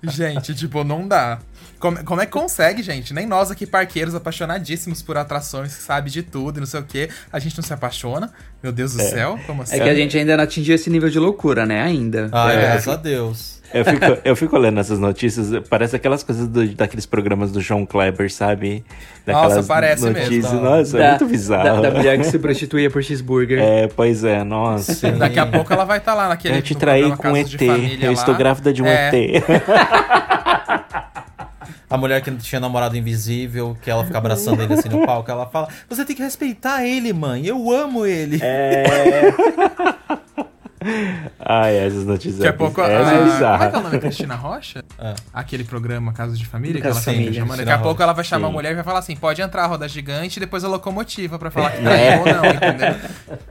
Gente, 0.08 0.54
tipo, 0.54 0.84
não 0.84 1.08
dá. 1.08 1.38
Como, 1.78 2.04
como 2.04 2.20
é 2.20 2.26
que 2.26 2.32
consegue, 2.32 2.82
gente? 2.82 3.14
Nem 3.14 3.26
nós 3.26 3.50
aqui, 3.50 3.66
parqueiros 3.66 4.14
apaixonadíssimos 4.14 5.00
por 5.02 5.16
atrações, 5.16 5.76
que 5.76 5.82
sabe 5.82 6.10
de 6.10 6.22
tudo 6.22 6.56
e 6.58 6.60
não 6.60 6.66
sei 6.66 6.80
o 6.80 6.84
quê, 6.84 7.08
a 7.32 7.38
gente 7.38 7.56
não 7.56 7.62
se 7.62 7.72
apaixona. 7.72 8.32
Meu 8.62 8.72
Deus 8.72 8.94
do 8.94 9.02
céu, 9.02 9.38
como 9.46 9.62
assim? 9.62 9.76
É 9.76 9.80
que 9.80 9.88
a 9.88 9.94
gente 9.94 10.18
ainda 10.18 10.36
não 10.36 10.42
atingiu 10.44 10.74
esse 10.74 10.90
nível 10.90 11.08
de 11.08 11.18
loucura, 11.18 11.64
né? 11.64 11.82
Ainda. 11.82 12.28
Ai, 12.32 12.56
É. 12.56 12.60
graças 12.60 12.88
a 12.88 12.96
Deus. 12.96 13.58
Eu 13.72 13.84
fico, 13.84 14.04
eu 14.24 14.34
fico 14.34 14.56
olhando 14.56 14.80
essas 14.80 14.98
notícias, 14.98 15.50
parece 15.68 15.94
aquelas 15.94 16.22
coisas 16.22 16.48
do- 16.48 16.66
daqueles 16.74 17.04
programas 17.04 17.52
do 17.52 17.60
João 17.60 17.84
Kleber, 17.84 18.32
sabe? 18.32 18.82
Daquelas 19.26 19.66
parece 19.66 20.04
mesmo. 20.04 20.18
notícias. 20.22 20.52
Da- 20.52 20.60
Nossa, 20.60 20.98
é 20.98 21.08
muito 21.10 21.26
bizarro. 21.26 21.82
Da, 21.82 21.90
da 21.90 21.90
mulher 21.90 22.18
que 22.18 22.24
se 22.30 22.38
prostituía 22.38 22.90
por 22.90 23.04
cheeseburger. 23.04 23.60
É, 23.60 23.86
pois 23.86 24.24
é, 24.24 24.42
nossa. 24.42 25.12
Daqui 25.12 25.38
a 25.38 25.46
pouco 25.46 25.70
ela 25.72 25.84
vai 25.84 25.98
estar 25.98 26.14
lá 26.14 26.28
naquele. 26.28 26.56
Eu 26.58 26.62
te 26.62 26.74
traí 26.74 27.14
com 27.14 27.28
um 27.28 27.36
ET. 27.36 27.54
Eu 28.00 28.06
lá. 28.06 28.12
estou 28.14 28.34
grávida 28.34 28.72
de 28.72 28.82
um 28.82 28.86
É. 28.86 29.10
ET. 29.14 29.44
A 31.90 31.96
mulher 31.96 32.20
que 32.20 32.30
tinha 32.36 32.60
namorado 32.60 32.96
invisível, 32.96 33.76
que 33.80 33.90
ela 33.90 34.04
fica 34.04 34.18
abraçando 34.18 34.62
ele 34.62 34.74
assim 34.74 34.88
no 34.88 35.06
palco, 35.06 35.30
ela 35.30 35.46
fala: 35.46 35.68
Você 35.88 36.04
tem 36.04 36.14
que 36.14 36.22
respeitar 36.22 36.84
ele, 36.84 37.12
mãe. 37.12 37.46
Eu 37.46 37.70
amo 37.72 38.04
ele. 38.04 38.38
É. 38.42 39.32
Ai, 41.38 41.76
essas 41.78 42.04
notícias. 42.04 42.38
Daqui 42.38 42.48
a 42.48 42.52
pouco. 42.52 42.80
Essa 42.80 42.92
a- 42.92 42.98
é 42.98 43.04
Como 43.04 43.10
é 43.10 43.18
que 43.18 43.32
bizarra. 43.32 43.64
é 43.66 43.76
o 43.76 43.80
nome? 43.82 43.98
Cristina 43.98 44.34
Rocha? 44.34 44.84
Ah. 44.98 45.14
Aquele 45.32 45.64
programa 45.64 46.12
Casos 46.12 46.38
de 46.38 46.46
Família 46.46 46.80
que 46.80 46.86
ela. 46.86 46.96
Família, 47.00 47.32
chamando. 47.40 47.58
Daqui 47.58 47.70
a 47.70 47.78
pouco 47.78 48.02
ela 48.02 48.12
vai 48.12 48.24
chamar 48.24 48.46
a 48.46 48.50
Sim. 48.50 48.54
mulher 48.56 48.72
e 48.72 48.74
vai 48.74 48.84
falar 48.84 48.98
assim: 49.00 49.16
pode 49.16 49.40
entrar 49.42 49.64
a 49.64 49.66
roda 49.66 49.88
gigante 49.88 50.36
e 50.38 50.40
depois 50.40 50.64
a 50.64 50.68
locomotiva 50.68 51.38
pra 51.38 51.50
falar 51.50 51.70
que 51.70 51.86
É. 51.86 52.16
tá 52.16 52.20
ou 52.20 52.26
não, 52.26 52.44
entendeu? 52.50 52.94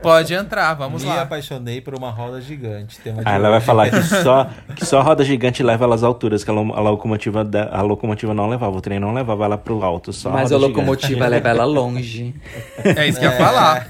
Pode 0.02 0.34
entrar, 0.34 0.74
vamos 0.74 1.02
Me 1.02 1.08
lá. 1.08 1.22
apaixonei 1.22 1.80
por 1.80 1.94
uma 1.94 2.10
roda 2.10 2.40
gigante. 2.40 2.98
Tema 3.00 3.22
de 3.22 3.28
Aí 3.28 3.34
ela 3.34 3.50
vai 3.50 3.60
falar 3.60 3.90
que 3.90 4.02
só, 4.02 4.48
que 4.76 4.84
só 4.86 5.00
a 5.00 5.02
roda 5.02 5.24
gigante 5.24 5.62
leva 5.62 5.84
ela 5.84 5.94
às 5.94 6.02
alturas, 6.02 6.44
que 6.44 6.50
a, 6.50 6.54
lo- 6.54 6.74
a 6.74 6.80
locomotiva, 6.80 7.44
da- 7.44 7.68
a 7.70 7.82
locomotiva 7.82 8.32
não 8.34 8.48
levava, 8.48 8.76
o 8.76 8.80
trem 8.80 8.98
não 9.00 9.12
levava 9.12 9.44
ela 9.44 9.58
pro 9.58 9.82
alto, 9.82 10.12
só 10.12 10.30
Mas 10.30 10.52
a 10.52 10.56
roda 10.56 10.68
locomotiva 10.68 11.26
leva 11.26 11.48
ela 11.48 11.64
longe. 11.64 12.34
É 12.84 13.06
isso 13.06 13.18
que 13.18 13.26
eu 13.26 13.30
ia 13.30 13.36
falar. 13.36 13.88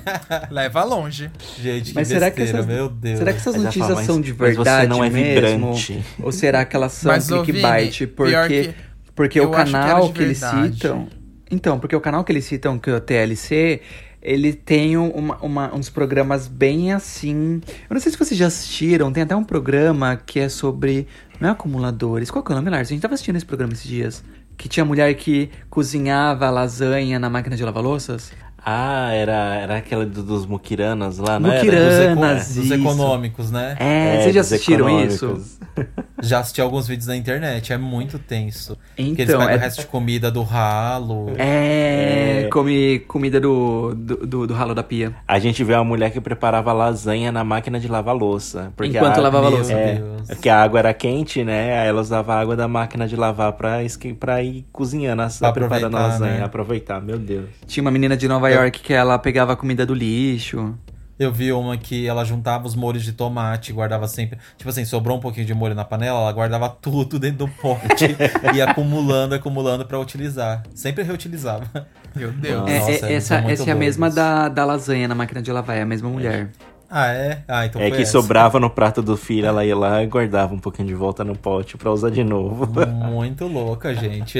Leva 0.50 0.84
longe. 0.84 1.30
Gente, 1.60 1.90
que 1.90 1.94
Mas 1.94 2.08
será 2.08 2.30
que, 2.30 2.40
besteira, 2.40 2.58
essas, 2.60 2.66
meu 2.74 2.88
Deus. 2.88 3.18
será 3.18 3.32
que 3.32 3.37
essas 3.40 3.54
Mas 3.54 3.54
ela 3.56 3.64
notícias 3.64 3.88
fala, 3.88 4.04
são 4.04 4.20
de 4.20 4.30
mas 4.30 4.38
você 4.38 4.44
verdade 4.64 4.88
não 4.88 5.02
é 5.04 5.10
mesmo? 5.10 5.72
vibrante. 5.74 6.04
Ou 6.22 6.30
será 6.32 6.64
que 6.64 6.76
elas 6.76 6.92
são 6.92 7.10
Mas, 7.12 7.26
clickbait? 7.28 7.98
Vini, 8.00 8.10
Porque, 8.12 8.62
que- 8.64 8.74
porque 9.14 9.40
o 9.40 9.50
que 9.50 9.56
canal 9.56 10.06
de 10.08 10.12
que, 10.14 10.22
eles 10.22 10.38
citam. 10.38 11.08
Então, 11.50 11.78
porque 11.78 11.96
o 11.96 12.00
canal 12.00 12.22
que 12.24 12.32
eles 12.32 12.44
citam, 12.44 12.78
que 12.78 12.90
é 12.90 12.94
o 12.94 13.00
TLC, 13.00 13.80
ele 14.20 14.52
tem 14.52 14.96
uma- 14.96 15.36
uma- 15.38 15.74
uns 15.74 15.88
programas 15.88 16.46
bem 16.46 16.92
assim. 16.92 17.60
Eu 17.88 17.94
não 17.94 18.00
sei 18.00 18.12
se 18.12 18.18
vocês 18.18 18.38
já 18.38 18.46
assistiram, 18.48 19.10
tem 19.12 19.22
até 19.22 19.34
um 19.34 19.44
programa 19.44 20.16
que 20.24 20.38
é 20.40 20.48
sobre. 20.48 21.06
Não 21.40 21.48
é 21.48 21.52
acumuladores. 21.52 22.30
Qual 22.30 22.44
que 22.44 22.50
é 22.50 22.54
o 22.54 22.56
nome, 22.56 22.68
Lars? 22.70 22.88
A 22.88 22.92
gente 22.92 23.00
tava 23.00 23.14
assistindo 23.14 23.36
esse 23.36 23.46
programa 23.46 23.72
esses 23.72 23.86
dias. 23.88 24.22
Que 24.56 24.68
tinha 24.68 24.84
mulher 24.84 25.14
que 25.14 25.50
cozinhava 25.70 26.50
lasanha 26.50 27.18
na 27.18 27.30
máquina 27.30 27.56
de 27.56 27.64
lavar 27.64 27.82
louças. 27.82 28.32
Ah, 28.64 29.12
era, 29.12 29.54
era 29.54 29.76
aquela 29.76 30.04
do- 30.04 30.22
dos 30.22 30.44
Mukiranas 30.44 31.18
lá, 31.18 31.38
não 31.38 31.50
Mukiranas. 31.50 31.94
era? 31.94 32.14
Dos, 32.14 32.26
eco- 32.36 32.60
dos 32.60 32.70
econômicos, 32.72 33.50
né? 33.50 33.76
É, 33.78 34.16
É, 34.16 34.20
vocês 34.22 34.34
já 34.34 34.40
assistiram 34.42 35.04
isso? 35.06 35.40
Já 36.22 36.40
assisti 36.40 36.60
alguns 36.60 36.86
vídeos 36.88 37.06
na 37.06 37.16
internet, 37.16 37.72
é 37.72 37.78
muito 37.78 38.18
tenso. 38.18 38.76
que 38.96 39.02
eles 39.02 39.18
Então, 39.20 39.38
pegam 39.38 39.54
é- 39.54 39.56
o 39.56 39.60
resto 39.60 39.80
de 39.82 39.86
comida 39.86 40.30
do 40.30 40.42
ralo. 40.42 41.32
É, 41.38 42.42
É. 42.44 42.48
come 42.50 43.00
comida 43.00 43.40
do, 43.40 43.94
do, 43.94 44.16
do, 44.26 44.46
do 44.48 44.54
ralo 44.54 44.74
da 44.74 44.82
pia. 44.82 45.14
A 45.26 45.38
gente 45.38 45.62
vê 45.62 45.74
uma 45.74 45.84
mulher 45.84 46.10
que 46.10 46.20
preparava 46.20 46.72
lasanha 46.72 47.30
na 47.30 47.44
máquina 47.44 47.78
de 47.78 47.86
lavar 47.88 48.14
louça. 48.16 48.72
Porque 48.76 48.96
Enquanto 48.96 49.18
a, 49.18 49.20
lavava 49.20 49.48
louça. 49.48 49.72
É, 49.72 50.02
porque 50.28 50.48
a 50.48 50.60
água 50.62 50.78
era 50.80 50.92
quente, 50.94 51.44
né? 51.44 51.80
Aí 51.80 51.88
ela 51.88 52.00
usava 52.00 52.34
a 52.34 52.40
água 52.40 52.56
da 52.56 52.66
máquina 52.66 53.06
de 53.06 53.14
lavar 53.16 53.52
pra, 53.52 53.84
esque- 53.84 54.12
pra 54.14 54.42
ir 54.42 54.66
cozinhando, 54.72 55.22
a, 55.22 55.28
Pra 55.28 55.52
preparando 55.52 55.94
lasanha. 55.94 56.38
né? 56.38 56.44
Aproveitar, 56.44 57.00
meu 57.00 57.18
Deus. 57.18 57.46
Tinha 57.66 57.82
uma 57.82 57.90
menina 57.90 58.16
de 58.16 58.26
Nova 58.26 58.48
York 58.48 58.80
que 58.80 58.92
ela 58.92 59.18
pegava 59.18 59.52
a 59.52 59.56
comida 59.56 59.86
do 59.86 59.94
lixo. 59.94 60.74
Eu 61.18 61.32
vi 61.32 61.52
uma 61.52 61.76
que 61.76 62.06
ela 62.06 62.24
juntava 62.24 62.66
os 62.66 62.74
molhos 62.74 63.02
de 63.02 63.12
tomate, 63.12 63.72
guardava 63.72 64.06
sempre. 64.06 64.38
Tipo 64.56 64.70
assim, 64.70 64.84
sobrou 64.84 65.16
um 65.16 65.20
pouquinho 65.20 65.44
de 65.46 65.52
molho 65.54 65.74
na 65.74 65.84
panela, 65.84 66.20
ela 66.20 66.32
guardava 66.32 66.68
tudo 66.68 67.18
dentro 67.18 67.38
do 67.38 67.48
pote 67.48 68.04
e 68.52 68.56
ia 68.56 68.66
acumulando, 68.70 69.34
acumulando 69.34 69.84
pra 69.84 69.98
utilizar. 69.98 70.62
Sempre 70.74 71.02
reutilizava. 71.02 71.88
Meu 72.14 72.30
Deus. 72.30 72.68
É, 72.70 72.78
Nossa, 72.78 72.90
é- 72.90 72.94
eles 72.94 73.02
essa, 73.30 73.34
essa 73.36 73.68
é 73.68 73.72
a 73.72 73.76
mesma 73.76 74.08
da, 74.10 74.48
da 74.48 74.64
lasanha 74.64 75.08
na 75.08 75.14
máquina 75.14 75.42
de 75.42 75.50
lavar, 75.50 75.76
é 75.76 75.82
a 75.82 75.86
mesma 75.86 76.08
mulher. 76.08 76.50
Ah, 76.90 77.08
é? 77.12 77.42
Ah, 77.46 77.66
então 77.66 77.82
é 77.82 77.88
foi 77.88 77.96
que 77.98 78.02
essa. 78.04 78.12
sobrava 78.12 78.58
no 78.58 78.70
prato 78.70 79.02
do 79.02 79.14
filho, 79.14 79.44
ela 79.46 79.62
ia 79.62 79.76
lá 79.76 80.02
e 80.02 80.06
guardava 80.06 80.54
um 80.54 80.58
pouquinho 80.58 80.88
de 80.88 80.94
volta 80.94 81.22
no 81.22 81.36
pote 81.36 81.76
pra 81.76 81.90
usar 81.92 82.10
de 82.10 82.24
novo. 82.24 82.66
Muito 82.86 83.46
louca, 83.46 83.94
gente. 83.94 84.38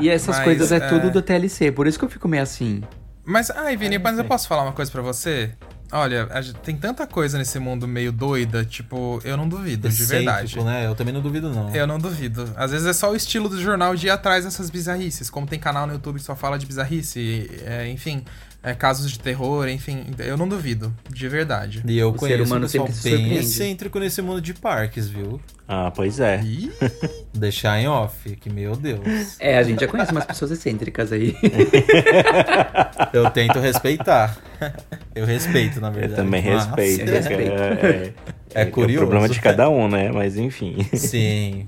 E, 0.00 0.04
e 0.06 0.08
essas 0.10 0.36
Mas, 0.36 0.44
coisas 0.44 0.72
é, 0.72 0.76
é- 0.78 0.80
tudo 0.88 1.08
do 1.10 1.22
TLC, 1.22 1.70
por 1.70 1.86
isso 1.86 1.96
que 1.98 2.04
eu 2.04 2.08
fico 2.08 2.26
meio 2.26 2.42
assim. 2.42 2.82
Mas, 3.24 3.48
ai, 3.50 3.76
Vini, 3.76 3.94
É, 3.94 3.98
mas 3.98 4.18
eu 4.18 4.24
posso 4.24 4.48
falar 4.48 4.64
uma 4.64 4.72
coisa 4.72 4.90
pra 4.90 5.00
você? 5.02 5.52
Olha, 5.92 6.26
tem 6.64 6.76
tanta 6.76 7.06
coisa 7.06 7.38
nesse 7.38 7.58
mundo 7.58 7.86
meio 7.86 8.10
doida, 8.10 8.64
tipo, 8.64 9.20
eu 9.24 9.36
não 9.36 9.48
duvido, 9.48 9.88
de 9.88 10.04
verdade. 10.04 10.58
Né? 10.60 10.86
Eu 10.86 10.94
também 10.94 11.14
não 11.14 11.20
duvido, 11.20 11.50
não. 11.50 11.74
Eu 11.74 11.86
não 11.86 11.98
duvido. 11.98 12.52
Às 12.56 12.72
vezes 12.72 12.86
é 12.86 12.92
só 12.92 13.12
o 13.12 13.16
estilo 13.16 13.48
do 13.48 13.60
jornal 13.60 13.94
de 13.94 14.06
ir 14.06 14.10
atrás 14.10 14.44
dessas 14.44 14.70
bizarrices. 14.70 15.30
Como 15.30 15.46
tem 15.46 15.58
canal 15.58 15.86
no 15.86 15.92
YouTube 15.92 16.16
que 16.16 16.24
só 16.24 16.34
fala 16.34 16.58
de 16.58 16.66
bizarrice, 16.66 17.50
é, 17.64 17.88
enfim, 17.88 18.24
é, 18.64 18.74
casos 18.74 19.10
de 19.12 19.18
terror, 19.18 19.68
enfim. 19.68 20.06
Eu 20.18 20.36
não 20.36 20.48
duvido, 20.48 20.92
de 21.10 21.28
verdade. 21.28 21.82
E 21.86 21.98
eu 21.98 22.08
O 22.08 22.12
ser 22.12 22.18
conheço 22.18 22.44
humano 22.44 22.64
um 22.64 22.68
pessoal 22.68 22.86
sempre 22.88 23.02
se 23.02 23.16
bem 23.28 23.36
excêntrico 23.36 23.98
nesse 23.98 24.22
mundo 24.22 24.40
de 24.40 24.54
parques, 24.54 25.08
viu? 25.08 25.40
Ah, 25.68 25.90
pois 25.94 26.18
é. 26.20 26.40
Ih, 26.42 26.70
Deixar 27.34 27.78
em 27.80 27.86
off, 27.88 28.34
que 28.36 28.50
meu 28.50 28.74
Deus. 28.76 29.36
É, 29.38 29.58
a 29.58 29.62
gente 29.62 29.80
já 29.80 29.86
conhece 29.88 30.12
umas 30.12 30.24
pessoas 30.24 30.50
excêntricas 30.50 31.12
aí. 31.12 31.36
Eu 33.12 33.30
tento 33.30 33.58
respeitar. 33.60 34.36
Eu 35.14 35.24
respeito, 35.26 35.80
na 35.80 35.88
Eu 35.88 35.92
verdade. 35.92 36.16
também 36.22 36.42
mas- 36.44 36.64
respeito. 36.66 37.00
Eu 37.08 37.14
respeito. 37.14 37.52
É, 37.52 38.12
é, 38.54 38.62
É 38.62 38.64
curioso. 38.66 39.04
o 39.04 39.08
problema 39.08 39.28
de 39.28 39.40
cada 39.40 39.68
um, 39.68 39.88
né? 39.88 40.10
Mas 40.12 40.36
enfim. 40.36 40.76
Sim. 40.94 41.66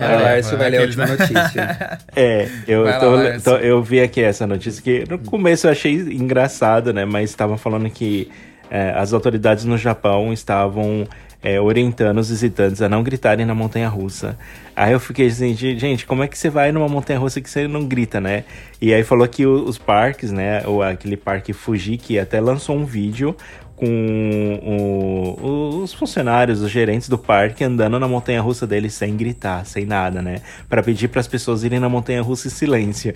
A 0.00 0.16
Lárcio 0.16 0.56
vai 0.58 0.70
ler 0.70 0.78
a 0.78 0.82
última 0.82 1.06
né? 1.06 1.16
notícia. 1.18 1.98
É, 2.16 2.48
eu, 2.66 2.84
Vai 2.84 2.92
lá, 2.92 2.98
tô- 3.40 3.50
tô- 3.52 3.56
eu 3.58 3.82
vi 3.82 4.00
aqui 4.00 4.20
essa 4.22 4.46
notícia 4.46 4.82
que 4.82 5.04
no 5.08 5.18
começo 5.18 5.66
eu 5.66 5.70
achei 5.70 5.94
engraçado, 5.94 6.92
né? 6.92 7.04
Mas 7.04 7.30
estavam 7.30 7.56
falando 7.56 7.88
que 7.90 8.30
é, 8.70 8.90
as 8.96 9.12
autoridades 9.12 9.64
no 9.64 9.78
Japão 9.78 10.32
estavam 10.32 11.06
é, 11.42 11.60
orientando 11.60 12.18
os 12.18 12.28
visitantes 12.30 12.82
a 12.82 12.88
não 12.88 13.02
gritarem 13.04 13.46
na 13.46 13.54
montanha 13.54 13.88
russa. 13.88 14.36
Aí 14.74 14.92
eu 14.92 14.98
fiquei 14.98 15.28
assim, 15.28 15.54
"Ge- 15.54 15.78
gente, 15.78 16.04
como 16.04 16.24
é 16.24 16.28
que 16.28 16.36
você 16.36 16.50
vai 16.50 16.72
numa 16.72 16.88
montanha 16.88 17.18
russa 17.20 17.40
que 17.40 17.48
você 17.48 17.68
não 17.68 17.84
grita, 17.86 18.20
né? 18.20 18.42
E 18.82 18.92
aí 18.92 19.04
falou 19.04 19.26
que 19.28 19.46
os 19.46 19.78
parques, 19.78 20.32
né? 20.32 20.62
Ou 20.66 20.82
aquele 20.82 21.16
parque 21.16 21.52
Fuji, 21.52 21.96
que 21.96 22.18
até 22.18 22.40
lançou 22.40 22.76
um 22.76 22.84
vídeo 22.84 23.36
com 23.78 25.36
o- 25.40 25.82
os 25.82 25.92
funcionários, 25.92 26.60
os 26.60 26.70
gerentes 26.70 27.08
do 27.08 27.16
parque 27.18 27.62
andando 27.64 27.98
na 27.98 28.08
montanha 28.08 28.40
russa 28.40 28.66
deles 28.66 28.92
sem 28.94 29.16
gritar, 29.16 29.64
sem 29.64 29.84
nada, 29.86 30.20
né? 30.20 30.40
Pra 30.68 30.82
pedir 30.82 31.08
para 31.08 31.20
as 31.20 31.28
pessoas 31.28 31.62
irem 31.64 31.78
na 31.80 31.88
montanha 31.88 32.20
russa 32.22 32.48
em 32.48 32.50
silêncio. 32.50 33.14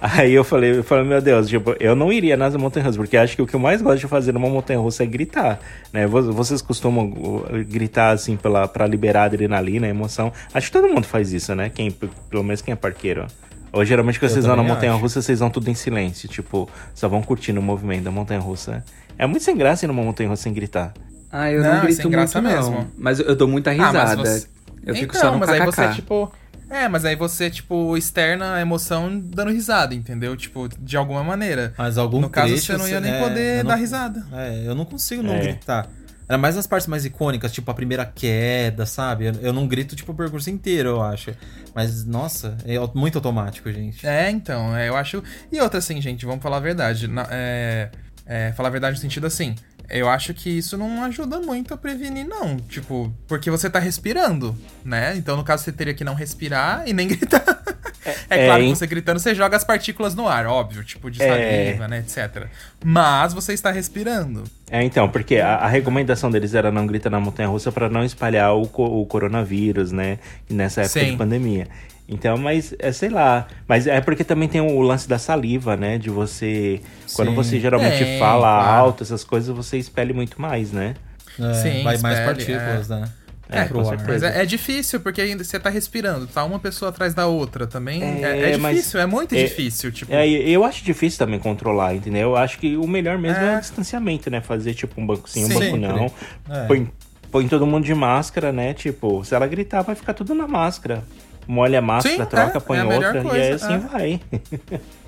Aí 0.00 0.32
eu 0.32 0.44
falei, 0.44 0.78
eu 0.78 0.84
falei, 0.84 1.04
meu 1.04 1.20
Deus, 1.20 1.48
tipo, 1.48 1.74
eu 1.80 1.94
não 1.94 2.12
iria 2.12 2.36
nas 2.36 2.54
montanhas 2.56 2.86
russas, 2.88 2.96
porque 2.96 3.16
acho 3.16 3.34
que 3.36 3.42
o 3.42 3.46
que 3.46 3.54
eu 3.54 3.60
mais 3.60 3.80
gosto 3.82 4.00
de 4.00 4.06
fazer 4.06 4.32
numa 4.32 4.48
montanha 4.48 4.78
russa 4.78 5.02
é 5.02 5.06
gritar, 5.06 5.58
né? 5.92 6.06
Vo- 6.06 6.32
Vocês 6.32 6.60
costumam 6.62 7.06
uh, 7.06 7.46
gritar 7.68 8.10
assim 8.10 8.36
pela 8.36 8.68
para 8.68 8.86
liberar 8.86 9.22
a 9.22 9.24
adrenalina, 9.24 9.86
a 9.86 9.90
emoção. 9.90 10.32
Acho 10.52 10.66
que 10.66 10.72
todo 10.72 10.88
mundo 10.88 11.04
faz 11.06 11.32
isso, 11.32 11.54
né? 11.54 11.70
Quem, 11.74 11.90
pelo 11.90 12.44
menos 12.44 12.60
quem 12.62 12.72
é 12.72 12.76
parqueiro. 12.76 13.26
Ou 13.72 13.84
geralmente 13.84 14.18
quando 14.18 14.30
Eu 14.30 14.34
vocês 14.34 14.46
vão 14.46 14.56
na 14.56 14.62
montanha 14.62 14.92
russa, 14.94 15.20
vocês 15.20 15.40
vão 15.40 15.50
tudo 15.50 15.68
em 15.68 15.74
silêncio, 15.74 16.28
tipo, 16.28 16.68
só 16.94 17.08
vão 17.08 17.20
curtindo 17.22 17.60
o 17.60 17.62
movimento 17.62 18.04
da 18.04 18.10
montanha 18.10 18.40
russa. 18.40 18.82
É 19.18 19.26
muito 19.26 19.42
sem 19.42 19.56
graça 19.56 19.84
ir 19.84 19.88
numa 19.88 20.02
montanha 20.02 20.28
russa 20.28 20.42
sem 20.42 20.52
gritar. 20.52 20.92
Ah, 21.30 21.50
eu 21.50 21.62
Não, 21.62 21.70
não, 21.70 21.76
é 21.78 21.80
grito 21.82 22.02
sem 22.02 22.10
graça 22.10 22.40
muito, 22.40 22.54
não. 22.54 22.70
mesmo. 22.70 22.90
Mas 22.96 23.18
eu 23.20 23.34
dou 23.36 23.48
muita 23.48 23.70
Ah, 23.70 23.74
risada. 23.74 24.16
você- 24.16 24.46
Eu 24.84 24.94
fico 24.94 25.16
então, 25.16 25.20
só 25.20 25.32
no 25.32 25.38
mas 25.38 25.48
aí 25.50 25.64
você, 25.64 25.88
tipo. 25.94 26.32
É, 26.68 26.88
mas 26.88 27.04
aí 27.04 27.14
você, 27.16 27.48
tipo, 27.50 27.96
externa 27.96 28.54
a 28.54 28.60
emoção 28.60 29.18
dando 29.20 29.50
risada, 29.52 29.94
entendeu? 29.94 30.36
Tipo, 30.36 30.68
de 30.68 30.96
alguma 30.96 31.22
maneira. 31.22 31.72
Mas 31.78 31.96
algum 31.98 32.20
no 32.20 32.28
caso, 32.30 32.48
trecho, 32.48 32.66
você 32.66 32.76
não 32.76 32.88
ia 32.88 33.00
nem 33.00 33.12
é, 33.12 33.20
poder 33.22 33.58
não- 33.64 33.70
dar 33.70 33.76
risada. 33.76 34.24
É, 34.32 34.62
eu 34.66 34.74
não 34.74 34.84
consigo 34.84 35.22
não 35.22 35.34
É. 35.34 35.40
gritar. 35.40 35.88
Era 36.28 36.36
mais 36.36 36.56
nas 36.56 36.66
partes 36.66 36.88
mais 36.88 37.04
icônicas, 37.04 37.52
tipo 37.52 37.70
a 37.70 37.74
primeira 37.74 38.04
queda, 38.04 38.84
sabe? 38.84 39.26
Eu, 39.26 39.32
eu 39.42 39.52
não 39.52 39.66
grito, 39.68 39.94
tipo, 39.94 40.10
o 40.10 40.14
percurso 40.14 40.50
inteiro, 40.50 40.88
eu 40.88 41.02
acho. 41.02 41.30
Mas, 41.72 42.04
nossa, 42.04 42.56
é 42.64 42.74
muito 42.94 43.16
automático, 43.18 43.70
gente. 43.72 44.04
É, 44.04 44.28
então, 44.28 44.76
é, 44.76 44.88
eu 44.88 44.96
acho. 44.96 45.22
E 45.52 45.60
outra, 45.60 45.78
assim, 45.78 46.00
gente, 46.00 46.26
vamos 46.26 46.42
falar 46.42 46.56
a 46.56 46.60
verdade. 46.60 47.06
na- 47.06 47.28
é, 47.30 47.90
é, 48.26 48.52
falar 48.52 48.68
a 48.68 48.72
verdade 48.72 48.96
no 48.96 49.00
sentido 49.00 49.26
assim. 49.26 49.54
Eu 49.88 50.08
acho 50.08 50.34
que 50.34 50.50
isso 50.50 50.76
não 50.76 51.04
ajuda 51.04 51.38
muito 51.38 51.72
a 51.72 51.76
prevenir, 51.76 52.26
não. 52.26 52.56
Tipo, 52.56 53.12
porque 53.28 53.48
você 53.52 53.70
tá 53.70 53.78
respirando, 53.78 54.56
né? 54.84 55.14
Então, 55.16 55.36
no 55.36 55.44
caso, 55.44 55.62
você 55.62 55.70
teria 55.70 55.94
que 55.94 56.02
não 56.02 56.14
respirar 56.14 56.82
e 56.88 56.92
nem 56.92 57.06
gritar. 57.08 57.62
É, 58.04 58.44
É, 58.44 58.46
claro 58.46 58.62
hein? 58.64 58.72
que 58.72 58.78
você 58.78 58.86
gritando, 58.86 59.20
você 59.20 59.32
joga 59.32 59.56
as 59.56 59.62
partículas 59.62 60.14
no 60.16 60.26
ar, 60.28 60.46
óbvio, 60.46 60.82
tipo 60.82 61.08
de 61.08 61.22
É. 61.22 61.28
saliva, 61.68 61.86
né, 61.88 61.98
etc. 62.00 62.46
Mas 62.84 63.32
você 63.32 63.52
está 63.52 63.70
respirando. 63.70 64.42
É, 64.68 64.82
então, 64.82 65.08
porque 65.08 65.36
a, 65.36 65.54
a 65.56 65.68
recomendação 65.68 66.32
deles 66.32 66.52
era 66.54 66.72
não 66.72 66.84
gritar 66.84 67.10
na 67.10 67.20
montanha 67.20 67.48
russa 67.48 67.70
para 67.70 67.88
não 67.88 68.04
espalhar 68.04 68.54
o, 68.54 68.62
o 68.62 69.06
coronavírus, 69.06 69.92
né? 69.92 70.18
Nessa 70.50 70.82
época 70.82 71.00
Sim. 71.00 71.10
de 71.12 71.16
pandemia. 71.16 71.68
Então, 72.08 72.36
mas 72.36 72.72
é 72.78 72.92
sei 72.92 73.08
lá. 73.08 73.46
Mas 73.66 73.86
é 73.86 74.00
porque 74.00 74.22
também 74.22 74.48
tem 74.48 74.60
o 74.60 74.80
lance 74.80 75.08
da 75.08 75.18
saliva, 75.18 75.76
né? 75.76 75.98
De 75.98 76.08
você. 76.08 76.80
Quando 77.14 77.30
Sim. 77.30 77.34
você 77.34 77.60
geralmente 77.60 77.98
Tem, 78.04 78.18
fala 78.18 78.42
claro. 78.62 78.84
alto, 78.84 79.02
essas 79.02 79.24
coisas, 79.24 79.54
você 79.54 79.76
expele 79.76 80.12
muito 80.12 80.40
mais, 80.40 80.70
né? 80.70 80.94
É, 81.38 81.54
Sim, 81.54 81.82
vai 81.82 81.98
mais 81.98 82.18
espelhe, 82.18 82.24
partículas, 82.24 82.88
né? 82.88 83.08
É, 83.48 83.64
pro 83.64 83.74
com 83.74 83.80
ar. 83.90 83.98
certeza. 83.98 84.26
Mas 84.26 84.36
é, 84.36 84.42
é 84.42 84.46
difícil, 84.46 84.98
porque 85.00 85.20
ainda 85.20 85.44
você 85.44 85.58
tá 85.60 85.70
respirando, 85.70 86.26
tá 86.26 86.44
uma 86.44 86.58
pessoa 86.58 86.88
atrás 86.88 87.14
da 87.14 87.26
outra 87.26 87.64
também. 87.66 88.02
É, 88.02 88.22
É, 88.22 88.52
é 88.52 88.56
difícil, 88.58 88.98
é 89.00 89.06
muito 89.06 89.34
é- 89.34 89.42
difícil, 89.44 89.92
tipo. 89.92 90.12
É, 90.12 90.26
eu 90.28 90.64
acho 90.64 90.84
difícil 90.84 91.18
também 91.18 91.38
controlar, 91.38 91.94
entendeu? 91.94 92.30
Eu 92.30 92.36
acho 92.36 92.58
que 92.58 92.76
o 92.76 92.86
melhor 92.88 93.18
mesmo 93.18 93.42
é, 93.44 93.54
É. 93.54 93.56
o 93.56 93.60
distanciamento, 93.60 94.30
né? 94.30 94.40
Fazer 94.40 94.74
tipo 94.74 95.00
um 95.00 95.06
banco 95.06 95.28
sim, 95.28 95.44
um 95.44 95.48
Sim. 95.48 95.54
banco 95.58 95.76
não. 95.76 96.10
É. 96.50 96.66
Põe, 96.66 96.90
põe 97.30 97.46
todo 97.48 97.64
mundo 97.66 97.84
de 97.84 97.94
máscara, 97.94 98.50
né? 98.52 98.74
Tipo, 98.74 99.24
se 99.24 99.32
ela 99.34 99.46
gritar, 99.46 99.82
vai 99.82 99.94
ficar 99.94 100.14
tudo 100.14 100.34
na 100.34 100.48
máscara. 100.48 101.04
Molha 101.46 101.78
a 101.78 101.82
máscara, 101.82 102.24
Sim, 102.24 102.30
troca, 102.30 102.58
é, 102.58 102.60
põe 102.60 102.78
é 102.78 102.84
outra 102.84 103.20
e 103.20 103.22
coisa, 103.22 103.36
aí 103.36 103.52
assim 103.52 103.74
é. 103.74 103.78
vai. 103.78 104.20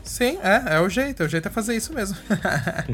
Sim, 0.03 0.39
é, 0.43 0.76
é 0.76 0.80
o 0.80 0.89
jeito, 0.89 1.22
é 1.22 1.26
o 1.26 1.28
jeito 1.28 1.49
é 1.49 1.51
fazer 1.51 1.76
isso 1.76 1.93
mesmo. 1.93 2.16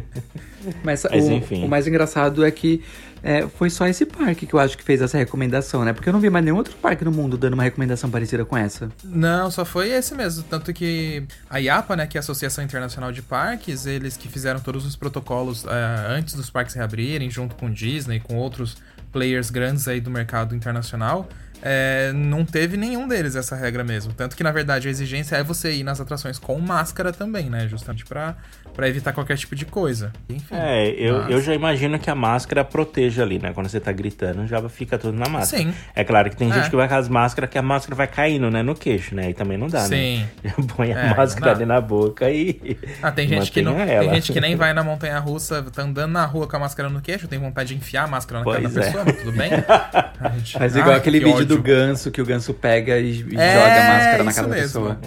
Mas, 0.82 1.04
Mas 1.04 1.24
o, 1.24 1.32
enfim. 1.32 1.64
o 1.64 1.68
mais 1.68 1.86
engraçado 1.86 2.44
é 2.44 2.50
que 2.50 2.82
é, 3.22 3.46
foi 3.48 3.70
só 3.70 3.86
esse 3.86 4.04
parque 4.04 4.46
que 4.46 4.52
eu 4.52 4.58
acho 4.58 4.76
que 4.76 4.84
fez 4.84 5.00
essa 5.00 5.16
recomendação, 5.16 5.82
né? 5.84 5.92
Porque 5.92 6.08
eu 6.08 6.12
não 6.12 6.20
vi 6.20 6.28
mais 6.28 6.44
nenhum 6.44 6.56
outro 6.56 6.74
parque 6.76 7.04
no 7.04 7.10
mundo 7.10 7.38
dando 7.38 7.54
uma 7.54 7.62
recomendação 7.62 8.10
parecida 8.10 8.44
com 8.44 8.56
essa. 8.56 8.90
Não, 9.02 9.50
só 9.50 9.64
foi 9.64 9.88
esse 9.90 10.14
mesmo. 10.14 10.42
Tanto 10.42 10.72
que 10.74 11.24
a 11.48 11.58
IAPA, 11.58 11.96
né, 11.96 12.06
que 12.06 12.16
é 12.16 12.20
a 12.20 12.20
Associação 12.20 12.62
Internacional 12.62 13.12
de 13.12 13.22
Parques, 13.22 13.86
eles 13.86 14.16
que 14.16 14.28
fizeram 14.28 14.60
todos 14.60 14.84
os 14.84 14.94
protocolos 14.94 15.64
é, 15.64 16.16
antes 16.16 16.34
dos 16.34 16.50
parques 16.50 16.74
reabrirem, 16.74 17.30
junto 17.30 17.54
com 17.54 17.70
Disney, 17.70 18.20
com 18.20 18.36
outros 18.36 18.76
players 19.10 19.48
grandes 19.48 19.88
aí 19.88 20.00
do 20.00 20.10
mercado 20.10 20.54
internacional, 20.54 21.26
é, 21.66 22.12
não 22.12 22.44
teve 22.44 22.76
nenhum 22.76 23.08
deles 23.08 23.34
essa 23.34 23.56
regra 23.56 23.82
mesmo. 23.82 24.12
Tanto 24.12 24.36
que, 24.36 24.44
na 24.44 24.52
verdade, 24.52 24.86
a 24.86 24.90
exigência 24.90 25.36
é 25.36 25.42
você 25.42 25.72
ir 25.72 25.82
nas 25.82 25.98
atrações 25.98 26.38
com 26.38 26.60
máscara 26.60 27.10
também, 27.10 27.48
né? 27.48 27.66
Justamente 27.66 28.04
pra, 28.04 28.36
pra 28.74 28.88
evitar 28.88 29.12
qualquer 29.12 29.36
tipo 29.36 29.54
de 29.54 29.64
coisa. 29.64 30.12
Enfim. 30.28 30.54
É, 30.54 30.88
eu, 30.90 31.18
mas- 31.22 31.30
eu 31.30 31.40
já 31.40 31.54
imagino 31.54 31.98
que 31.98 32.10
a 32.10 32.14
máscara 32.14 32.64
proteja 32.64 33.22
ali, 33.22 33.38
né? 33.38 33.52
Quando 33.54 33.68
você 33.68 33.80
tá 33.80 33.92
gritando, 33.92 34.46
já 34.46 34.66
fica 34.68 34.98
tudo 34.98 35.16
na 35.18 35.28
máscara. 35.28 35.62
Sim. 35.62 35.74
É 35.94 36.04
claro 36.04 36.28
que 36.30 36.36
tem 36.36 36.50
É. 36.50 36.54
gente 36.54 36.70
que 36.70 36.76
vai 36.76 36.88
com 36.88 36.94
as 36.94 37.08
máscaras 37.08 37.48
que 37.50 37.58
a 37.58 37.62
máscara 37.62 37.94
vai 37.94 38.06
caindo, 38.06 38.50
né? 38.50 38.62
No 38.62 38.74
queixo, 38.74 39.14
né? 39.14 39.26
Aí 39.26 39.34
também 39.34 39.56
não 39.56 39.68
dá, 39.68 39.82
né? 39.82 39.96
Sim. 39.96 40.26
Põe 40.76 40.92
a 40.92 40.98
É, 40.98 41.14
máscara 41.16 41.52
ali 41.52 41.64
na 41.66 41.80
boca 41.80 42.30
e. 42.30 42.76
Ah, 43.02 43.10
tem 43.12 43.28
gente, 43.28 43.50
que 43.52 43.62
não, 43.62 43.72
mantenha 43.72 43.86
tem 44.00 44.08
ela. 44.08 44.14
gente 44.14 44.32
que 44.32 44.40
nem 44.40 44.54
vai 44.56 44.72
na 44.72 44.82
montanha 44.82 45.18
russa, 45.18 45.62
tá 45.62 45.82
andando 45.82 46.12
na 46.12 46.24
rua 46.26 46.46
com 46.48 46.56
a 46.56 46.60
máscara 46.60 46.88
no 46.88 47.00
queixo, 47.00 47.28
tem 47.28 47.38
vontade 47.38 47.68
de 47.70 47.74
enfiar 47.76 48.04
a 48.04 48.06
máscara 48.06 48.40
na 48.40 48.44
cara 48.44 48.60
Pois 48.60 48.74
da 48.74 48.80
é. 48.80 48.84
pessoa, 48.84 49.04
mas 49.04 49.16
tudo 49.18 49.32
bem. 49.32 49.50
Faz 50.58 50.76
igual 50.76 50.94
aquele 50.96 51.18
que 51.18 51.24
vídeo 51.24 51.38
vídeo 51.38 51.56
do 51.56 51.60
ódio. 51.60 51.64
ganso 51.74 52.10
que 52.10 52.20
o 52.20 52.24
ganso 52.26 52.54
pega 52.54 52.98
e, 52.98 53.20
e 53.30 53.36
É, 53.36 53.54
joga 53.54 53.74
a 53.84 53.88
máscara 53.94 54.24
na 54.24 54.32
cara 54.32 54.48
da 54.48 54.54
mesmo. 54.54 54.62
pessoa. 54.64 54.98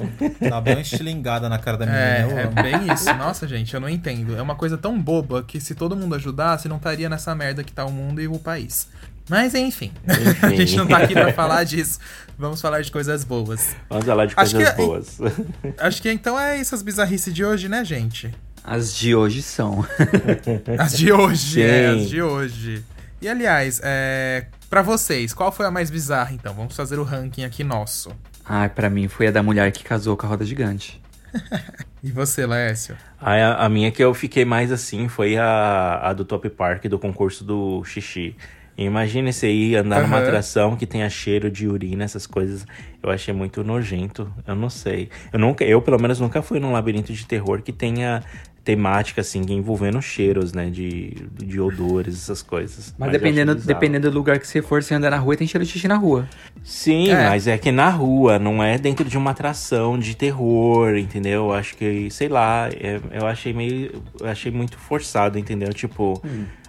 Dá 0.49 0.61
bem 0.61 0.76
uma 0.76 0.82
estilingada 0.82 1.49
na 1.49 1.57
cara 1.57 1.78
da 1.78 1.86
menina. 1.86 2.05
É, 2.05 2.43
é 2.43 2.61
bem 2.63 2.93
isso. 2.93 3.13
Nossa, 3.15 3.47
gente, 3.47 3.57
eu 3.74 3.80
não 3.80 3.89
entendo. 3.89 4.36
É 4.38 4.41
uma 4.41 4.55
coisa 4.55 4.78
tão 4.78 4.99
boba 5.01 5.43
que 5.43 5.60
se 5.60 5.74
todo 5.76 5.95
mundo 5.95 6.16
ajudasse, 6.16 6.68
não 6.68 6.78
estaria 6.78 7.10
nessa 7.10 7.34
merda 7.36 7.64
que 7.64 7.72
tá 7.72 7.86
o 7.86 7.91
mundo 7.91 8.22
e 8.22 8.28
o 8.28 8.38
país. 8.39 8.88
Mas 9.30 9.53
enfim, 9.55 9.91
a 10.41 10.49
gente 10.49 10.76
não 10.78 10.88
tá 10.88 10.97
aqui 10.99 11.14
pra 11.14 11.34
falar 11.34 11.64
disso. 11.64 11.99
Vamos 12.38 12.62
falar 12.62 12.82
de 12.82 12.91
coisas 12.91 13.24
boas. 13.24 13.76
Vamos 13.89 14.05
falar 14.05 14.26
de 14.26 14.34
Acho 14.38 14.55
coisas 14.55 14.74
que- 14.74 14.78
boas. 14.82 15.18
Acho 15.80 16.01
que 16.01 16.12
então 16.12 16.39
é 16.39 16.60
isso 16.60 16.74
as 16.76 16.82
bizarrices 16.82 17.34
de 17.34 17.43
hoje, 17.43 17.68
né, 17.68 17.84
gente? 17.84 18.34
As 18.64 18.93
de 18.95 19.16
hoje 19.16 19.41
são. 19.41 19.86
As 20.78 20.97
de 20.97 21.12
hoje, 21.12 21.62
é, 21.62 21.88
as 21.88 22.10
de 22.10 22.22
hoje. 22.22 22.84
E 23.22 23.28
aliás, 23.30 23.80
é, 23.84 24.45
para 24.70 24.82
vocês, 24.82 25.34
qual 25.34 25.51
foi 25.53 25.66
a 25.66 25.72
mais 25.72 25.89
bizarra 25.89 26.34
então? 26.34 26.53
Vamos 26.53 26.76
fazer 26.76 26.99
o 26.99 27.03
ranking 27.03 27.43
aqui 27.45 27.64
nosso. 27.64 28.12
Ai, 28.45 28.68
pra 28.70 28.89
mim 28.89 29.08
foi 29.08 29.28
a 29.28 29.32
da 29.32 29.41
mulher 29.41 29.72
que 29.72 29.84
casou 29.84 30.16
com 30.18 30.26
a 30.26 30.30
roda 30.30 30.43
gigante. 30.45 31.01
E 32.03 32.11
você? 32.11 32.95
Aí 33.19 33.41
a, 33.41 33.55
a 33.55 33.69
minha 33.69 33.91
que 33.91 34.03
eu 34.03 34.13
fiquei 34.13 34.45
mais 34.45 34.71
assim 34.71 35.07
foi 35.07 35.36
a, 35.36 35.99
a 36.03 36.13
do 36.13 36.23
Top 36.23 36.47
Park 36.51 36.86
do 36.86 36.99
concurso 36.99 37.43
do 37.43 37.84
xixi. 37.84 38.36
Imagina 38.78 39.32
você 39.32 39.51
ir 39.51 39.75
andar 39.75 40.01
numa 40.03 40.17
Aham. 40.17 40.25
atração 40.28 40.75
que 40.75 40.86
tenha 40.86 41.09
cheiro 41.09 41.49
de 41.49 41.67
urina, 41.67 42.03
essas 42.03 42.28
coisas. 42.28 42.65
Eu 43.01 43.09
achei 43.09 43.34
muito 43.34 43.63
nojento. 43.63 44.32
Eu 44.45 44.55
não 44.55 44.69
sei. 44.69 45.09
Eu 45.34 45.39
nunca, 45.39 45.63
eu 45.65 45.82
pelo 45.82 45.99
menos 45.99 46.19
nunca 46.19 46.41
fui 46.41 46.59
num 46.59 46.71
labirinto 46.71 47.11
de 47.11 47.25
terror 47.25 47.61
que 47.61 47.71
tenha 47.71 48.23
temática 48.63 49.21
assim 49.21 49.41
envolvendo 49.49 50.01
cheiros, 50.01 50.51
né, 50.51 50.69
de, 50.69 51.15
de 51.41 51.57
odores, 51.59 52.15
essas 52.15 52.41
coisas. 52.41 52.93
Mas, 52.99 53.07
eu 53.07 53.11
dependendo, 53.13 53.55
dependendo 53.55 54.11
do 54.11 54.17
lugar 54.17 54.38
que 54.39 54.45
você 54.45 54.61
for, 54.61 54.84
você 54.84 54.93
andar 54.93 55.09
na 55.09 55.17
rua, 55.17 55.38
tem 55.38 55.47
cheiro 55.47 55.63
de 55.65 55.71
xixi 55.71 55.88
na 55.88 55.95
rua. 55.95 56.28
Sim, 56.63 57.09
É. 57.09 57.30
mas 57.30 57.47
é 57.47 57.57
que 57.57 57.71
na 57.71 57.89
rua, 57.89 58.38
não 58.38 58.61
é 58.61 58.78
dentro 58.78 59.07
de 59.07 59.17
uma 59.17 59.32
atração 59.32 59.97
de 59.97 60.17
terror, 60.17 60.97
entendeu? 60.97 61.45
Eu 61.45 61.53
Acho 61.53 61.78
que, 61.78 62.09
sei 62.11 62.28
lá, 62.28 62.67
é- 62.73 62.99
eu 63.13 63.25
achei 63.25 63.53
meio. 63.53 64.03
Eu 64.19 64.28
achei 64.28 64.51
muito 64.51 64.78
forçado, 64.78 65.39
entendeu? 65.39 65.73
Tipo, 65.73 66.21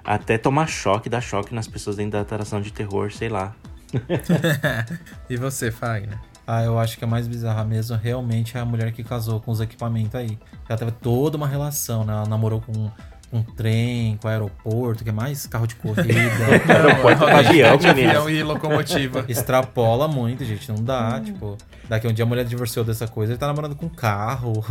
até 0.08 0.38
tomar 0.38 0.66
choque, 0.66 1.10
dar 1.10 1.20
choque 1.20 1.54
nas 1.54 1.68
pessoas 1.68 1.96
dentro 1.96 2.12
da 2.12 2.22
atração 2.22 2.62
de 2.62 2.72
terror, 2.72 3.12
sei 3.12 3.28
lá. 3.28 3.54
e 5.28 5.36
você, 5.36 5.70
Fagner? 5.70 6.18
Ah, 6.46 6.64
eu 6.64 6.78
acho 6.78 6.96
que 6.96 7.04
a 7.04 7.06
mais 7.06 7.28
bizarra 7.28 7.62
mesmo 7.62 7.94
realmente 7.94 8.56
é 8.56 8.60
a 8.60 8.64
mulher 8.64 8.90
que 8.92 9.04
casou 9.04 9.38
com 9.38 9.50
os 9.50 9.60
equipamentos 9.60 10.14
aí. 10.14 10.38
Ela 10.66 10.78
teve 10.78 10.92
toda 10.92 11.36
uma 11.36 11.46
relação, 11.46 12.04
né? 12.04 12.14
Ela 12.14 12.26
namorou 12.26 12.62
com 12.62 12.90
um 13.32 13.42
trem, 13.42 14.16
com 14.20 14.28
aeroporto, 14.28 15.04
que 15.04 15.10
é 15.10 15.12
mais 15.12 15.46
carro 15.46 15.66
de 15.66 15.74
corrida. 15.76 16.08
Aeroporto 16.66 17.18
com 17.18 17.26
avião, 17.26 17.76
de 17.76 17.86
avião 17.86 18.30
e 18.30 18.42
locomotiva. 18.42 19.24
Extrapola 19.28 20.08
muito, 20.08 20.44
gente. 20.44 20.68
Não 20.70 20.82
dá, 20.82 21.20
tipo. 21.20 21.56
Daqui 21.88 22.06
a 22.06 22.10
um 22.10 22.12
dia 22.12 22.24
a 22.24 22.28
mulher 22.28 22.44
divorciou 22.44 22.84
dessa 22.84 23.08
coisa, 23.08 23.32
ele 23.32 23.38
tá 23.38 23.46
namorando 23.46 23.74
com 23.74 23.86
um 23.86 23.90
carro. 23.90 24.62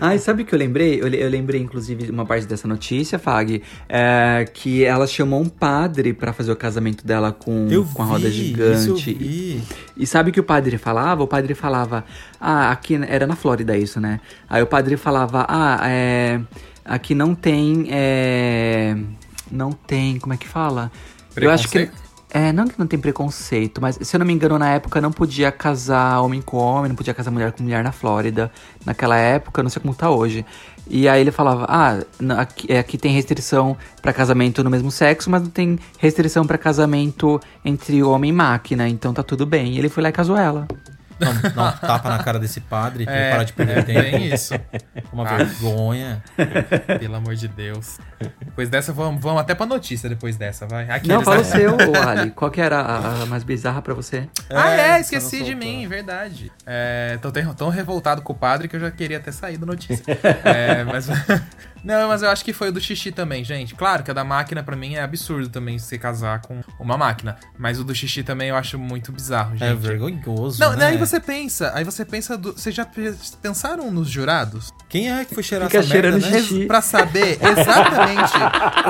Ai, 0.00 0.18
sabe 0.22 0.42
o 0.42 0.46
que 0.46 0.54
eu 0.54 0.58
lembrei? 0.58 1.00
Eu, 1.00 1.08
eu 1.08 1.28
lembrei, 1.28 1.60
inclusive, 1.60 2.10
uma 2.10 2.24
parte 2.24 2.46
dessa 2.46 2.68
notícia, 2.68 3.18
Fag, 3.18 3.60
é, 3.88 4.48
que 4.54 4.84
ela 4.84 5.06
chamou 5.06 5.40
um 5.40 5.48
padre 5.48 6.12
pra 6.12 6.32
fazer 6.32 6.52
o 6.52 6.56
casamento 6.56 7.04
dela 7.04 7.32
com, 7.32 7.66
com 7.92 8.02
a 8.02 8.06
roda 8.06 8.28
Isso 8.28 8.90
eu 8.90 8.96
gigante. 8.96 9.14
vi. 9.14 9.62
E 9.96 10.06
sabe 10.06 10.30
o 10.30 10.32
que 10.32 10.38
o 10.38 10.44
padre 10.44 10.78
falava? 10.78 11.24
O 11.24 11.26
padre 11.26 11.54
falava, 11.54 12.04
ah, 12.40 12.70
aqui 12.70 12.94
era 13.08 13.26
na 13.26 13.34
Flórida 13.34 13.76
isso, 13.76 14.00
né? 14.00 14.20
Aí 14.48 14.62
o 14.62 14.66
padre 14.66 14.96
falava, 14.96 15.44
ah, 15.48 15.80
é, 15.90 16.40
aqui 16.84 17.14
não 17.14 17.34
tem, 17.34 17.86
é, 17.90 18.96
não 19.50 19.72
tem, 19.72 20.18
como 20.18 20.34
é 20.34 20.36
que 20.36 20.48
fala? 20.48 20.90
Eu 21.36 21.50
acho 21.50 21.68
que 21.68 21.90
é, 22.32 22.52
não 22.52 22.68
que 22.68 22.78
não 22.78 22.86
tem 22.86 22.98
preconceito, 22.98 23.80
mas 23.80 23.98
se 24.00 24.14
eu 24.14 24.18
não 24.20 24.26
me 24.26 24.32
engano, 24.32 24.56
na 24.56 24.70
época 24.70 25.00
não 25.00 25.10
podia 25.10 25.50
casar 25.50 26.20
homem 26.20 26.40
com 26.40 26.56
homem, 26.58 26.88
não 26.88 26.96
podia 26.96 27.12
casar 27.12 27.32
mulher 27.32 27.50
com 27.50 27.62
mulher 27.62 27.82
na 27.82 27.90
Flórida. 27.90 28.52
Naquela 28.86 29.16
época, 29.16 29.62
não 29.64 29.70
sei 29.70 29.82
como 29.82 29.94
tá 29.94 30.10
hoje. 30.10 30.46
E 30.88 31.08
aí 31.08 31.20
ele 31.20 31.32
falava, 31.32 31.66
ah, 31.68 31.98
aqui, 32.38 32.72
é, 32.72 32.78
aqui 32.78 32.96
tem 32.96 33.12
restrição 33.12 33.76
pra 34.00 34.12
casamento 34.12 34.62
no 34.62 34.70
mesmo 34.70 34.92
sexo, 34.92 35.28
mas 35.28 35.42
não 35.42 35.50
tem 35.50 35.78
restrição 35.98 36.46
pra 36.46 36.56
casamento 36.56 37.40
entre 37.64 38.00
homem 38.02 38.30
e 38.30 38.32
máquina, 38.32 38.88
então 38.88 39.12
tá 39.12 39.24
tudo 39.24 39.44
bem. 39.44 39.74
E 39.74 39.78
ele 39.78 39.88
foi 39.88 40.02
lá 40.02 40.08
e 40.08 40.12
casou 40.12 40.36
ela. 40.36 40.68
Não, 41.20 41.32
um 41.32 41.72
tapa 41.76 42.08
na 42.08 42.18
cara 42.22 42.38
desse 42.38 42.60
padre 42.60 43.04
pra 43.04 43.14
ele 43.14 43.22
É, 43.24 43.30
parar 43.30 43.44
de 43.44 43.52
perder 43.52 43.78
é 43.78 43.82
tempo. 43.82 44.00
bem 44.00 44.32
isso. 44.32 44.54
Uma 45.12 45.28
Ah. 45.28 45.36
vergonha. 45.36 46.22
Pelo 46.98 47.14
amor 47.16 47.34
de 47.34 47.48
Deus. 47.48 47.98
Depois 48.44 48.68
dessa, 48.68 48.92
vamos, 48.92 49.20
vamos 49.22 49.40
até 49.40 49.54
pra 49.54 49.66
notícia 49.66 50.08
depois 50.08 50.36
dessa, 50.36 50.66
vai. 50.66 50.86
Não, 50.86 50.94
Aqueles, 50.94 51.24
fala 51.24 51.40
o 51.40 51.44
seu, 51.44 51.72
ô 51.76 52.08
Ali. 52.08 52.30
Qual 52.30 52.50
que 52.50 52.60
era 52.60 52.80
a, 52.80 53.22
a 53.22 53.26
mais 53.26 53.44
bizarra 53.44 53.80
pra 53.82 53.94
você? 53.94 54.28
Ah, 54.50 54.70
É, 54.70 54.80
é, 54.92 55.00
esqueci 55.00 55.38
não 55.40 55.44
de 55.46 55.54
mim, 55.54 55.86
verdade. 55.86 56.50
É, 56.66 57.18
tô 57.20 57.30
tão, 57.30 57.54
tão 57.54 57.68
revoltado 57.68 58.22
com 58.22 58.32
o 58.32 58.36
padre 58.36 58.68
que 58.68 58.76
eu 58.76 58.80
já 58.80 58.90
queria 58.90 59.20
ter 59.20 59.32
saído 59.32 59.66
notícia. 59.66 60.04
É, 60.44 60.84
mas. 60.84 61.08
Não, 61.84 62.08
mas 62.08 62.22
eu 62.22 62.30
acho 62.30 62.44
que 62.44 62.52
foi 62.52 62.68
o 62.68 62.72
do 62.72 62.80
xixi 62.80 63.10
também, 63.12 63.42
gente. 63.44 63.74
Claro 63.74 64.02
que 64.02 64.10
a 64.10 64.14
da 64.14 64.24
máquina 64.24 64.62
pra 64.62 64.76
mim 64.76 64.94
é 64.94 65.02
absurdo 65.02 65.48
também 65.48 65.78
se 65.78 65.98
casar 65.98 66.40
com 66.42 66.60
uma 66.78 66.96
máquina. 66.98 67.36
Mas 67.58 67.78
o 67.78 67.84
do 67.84 67.94
xixi 67.94 68.22
também 68.22 68.48
eu 68.50 68.56
acho 68.56 68.78
muito 68.78 69.10
bizarro, 69.12 69.52
gente. 69.56 69.64
É 69.64 69.74
vergonhoso. 69.74 70.60
Não, 70.60 70.72
né? 70.76 70.86
aí 70.86 70.96
você 70.98 71.18
pensa, 71.20 71.72
aí 71.74 71.84
você 71.84 72.04
pensa, 72.04 72.36
do, 72.36 72.52
vocês 72.52 72.74
já 72.74 72.84
pe- 72.84 73.14
pensaram 73.40 73.90
nos 73.90 74.08
jurados? 74.08 74.70
Quem 74.88 75.10
é 75.10 75.24
que 75.24 75.34
foi 75.34 75.42
cheirar 75.42 75.68
Fica 75.68 75.78
essa 75.80 75.88
merda, 75.94 76.18
cheirando 76.20 76.32
né? 76.32 76.40
xixi. 76.42 76.66
Pra 76.66 76.80
saber 76.82 77.38
exatamente. 77.42 78.32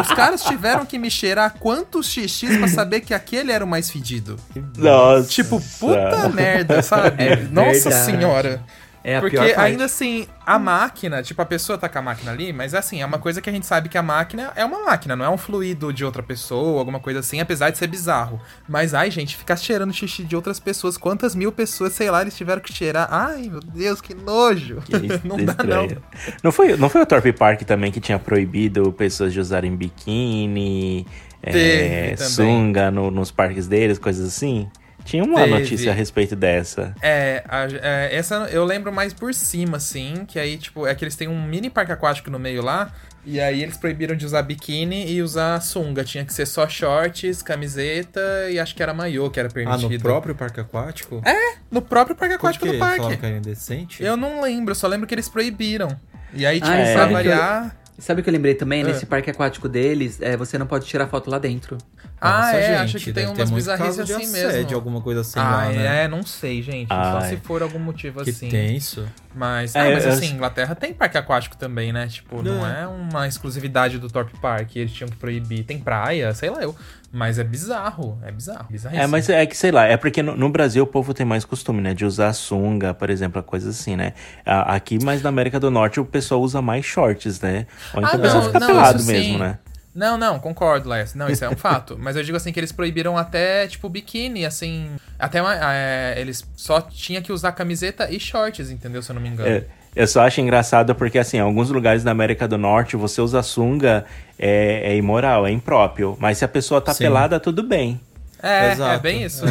os 0.01 0.09
caras 0.15 0.43
tiveram 0.43 0.85
que 0.87 0.99
me 0.99 1.11
cheirar 1.11 1.55
quantos 1.59 2.07
xixis 2.09 2.57
pra 2.57 2.69
saber 2.69 3.01
que 3.01 3.13
aquele 3.15 3.53
era 3.53 3.65
o 3.65 3.69
mais 3.69 3.91
fedido. 3.91 4.37
Nossa. 4.77 5.29
Tipo, 5.29 5.61
puta 5.79 6.29
merda, 6.29 6.83
sabe? 6.83 7.23
É 7.23 7.37
Nossa 7.37 7.91
verdade. 7.91 8.05
senhora. 8.05 8.63
É 9.03 9.17
a 9.17 9.21
Porque 9.21 9.37
pior 9.37 9.47
parte. 9.55 9.59
ainda 9.73 9.85
assim, 9.87 10.27
a 10.45 10.59
máquina, 10.59 11.23
tipo, 11.23 11.41
a 11.41 11.47
pessoa 11.47 11.79
tá 11.79 11.89
com 11.89 11.99
a 11.99 12.03
máquina 12.03 12.33
ali, 12.33 12.53
mas 12.53 12.75
assim, 12.75 13.01
é 13.01 13.07
uma 13.07 13.19
coisa 13.19 13.41
que 13.41 13.49
a 13.49 13.53
gente 13.53 13.65
sabe 13.67 13.89
que 13.89 13.97
a 13.97 14.03
máquina 14.03 14.53
é 14.55 14.63
uma 14.63 14.85
máquina, 14.85 15.17
não 15.17 15.25
é 15.25 15.29
um 15.31 15.39
fluido 15.39 15.91
de 15.91 16.05
outra 16.05 16.23
pessoa, 16.23 16.79
alguma 16.79 17.01
coisa 17.01 17.21
assim, 17.21 17.41
apesar 17.41 17.71
de 17.71 17.79
ser 17.79 17.87
bizarro. 17.87 18.39
Mas, 18.69 18.93
ai, 18.93 19.11
gente, 19.11 19.37
ficar 19.39 19.57
cheirando 19.57 19.91
xixi 19.93 20.23
de 20.23 20.37
outras 20.37 20.61
pessoas, 20.61 20.99
quantas 20.99 21.35
mil 21.35 21.51
pessoas, 21.51 21.95
sei 21.95 22.11
lá, 22.11 22.21
eles 22.21 22.37
tiveram 22.37 22.61
que 22.61 22.73
cheirar. 22.75 23.09
Ai, 23.11 23.49
meu 23.51 23.61
Deus, 23.61 24.03
que 24.03 24.13
nojo. 24.15 24.83
Que 24.83 24.93
não 25.27 25.37
dá, 25.45 25.55
não. 25.65 25.85
estranho. 25.87 26.03
Não 26.43 26.53
foi, 26.53 26.77
não 26.77 26.91
foi 26.91 27.01
o 27.01 27.07
Torpe 27.07 27.33
Park 27.33 27.63
também 27.63 27.91
que 27.91 28.01
tinha 28.01 28.19
proibido 28.19 28.93
pessoas 28.93 29.33
de 29.33 29.41
usarem 29.41 29.75
biquíni, 29.75 31.07
é, 31.43 32.15
sunga 32.19 32.91
no- 32.91 33.11
nos 33.11 33.31
parques 33.31 33.67
deles, 33.67 33.99
coisas 33.99 34.27
assim? 34.29 34.69
Tinha 35.05 35.25
uma 35.25 35.41
Teve. 35.41 35.59
notícia 35.59 35.91
a 35.93 35.95
respeito 35.95 36.37
dessa. 36.37 36.95
É, 37.03 37.43
a- 37.49 37.67
é, 37.83 38.17
essa 38.17 38.49
eu 38.53 38.65
lembro 38.65 38.93
mais 38.93 39.13
por 39.13 39.33
cima, 39.35 39.77
assim, 39.79 40.25
que 40.27 40.39
aí, 40.39 40.57
tipo, 40.57 40.87
é 40.87 40.95
que 40.95 41.05
eles 41.05 41.17
têm 41.17 41.29
um 41.29 41.43
mini 41.47 41.69
parque 41.71 41.93
aquático 41.93 42.31
no 42.31 42.39
meio 42.39 42.63
lá, 42.63 42.93
e 43.25 43.41
aí 43.41 43.63
eles 43.63 43.77
proibiram 43.77 44.15
de 44.17 44.25
usar 44.25 44.43
biquíni 44.43 45.11
e 45.11 45.23
usar 45.23 45.61
sunga. 45.61 46.05
Tinha 46.05 46.25
que 46.25 46.33
ser 46.33 46.47
só 46.47 46.69
shorts, 46.69 47.43
camiseta 47.43 48.21
e 48.51 48.59
acho 48.59 48.75
que 48.75 48.83
era 48.83 48.95
maiô 48.95 49.31
que 49.31 49.39
era 49.39 49.49
Ah, 49.49 49.53
permitido. 49.53 49.91
no 49.93 50.01
próprio 50.01 50.35
parque 50.35 50.61
aquático? 50.61 51.21
É, 51.25 51.57
no 51.71 51.83
próprio 51.83 52.17
parque 52.17 52.35
Por 52.39 52.41
aquático 52.47 52.67
quê? 52.67 52.73
do 52.73 52.79
parque. 52.79 53.17
Que 53.17 53.27
era 53.27 53.37
indecente? 53.37 54.03
Eu 54.03 54.17
não 54.17 54.41
lembro, 54.41 54.71
eu 54.73 54.75
só 54.77 54.87
lembro 54.87 55.07
que 55.07 55.15
eles 55.15 55.29
proibiram. 55.29 55.89
E 56.33 56.47
aí, 56.47 56.61
tipo, 56.61 56.71
Ah, 56.73 56.93
pra 56.95 57.07
que 57.09 57.13
variar... 57.13 57.77
Sabe 57.99 58.23
o 58.23 58.25
que 58.25 58.31
eu 58.31 58.33
lembrei 58.33 58.55
também? 58.55 58.83
Ah. 58.83 58.87
Nesse 58.87 59.05
parque 59.05 59.29
aquático 59.31 59.69
deles, 59.69 60.23
é, 60.23 60.35
você 60.35 60.57
não 60.57 60.67
pode 60.67 60.87
tirar 60.87 61.07
foto 61.09 61.29
lá 61.31 61.39
dentro. 61.39 61.77
Ah, 62.23 62.43
Nossa, 62.43 62.57
é, 62.57 62.63
gente, 62.85 62.97
acho 62.97 63.05
que 63.07 63.13
tem 63.15 63.27
umas 63.29 63.51
bizarrices 63.51 63.99
assim 64.01 64.13
assédio, 64.25 64.53
mesmo. 64.59 64.75
alguma 64.75 65.01
coisa 65.01 65.23
assim 65.23 65.41
ah, 65.41 65.43
lá, 65.51 65.69
né? 65.71 66.05
é, 66.05 66.09
não 66.09 66.23
sei, 66.23 66.61
gente. 66.61 66.89
Só 66.89 67.19
Ai. 67.19 67.31
se 67.31 67.37
for 67.39 67.63
algum 67.63 67.79
motivo 67.79 68.23
Que 68.23 68.29
assim. 68.29 68.49
tenso. 68.51 69.09
Mas, 69.35 69.75
É, 69.75 69.81
ah, 69.81 69.91
mas 69.95 70.07
assim, 70.07 70.27
Inglaterra 70.35 70.75
tem 70.75 70.93
parque 70.93 71.17
aquático 71.17 71.57
também, 71.57 71.93
né? 71.95 72.09
Tipo, 72.09 72.43
não 72.43 72.67
é 72.67 72.87
uma 72.87 73.27
exclusividade 73.27 73.99
do 73.99 74.11
Torp 74.11 74.29
Park, 74.41 74.77
eles 74.77 74.93
tinham 74.93 75.09
que 75.09 75.17
proibir. 75.17 75.65
Tem 75.65 75.79
praia, 75.79 76.35
sei 76.35 76.51
lá 76.51 76.61
eu. 76.61 76.75
Mas 77.13 77.39
é 77.39 77.45
bizarro, 77.45 78.19
é 78.23 78.31
bizarro, 78.31 78.67
bizarríssimo. 78.71 79.03
É, 79.03 79.07
mas 79.07 79.29
é 79.29 79.45
que, 79.47 79.57
sei 79.57 79.71
lá, 79.73 79.87
é 79.87 79.97
porque 79.97 80.23
no, 80.23 80.37
no 80.37 80.49
Brasil 80.51 80.85
o 80.85 80.87
povo 80.87 81.15
tem 81.15 81.25
mais 81.25 81.45
costume, 81.45 81.81
né? 81.81 81.95
De 81.95 82.05
usar 82.05 82.33
sunga, 82.35 82.93
por 82.93 83.09
exemplo, 83.09 83.43
coisas 83.43 83.81
assim, 83.81 83.97
né? 83.97 84.13
A- 84.45 84.75
Aqui, 84.75 85.03
mais 85.03 85.23
na 85.23 85.29
América 85.31 85.59
do 85.59 85.71
Norte, 85.71 85.99
o 86.01 86.05
pessoal 86.05 86.41
usa 86.43 86.61
mais 86.61 86.85
shorts, 86.85 87.41
né? 87.41 87.67
Ou 87.95 88.01
então 88.03 88.13
Ah, 88.13 88.17
o 88.17 88.21
pessoal 88.21 88.43
fica 88.45 88.61
não, 88.61 88.67
pelado 88.67 89.05
mesmo, 89.05 89.33
sim. 89.35 89.39
né? 89.39 89.59
Não, 89.95 90.17
não, 90.17 90.39
concordo, 90.39 90.89
Les. 90.89 91.15
Não, 91.15 91.29
isso 91.29 91.45
é 91.45 91.49
um 91.49 91.57
fato. 91.59 91.97
Mas 91.99 92.17
eu 92.17 92.23
digo 92.23 92.37
assim 92.37 92.53
que 92.53 92.61
eles 92.61 92.73
proibiram 92.73 93.17
até, 93.17 93.67
tipo, 93.67 93.89
biquíni, 93.89 94.47
assim. 94.47 94.91
Até 95.19 95.41
é, 95.41 96.15
eles 96.19 96.47
só 96.57 96.81
tinha 96.81 97.21
que 97.21 97.33
usar 97.33 97.53
camiseta 97.53 98.11
e 98.11 98.21
shorts, 98.21 98.71
entendeu? 98.71 99.03
Se 99.03 99.11
eu 99.11 99.15
não 99.15 99.23
me 99.23 99.29
engano. 99.29 99.49
É, 99.49 99.65
eu 99.95 100.07
só 100.07 100.23
acho 100.23 100.41
engraçado 100.41 100.95
porque, 100.95 101.19
assim, 101.19 101.39
em 101.39 101.41
alguns 101.41 101.71
lugares 101.71 102.05
da 102.05 102.13
América 102.13 102.47
do 102.47 102.57
Norte, 102.57 102.97
você 102.97 103.21
usar 103.21 103.43
sunga 103.43 104.05
é, 104.39 104.93
é 104.93 104.97
imoral, 104.97 105.47
é 105.47 105.51
impróprio. 105.51 106.17
Mas 106.21 106.39
se 106.39 106.45
a 106.45 106.49
pessoa 106.49 106.81
tá 106.81 106.95
Sim. 106.95 107.05
pelada, 107.05 107.41
tudo 107.41 107.63
bem. 107.63 108.01
É, 108.43 108.69
é, 108.69 108.73
Exato. 108.73 109.03
bem 109.03 109.25
isso. 109.25 109.45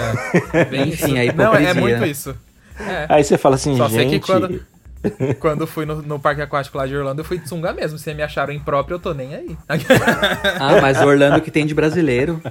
É 0.54 0.64
bem 0.66 0.90
Enfim, 0.90 1.20
isso. 1.20 1.32
a 1.32 1.34
Não, 1.34 1.56
é 1.56 1.74
muito 1.74 2.06
isso. 2.06 2.36
É. 2.80 3.06
Aí 3.10 3.24
você 3.24 3.38
fala 3.38 3.56
assim, 3.56 3.76
Só 3.76 3.90
sei 3.90 4.10
gente... 4.10 4.20
que 4.22 4.26
quando, 4.26 4.66
quando 5.40 5.66
fui 5.68 5.86
no, 5.86 6.02
no 6.02 6.20
parque 6.20 6.42
aquático 6.42 6.78
lá 6.78 6.86
de 6.88 6.96
Orlando, 6.96 7.20
eu 7.22 7.26
fui 7.26 7.38
de 7.38 7.48
sunga 7.48 7.72
mesmo. 7.74 7.98
Se 7.98 8.14
me 8.14 8.22
acharam 8.24 8.52
impróprio, 8.54 8.96
eu 8.96 9.00
tô 9.00 9.14
nem 9.14 9.34
aí. 9.36 9.58
Ah, 10.60 10.80
mas 10.82 11.02
Orlando 11.02 11.42
que 11.42 11.52
tem 11.52 11.66
de 11.66 11.74
brasileiro. 11.74 12.42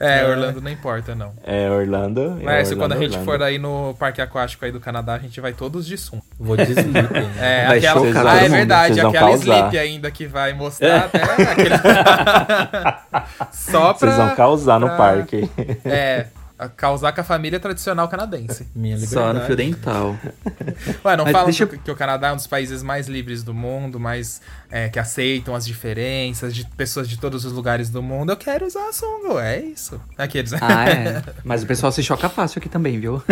É, 0.00 0.24
Orlando 0.26 0.60
não 0.60 0.68
importa, 0.68 1.14
não. 1.14 1.32
É, 1.44 1.70
Orlando. 1.70 2.36
é 2.40 2.44
Mas 2.44 2.70
Orlando, 2.72 2.76
quando 2.76 2.92
a 2.92 2.96
gente 2.96 3.10
Orlando. 3.12 3.24
for 3.24 3.40
aí 3.42 3.56
no 3.56 3.94
parque 4.00 4.20
aquático 4.20 4.64
aí 4.64 4.72
do 4.72 4.80
Canadá, 4.80 5.14
a 5.14 5.18
gente 5.18 5.40
vai 5.40 5.52
todos 5.52 5.86
de 5.86 5.96
sunga. 5.96 6.24
Vou 6.40 6.56
de 6.56 6.64
sleep. 6.72 6.92
É, 7.40 7.66
Vai 7.68 7.78
aquela... 7.78 8.06
chocar 8.06 8.26
Ah, 8.26 8.36
é 8.44 8.48
verdade, 8.48 9.00
aquela 9.00 9.12
causar. 9.12 9.36
sleep 9.36 9.78
ainda 9.78 10.10
que 10.10 10.26
vai 10.26 10.52
mostrar 10.54 11.04
até 11.04 11.22
aquele... 11.22 11.70
Só 13.52 13.94
pra... 13.94 14.08
Vocês 14.10 14.16
vão 14.16 14.34
causar 14.34 14.80
no 14.80 14.86
pra- 14.88 14.96
parque. 14.96 15.48
É, 15.84 16.26
a- 16.64 16.68
causar 16.68 17.12
com 17.12 17.20
a 17.20 17.24
família 17.24 17.58
tradicional 17.60 18.08
canadense. 18.08 18.66
Minha 18.74 18.96
liberdade. 18.96 19.14
Só 19.26 19.32
no 19.32 19.40
fio 19.46 19.56
dental. 19.56 20.16
Ué, 21.04 21.16
não 21.16 21.24
Mas 21.24 21.32
falam 21.32 21.46
deixa 21.46 21.66
que, 21.66 21.78
que 21.78 21.90
o 21.90 21.96
Canadá 21.96 22.28
é 22.28 22.32
um 22.32 22.36
dos 22.36 22.46
países 22.46 22.82
mais 22.82 23.08
livres 23.08 23.42
do 23.42 23.52
mundo, 23.54 23.98
mais 24.00 24.40
é, 24.70 24.88
que 24.88 24.98
aceitam 24.98 25.54
as 25.54 25.66
diferenças 25.66 26.54
de 26.54 26.64
pessoas 26.76 27.08
de 27.08 27.18
todos 27.18 27.44
os 27.44 27.52
lugares 27.52 27.90
do 27.90 28.02
mundo. 28.02 28.30
Eu 28.32 28.36
quero 28.36 28.66
usar 28.66 28.80
a 28.88 29.32
ué, 29.34 29.56
é 29.56 29.60
isso. 29.60 30.00
Aqueles. 30.18 30.52
Ah, 30.54 30.88
é. 30.88 31.22
Mas 31.44 31.62
o 31.62 31.66
pessoal 31.66 31.90
se 31.92 32.02
choca 32.02 32.28
fácil 32.28 32.58
aqui 32.58 32.68
também, 32.68 32.98
viu? 33.00 33.22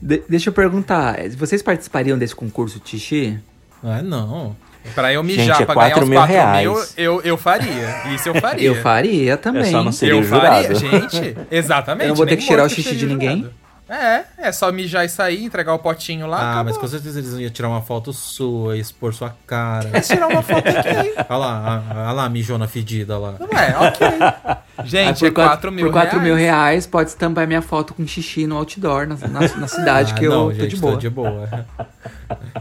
De- 0.00 0.22
deixa 0.28 0.50
eu 0.50 0.52
perguntar, 0.52 1.16
vocês 1.36 1.62
participariam 1.62 2.18
desse 2.18 2.34
concurso 2.34 2.78
Tishi? 2.78 3.38
Ah, 3.82 4.02
não. 4.02 4.56
Pra 4.94 5.12
eu 5.12 5.22
Gente, 5.24 5.38
mijar, 5.40 5.62
é 5.62 5.64
pra 5.64 5.74
ganhar 5.74 5.90
4 5.90 6.02
os 6.04 6.08
mil 6.08 6.18
4 6.18 6.34
reais. 6.34 6.66
mil, 6.68 6.84
eu, 6.96 7.20
eu 7.22 7.36
faria. 7.36 8.02
Isso 8.14 8.28
eu 8.28 8.34
faria. 8.34 8.68
Eu 8.68 8.74
faria 8.82 9.36
também. 9.36 9.62
Eu 9.64 9.70
só 9.70 9.82
não 9.84 9.92
seria 9.92 10.14
Eu 10.14 10.20
o 10.20 10.24
faria, 10.24 10.74
jurado. 10.74 10.74
gente. 10.74 11.36
Exatamente. 11.50 12.04
Eu 12.04 12.08
não 12.10 12.16
vou 12.16 12.26
ter 12.26 12.36
que 12.36 12.46
tirar 12.46 12.64
o 12.64 12.68
xixi 12.68 12.94
de 12.96 13.06
ninguém? 13.06 13.38
jurado. 13.38 13.61
É, 13.88 14.24
é 14.38 14.52
só 14.52 14.72
mijar 14.72 15.04
e 15.04 15.08
sair, 15.08 15.44
entregar 15.44 15.74
o 15.74 15.78
potinho 15.78 16.26
lá. 16.26 16.38
Ah, 16.38 16.50
acabou. 16.52 16.64
mas 16.64 16.78
com 16.78 16.86
certeza 16.88 17.18
eles 17.18 17.32
iam 17.34 17.50
tirar 17.50 17.68
uma 17.68 17.82
foto 17.82 18.12
sua, 18.12 18.78
expor 18.78 19.12
sua 19.12 19.36
cara. 19.46 19.90
É 19.92 20.00
tirar 20.00 20.28
uma 20.28 20.42
foto 20.42 20.66
aqui. 20.66 21.12
Olha 21.28 21.36
lá, 21.38 21.84
olha 21.90 22.12
lá 22.12 22.24
a 22.24 22.28
mijona 22.28 22.66
fedida 22.66 23.18
lá. 23.18 23.34
Não 23.38 23.48
é, 23.58 23.76
ok. 23.88 24.08
Gente, 24.84 25.24
Ah, 25.26 25.28
é 25.28 25.30
4 25.30 25.70
mil 25.70 25.86
por 25.86 25.92
4 25.92 26.20
mil 26.20 26.34
reais. 26.34 26.56
reais 26.56 26.86
pode 26.86 27.10
estampar 27.10 27.46
minha 27.46 27.60
foto 27.60 27.92
com 27.92 28.06
xixi 28.06 28.46
no 28.46 28.56
outdoor 28.56 29.06
na, 29.06 29.16
na, 29.28 29.40
na 29.56 29.68
cidade 29.68 30.12
Ah, 30.12 30.16
que 30.18 30.24
eu 30.24 30.30
não, 30.30 30.46
tô 30.48 30.54
gente, 30.54 30.68
de 30.74 30.76
boa. 30.76 30.92
Tô 30.94 30.98
de 30.98 31.10
boa. 31.10 31.66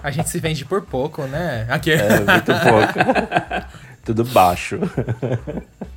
A 0.03 0.11
gente 0.11 0.29
se 0.29 0.39
vende 0.39 0.65
por 0.65 0.81
pouco, 0.81 1.23
né? 1.23 1.65
Aqui. 1.69 1.91
É, 1.93 2.19
muito 2.19 2.45
pouco. 2.51 3.67
Tudo 4.03 4.25
baixo. 4.25 4.79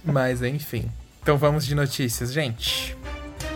Mas 0.04 0.42
enfim. 0.42 0.90
Então 1.22 1.36
vamos 1.36 1.66
de 1.66 1.74
notícias, 1.74 2.32
gente. 2.32 2.96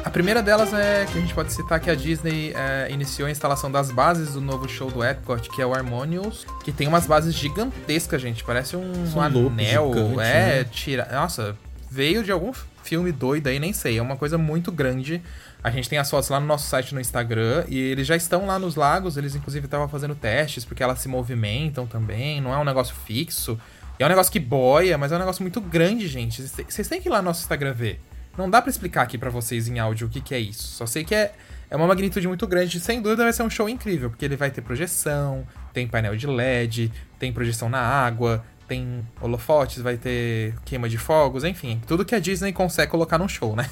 A 0.05 0.11
primeira 0.11 0.42
delas 0.42 0.72
é 0.72 1.05
que 1.05 1.18
a 1.18 1.20
gente 1.20 1.34
pode 1.34 1.53
citar 1.53 1.80
que 1.80 1.90
a 1.90 1.94
Disney 1.94 2.53
é, 2.55 2.88
iniciou 2.90 3.28
a 3.28 3.30
instalação 3.30 3.70
das 3.70 3.90
bases 3.90 4.32
do 4.32 4.40
novo 4.40 4.68
show 4.68 4.90
do 4.90 5.05
Epcot, 5.05 5.51
que 5.51 5.61
é 5.61 5.66
o 5.66 5.74
Harmonious, 5.74 6.46
que 6.64 6.72
tem 6.72 6.88
umas 6.88 7.07
bases 7.07 7.34
gigantescas, 7.34 8.22
gente. 8.22 8.42
Parece 8.44 8.76
um, 8.76 9.20
anel. 9.20 9.92
gigante, 9.92 10.20
é, 10.20 10.59
né? 10.59 10.64
tira. 10.64 11.09
Nossa, 11.12 11.57
veio 11.90 12.24
de 12.24 12.32
algum 12.32 12.53
filme 12.82 13.12
doido 13.12 13.49
aí, 13.49 13.59
nem 13.59 13.72
sei. 13.72 13.99
É 13.99 14.03
uma 14.03 14.16
coisa 14.16 14.38
muito 14.38 14.72
grande. 14.72 15.22
A 15.62 15.70
gente 15.70 15.88
tem 15.88 15.99
as 15.99 16.09
fotos 16.09 16.28
lá 16.30 16.40
no 16.40 16.46
nosso 16.46 16.66
site 16.68 16.94
no 16.94 17.01
Instagram 17.01 17.64
e 17.68 17.78
eles 17.78 18.07
já 18.07 18.16
estão 18.16 18.46
lá 18.46 18.59
nos 18.59 18.76
lagos. 18.76 19.16
Eles, 19.16 19.34
inclusive, 19.34 19.66
estavam 19.66 19.88
fazendo 19.88 20.14
testes 20.14 20.64
porque 20.64 20.82
elas 20.82 21.01
se 21.01 21.09
movimentam 21.09 21.86
também. 21.86 22.40
Não 22.40 22.55
é 22.55 22.57
um 22.57 22.64
negócio 22.64 22.94
fixo. 23.05 23.59
É 23.99 24.07
um 24.07 24.09
negócio 24.09 24.30
que 24.30 24.38
boia, 24.38 24.96
mas 24.96 25.11
é 25.11 25.16
um 25.16 25.18
negócio 25.18 25.42
muito 25.42 25.61
grande, 25.61 26.07
gente. 26.07 26.40
Vocês 26.42 26.88
têm 26.88 27.01
que 27.01 27.09
ir 27.09 27.11
lá 27.11 27.18
no 27.18 27.24
nosso 27.24 27.40
Instagram 27.40 27.72
ver. 27.72 28.01
Não 28.39 28.49
dá 28.49 28.62
pra 28.62 28.70
explicar 28.70 29.03
aqui 29.03 29.18
pra 29.18 29.28
vocês 29.30 29.68
em 29.68 29.78
áudio 29.78 30.07
o 30.07 30.11
que, 30.11 30.20
que 30.20 30.34
é 30.34 30.39
isso. 30.39 30.62
Só 30.68 30.86
sei 30.86 31.05
que 31.05 31.14
é, 31.14 31.32
é 31.68 31.76
uma 31.76 31.86
magnitude 31.89 32.26
muito 32.28 32.47
grande. 32.47 32.78
Sem 32.80 33.03
dúvida 33.03 33.24
vai 33.24 33.32
ser 33.32 33.43
um 33.43 33.51
show 33.51 33.68
incrível, 33.68 34.09
porque 34.09 34.24
ele 34.24 34.36
vai 34.36 34.51
ter 34.51 34.62
projeção, 34.62 35.45
tem 35.72 35.86
painel 35.89 36.16
de 36.16 36.26
LED, 36.26 36.93
tem 37.18 37.32
projeção 37.32 37.68
na 37.68 37.80
água, 37.80 38.45
tem 38.68 39.05
holofotes, 39.20 39.82
vai 39.82 39.97
ter 39.97 40.55
queima 40.64 40.89
de 40.89 40.99
fogos, 40.99 41.43
enfim, 41.43 41.80
tudo 41.86 42.05
que 42.05 42.14
a 42.14 42.20
Disney 42.20 42.53
consegue 42.53 42.91
colocar 42.91 43.18
num 43.18 43.28
show, 43.28 43.57
né? 43.57 43.68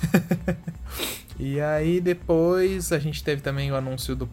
e 1.38 1.60
aí 1.60 2.00
depois 2.00 2.92
a 2.92 2.98
gente 2.98 3.22
teve 3.22 3.42
também 3.42 3.70
o 3.70 3.76
anúncio 3.76 4.16
do 4.16 4.28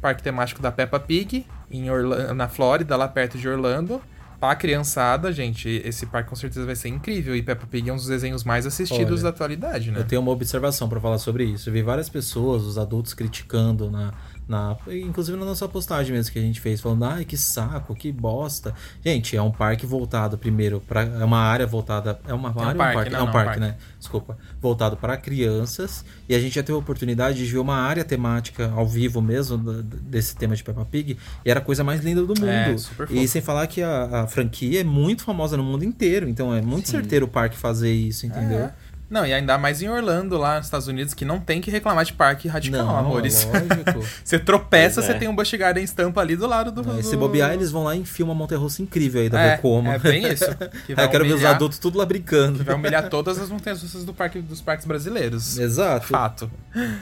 parque 0.00 0.22
temático 0.22 0.60
da 0.60 0.72
Peppa 0.72 0.98
Pig 0.98 1.46
em 1.70 1.88
Orla- 1.88 2.34
na 2.34 2.48
Flórida, 2.48 2.96
lá 2.96 3.06
perto 3.08 3.38
de 3.38 3.48
Orlando. 3.48 4.02
Pra 4.40 4.54
criançada, 4.54 5.32
gente, 5.32 5.68
esse 5.84 6.06
parque 6.06 6.30
com 6.30 6.36
certeza 6.36 6.64
vai 6.64 6.76
ser 6.76 6.88
incrível. 6.88 7.34
E 7.34 7.42
Peppa 7.42 7.66
Pig 7.66 7.88
é 7.88 7.92
um 7.92 7.96
dos 7.96 8.06
desenhos 8.06 8.44
mais 8.44 8.66
assistidos 8.66 9.14
Olha, 9.14 9.22
da 9.24 9.28
atualidade, 9.30 9.90
né? 9.90 9.98
Eu 9.98 10.04
tenho 10.04 10.20
uma 10.20 10.30
observação 10.30 10.88
pra 10.88 11.00
falar 11.00 11.18
sobre 11.18 11.44
isso. 11.44 11.68
Eu 11.68 11.72
vi 11.72 11.82
várias 11.82 12.08
pessoas, 12.08 12.62
os 12.62 12.78
adultos, 12.78 13.14
criticando 13.14 13.90
na, 13.90 14.14
na. 14.48 14.76
Inclusive 14.88 15.36
na 15.36 15.44
nossa 15.44 15.68
postagem 15.68 16.12
mesmo 16.12 16.32
que 16.32 16.38
a 16.38 16.42
gente 16.42 16.60
fez, 16.60 16.80
falando, 16.80 17.04
ai, 17.04 17.24
que 17.24 17.36
saco, 17.36 17.94
que 17.94 18.10
bosta. 18.10 18.74
Gente, 19.04 19.36
é 19.36 19.42
um 19.42 19.50
parque 19.50 19.84
voltado 19.84 20.38
primeiro 20.38 20.80
para 20.80 21.02
É 21.02 21.24
uma 21.24 21.38
área 21.38 21.66
voltada. 21.66 22.18
É 22.26 22.32
uma 22.32 22.48
área 22.48 22.64
ou 22.66 22.74
um 22.74 22.76
parque, 22.76 22.94
parque? 22.94 23.10
não, 23.10 23.18
é 23.18 23.22
um 23.22 23.26
não, 23.26 23.32
parque, 23.32 23.60
parque. 23.60 23.60
né? 23.60 23.76
Desculpa. 23.98 24.38
Voltado 24.60 24.96
para 24.96 25.16
crianças. 25.16 26.04
E 26.28 26.34
a 26.34 26.40
gente 26.40 26.54
já 26.54 26.62
teve 26.62 26.74
a 26.74 26.78
oportunidade 26.78 27.38
de 27.38 27.44
ver 27.44 27.58
uma 27.58 27.76
área 27.76 28.04
temática 28.04 28.72
ao 28.74 28.86
vivo 28.86 29.20
mesmo 29.20 29.58
desse 29.58 30.34
tema 30.34 30.56
de 30.56 30.64
Peppa 30.64 30.84
Pig. 30.84 31.18
E 31.44 31.50
era 31.50 31.60
a 31.60 31.62
coisa 31.62 31.84
mais 31.84 32.02
linda 32.02 32.22
do 32.22 32.28
mundo. 32.28 32.48
É, 32.48 32.74
e 33.10 33.28
sem 33.28 33.42
falar 33.42 33.66
que 33.66 33.82
a, 33.82 34.22
a 34.22 34.26
franquia 34.26 34.80
é 34.80 34.84
muito 34.84 35.24
famosa 35.24 35.56
no 35.56 35.62
mundo 35.62 35.84
inteiro. 35.84 36.28
Então 36.28 36.54
é 36.54 36.62
muito 36.62 36.88
certeiro 36.88 37.26
o 37.26 37.28
parque 37.28 37.56
fazer 37.56 37.92
isso, 37.92 38.24
entendeu? 38.24 38.60
É. 38.60 38.74
Não, 39.10 39.24
e 39.26 39.32
ainda 39.32 39.56
mais 39.56 39.80
em 39.80 39.88
Orlando, 39.88 40.36
lá 40.36 40.58
nos 40.58 40.66
Estados 40.66 40.86
Unidos, 40.86 41.14
que 41.14 41.24
não 41.24 41.40
tem 41.40 41.60
que 41.62 41.70
reclamar 41.70 42.04
de 42.04 42.12
parque 42.12 42.46
radical, 42.46 42.84
Não, 42.84 42.96
amores. 42.98 43.44
lógico. 43.46 44.04
você 44.22 44.38
tropeça, 44.38 45.00
é. 45.00 45.02
você 45.02 45.14
tem 45.14 45.26
um 45.28 45.34
Busch 45.34 45.52
Garden 45.54 45.82
estampa 45.82 46.20
ali 46.20 46.36
do 46.36 46.46
lado 46.46 46.70
do... 46.70 46.98
É, 46.98 47.02
Se 47.02 47.12
do- 47.12 47.18
bobear, 47.18 47.52
eles 47.54 47.70
vão 47.70 47.84
lá 47.84 47.96
e 47.96 48.00
enfiam 48.00 48.26
uma 48.28 48.34
montanha-russa 48.34 48.82
incrível 48.82 49.22
aí 49.22 49.30
da 49.30 49.40
é, 49.40 49.56
Vekoma. 49.56 49.94
É 49.94 49.98
bem 49.98 50.26
isso. 50.30 50.44
Que 50.86 50.92
Aí 50.94 51.04
eu 51.06 51.08
quero 51.10 51.24
ver 51.24 51.30
os 51.30 51.34
humilhar- 51.36 51.54
adultos 51.54 51.78
tudo 51.78 51.96
lá 51.98 52.04
brincando. 52.04 52.58
Que 52.58 52.64
vai 52.64 52.74
humilhar 52.74 53.08
todas 53.08 53.38
as 53.38 53.48
montanhas 53.48 53.80
russas 53.82 54.04
do 54.04 54.12
parque, 54.12 54.40
dos 54.40 54.60
parques 54.60 54.86
brasileiros. 54.86 55.58
Exato. 55.58 56.06
Fato. 56.06 56.50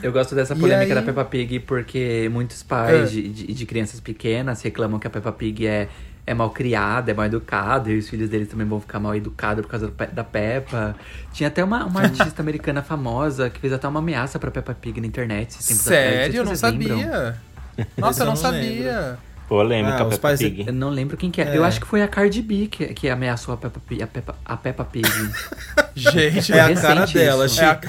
Eu 0.01 0.11
gosto 0.13 0.33
dessa 0.33 0.55
polêmica 0.55 0.93
aí- 0.93 0.95
da 0.95 1.01
Peppa 1.01 1.25
Pig 1.25 1.59
porque 1.61 2.29
muitos 2.31 2.63
pais 2.63 3.09
É. 3.09 3.11
de, 3.11 3.27
de, 3.27 3.53
de 3.53 3.65
crianças 3.65 3.99
pequenas 3.99 4.61
reclamam 4.61 4.97
que 4.99 5.07
a 5.07 5.09
Peppa 5.09 5.31
Pig 5.33 5.67
é, 5.67 5.89
é 6.27 6.33
mal 6.33 6.49
criada, 6.51 7.09
é 7.09 7.13
mal 7.13 7.25
educada, 7.25 7.89
e 7.89 7.97
os 7.97 8.07
filhos 8.09 8.29
deles 8.29 8.49
também 8.49 8.67
vão 8.67 8.79
ficar 8.81 8.99
mal 8.99 9.15
educados 9.15 9.65
por 9.65 9.71
causa 9.71 9.91
da 10.13 10.23
Peppa. 10.23 10.93
Tinha 11.33 11.47
até 11.47 11.63
uma, 11.63 11.85
uma 11.85 12.01
artista 12.03 12.41
americana 12.41 12.83
famosa 12.83 13.49
que 13.49 13.59
fez 13.59 13.71
até 13.73 13.87
uma 13.87 13.99
ameaça 13.99 14.37
pra 14.37 14.51
Peppa 14.51 14.73
Pig 14.75 14.99
na 15.01 15.07
internet. 15.07 15.53
Sério? 15.63 16.31
sei 16.33 16.39
Eu 16.41 16.45
se 16.45 16.61
não 16.63 16.71
lembram. 16.71 16.99
sabia. 16.99 17.35
Esse 17.77 17.87
Nossa, 17.97 18.19
eu 18.19 18.23
eu 18.23 18.25
não 18.25 18.33
não 18.33 18.41
sabia. 18.41 19.17
Polêmica, 19.47 19.99
Ah, 19.99 20.03
os 20.03 20.09
Peppa 20.15 20.21
pais- 20.23 20.39
Pig. 20.39 20.65
Eu 20.67 20.73
não 20.73 20.89
lembro 20.89 21.15
quem 21.15 21.31
que 21.31 21.39
é. 21.41 21.45
É. 21.53 21.57
Eu 21.57 21.63
acho 21.63 21.79
que 21.79 21.87
foi 21.87 22.01
a 22.01 22.07
Cardi 22.09 22.41
B 22.41 22.67
que, 22.67 22.87
que 22.87 23.09
ameaçou 23.09 23.53
a 23.53 23.57
Peppa 23.57 23.79
Pig. 23.87 24.03
A 24.03 24.07
Peppa, 24.07 24.35
a 24.43 24.57
Peppa 24.57 24.83
Pig. 24.83 25.07
Gente, 25.95 26.51
É 26.51 26.59
a 26.59 26.67
recente 26.67 26.81
cara 26.85 27.05
dela. 27.07 27.45
isso. 27.45 27.61
É 27.61 27.65
a- 27.65 27.79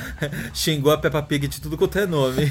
Xingou 0.55 0.93
a 0.93 0.99
Peppa 0.99 1.20
Pig 1.20 1.49
de 1.49 1.61
tudo 1.61 1.76
quanto 1.76 1.99
é 1.99 2.07
nome. 2.07 2.47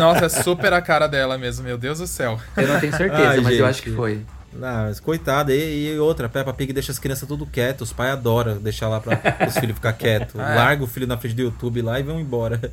nossa, 0.00 0.26
é 0.26 0.28
super 0.28 0.72
a 0.72 0.80
cara 0.80 1.06
dela 1.08 1.36
mesmo, 1.36 1.64
meu 1.64 1.76
Deus 1.76 1.98
do 1.98 2.06
céu. 2.06 2.38
Eu 2.56 2.68
não 2.68 2.78
tenho 2.78 2.96
certeza, 2.96 3.30
Ai, 3.30 3.36
mas 3.40 3.46
eu 3.46 3.58
gente. 3.58 3.62
acho 3.64 3.82
que 3.82 3.90
foi. 3.90 4.20
Ah, 4.62 4.84
mas 4.86 5.00
coitada. 5.00 5.54
E, 5.54 5.92
e 5.94 5.98
outra, 5.98 6.26
a 6.26 6.28
Peppa 6.28 6.52
Pig 6.52 6.72
deixa 6.72 6.92
as 6.92 6.98
crianças 6.98 7.26
tudo 7.28 7.44
quietas. 7.46 7.88
Os 7.88 7.92
pais 7.92 8.12
adoram 8.12 8.56
deixar 8.58 8.88
lá 8.88 9.00
pra 9.00 9.18
os 9.48 9.54
filhos 9.58 9.74
ficar 9.74 9.92
quietos. 9.94 10.34
É. 10.34 10.54
Larga 10.54 10.84
o 10.84 10.86
filho 10.86 11.06
na 11.06 11.16
frente 11.16 11.34
do 11.34 11.42
YouTube 11.42 11.82
lá 11.82 11.98
e 11.98 12.02
vão 12.02 12.20
embora. 12.20 12.70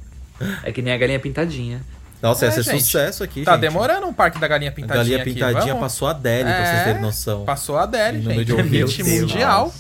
É 0.63 0.71
que 0.71 0.81
nem 0.81 0.93
a 0.93 0.97
galinha 0.97 1.19
pintadinha. 1.19 1.81
Nossa, 2.21 2.45
É, 2.45 2.49
ia 2.49 2.51
ser 2.51 2.63
gente. 2.63 2.83
sucesso 2.83 3.23
aqui, 3.23 3.43
Tá 3.43 3.53
gente. 3.53 3.61
demorando 3.61 4.05
um 4.05 4.13
parque 4.13 4.39
da 4.39 4.47
galinha 4.47 4.69
A 4.69 4.73
pintadinha 4.73 4.97
galinha 5.03 5.17
aqui. 5.21 5.33
pintadinha 5.33 5.73
vamos? 5.73 5.79
passou 5.81 6.07
a 6.07 6.11
Adele, 6.11 6.43
pra 6.43 6.65
vocês 6.65 6.79
É, 6.79 6.83
terem 6.83 7.01
noção. 7.01 7.45
Passou 7.45 7.77
a 7.77 7.83
Adele, 7.83 8.17
Em 8.17 8.21
número 8.21 8.43
gente. 8.43 8.55
de 8.69 8.77
Hit 8.77 8.83
ouvintes. 9.01 9.21
mundial. 9.21 9.73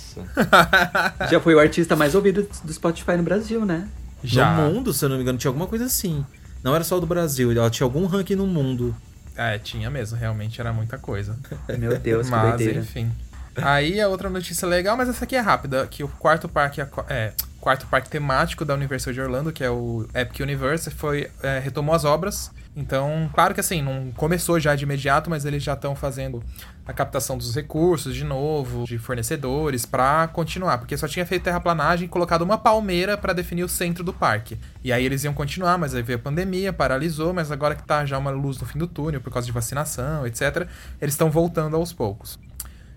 Já 1.29 1.39
foi 1.39 1.53
o 1.55 1.59
artista 1.59 1.95
mais 1.95 2.15
ouvido 2.15 2.47
do 2.63 2.73
Spotify 2.73 3.11
no 3.17 3.23
Brasil, 3.23 3.63
né? 3.65 3.87
Já. 4.23 4.55
No 4.55 4.71
mundo, 4.73 4.91
se 4.93 5.05
eu 5.05 5.09
não 5.09 5.17
me 5.17 5.21
engano, 5.21 5.37
tinha 5.37 5.49
alguma 5.49 5.67
coisa 5.67 5.85
assim. 5.85 6.25
Não 6.63 6.73
era 6.75 6.83
só 6.83 6.99
do 6.99 7.05
Brasil, 7.05 7.51
ela 7.51 7.69
tinha 7.69 7.85
algum 7.85 8.05
ranking 8.05 8.35
no 8.35 8.45
mundo. 8.47 8.95
É, 9.35 9.57
tinha 9.57 9.89
mesmo, 9.89 10.17
realmente 10.17 10.59
era 10.59 10.73
muita 10.73 10.97
coisa. 10.97 11.37
Meu 11.77 11.97
Deus, 11.97 12.25
que 12.25 12.31
mas, 12.31 12.49
doideira. 12.49 12.79
enfim. 12.79 13.11
Aí 13.55 13.99
a 13.99 14.07
outra 14.07 14.29
notícia 14.29 14.67
legal, 14.67 14.95
mas 14.95 15.09
essa 15.09 15.25
aqui 15.25 15.35
é 15.35 15.39
rápida, 15.39 15.85
que 15.87 16.03
o 16.03 16.07
quarto 16.07 16.47
parque 16.47 16.81
é, 17.09 17.33
quarto 17.59 17.85
parque 17.87 18.09
temático 18.09 18.63
da 18.63 18.73
Universal 18.73 19.13
de 19.13 19.21
Orlando, 19.21 19.51
que 19.51 19.63
é 19.63 19.69
o 19.69 20.07
Epic 20.13 20.39
Universe, 20.39 20.89
foi 20.89 21.29
é, 21.43 21.59
retomou 21.59 21.93
as 21.93 22.05
obras. 22.05 22.51
Então, 22.75 23.29
claro 23.33 23.53
que 23.53 23.59
assim, 23.59 23.81
não 23.81 24.11
começou 24.15 24.59
já 24.59 24.75
de 24.75 24.83
imediato, 24.83 25.29
mas 25.29 25.45
eles 25.45 25.61
já 25.61 25.73
estão 25.73 25.95
fazendo 25.95 26.41
a 26.85 26.93
captação 26.93 27.37
dos 27.37 27.55
recursos 27.55 28.15
de 28.15 28.23
novo, 28.23 28.85
de 28.85 28.97
fornecedores, 28.97 29.85
pra 29.85 30.27
continuar, 30.27 30.77
porque 30.77 30.97
só 30.97 31.07
tinha 31.07 31.25
feito 31.25 31.43
terraplanagem 31.43 32.05
e 32.05 32.09
colocado 32.09 32.41
uma 32.41 32.57
palmeira 32.57 33.17
pra 33.17 33.33
definir 33.33 33.63
o 33.63 33.69
centro 33.69 34.03
do 34.03 34.13
parque. 34.13 34.57
E 34.83 34.91
aí 34.91 35.05
eles 35.05 35.23
iam 35.23 35.33
continuar, 35.33 35.77
mas 35.77 35.93
aí 35.93 36.01
veio 36.01 36.17
a 36.17 36.21
pandemia, 36.21 36.73
paralisou, 36.73 37.33
mas 37.33 37.51
agora 37.51 37.75
que 37.75 37.83
tá 37.83 38.05
já 38.05 38.17
uma 38.17 38.31
luz 38.31 38.59
no 38.59 38.65
fim 38.65 38.79
do 38.79 38.87
túnel 38.87 39.21
por 39.21 39.31
causa 39.31 39.45
de 39.45 39.51
vacinação, 39.51 40.25
etc, 40.25 40.67
eles 40.99 41.13
estão 41.13 41.29
voltando 41.29 41.75
aos 41.75 41.93
poucos. 41.93 42.39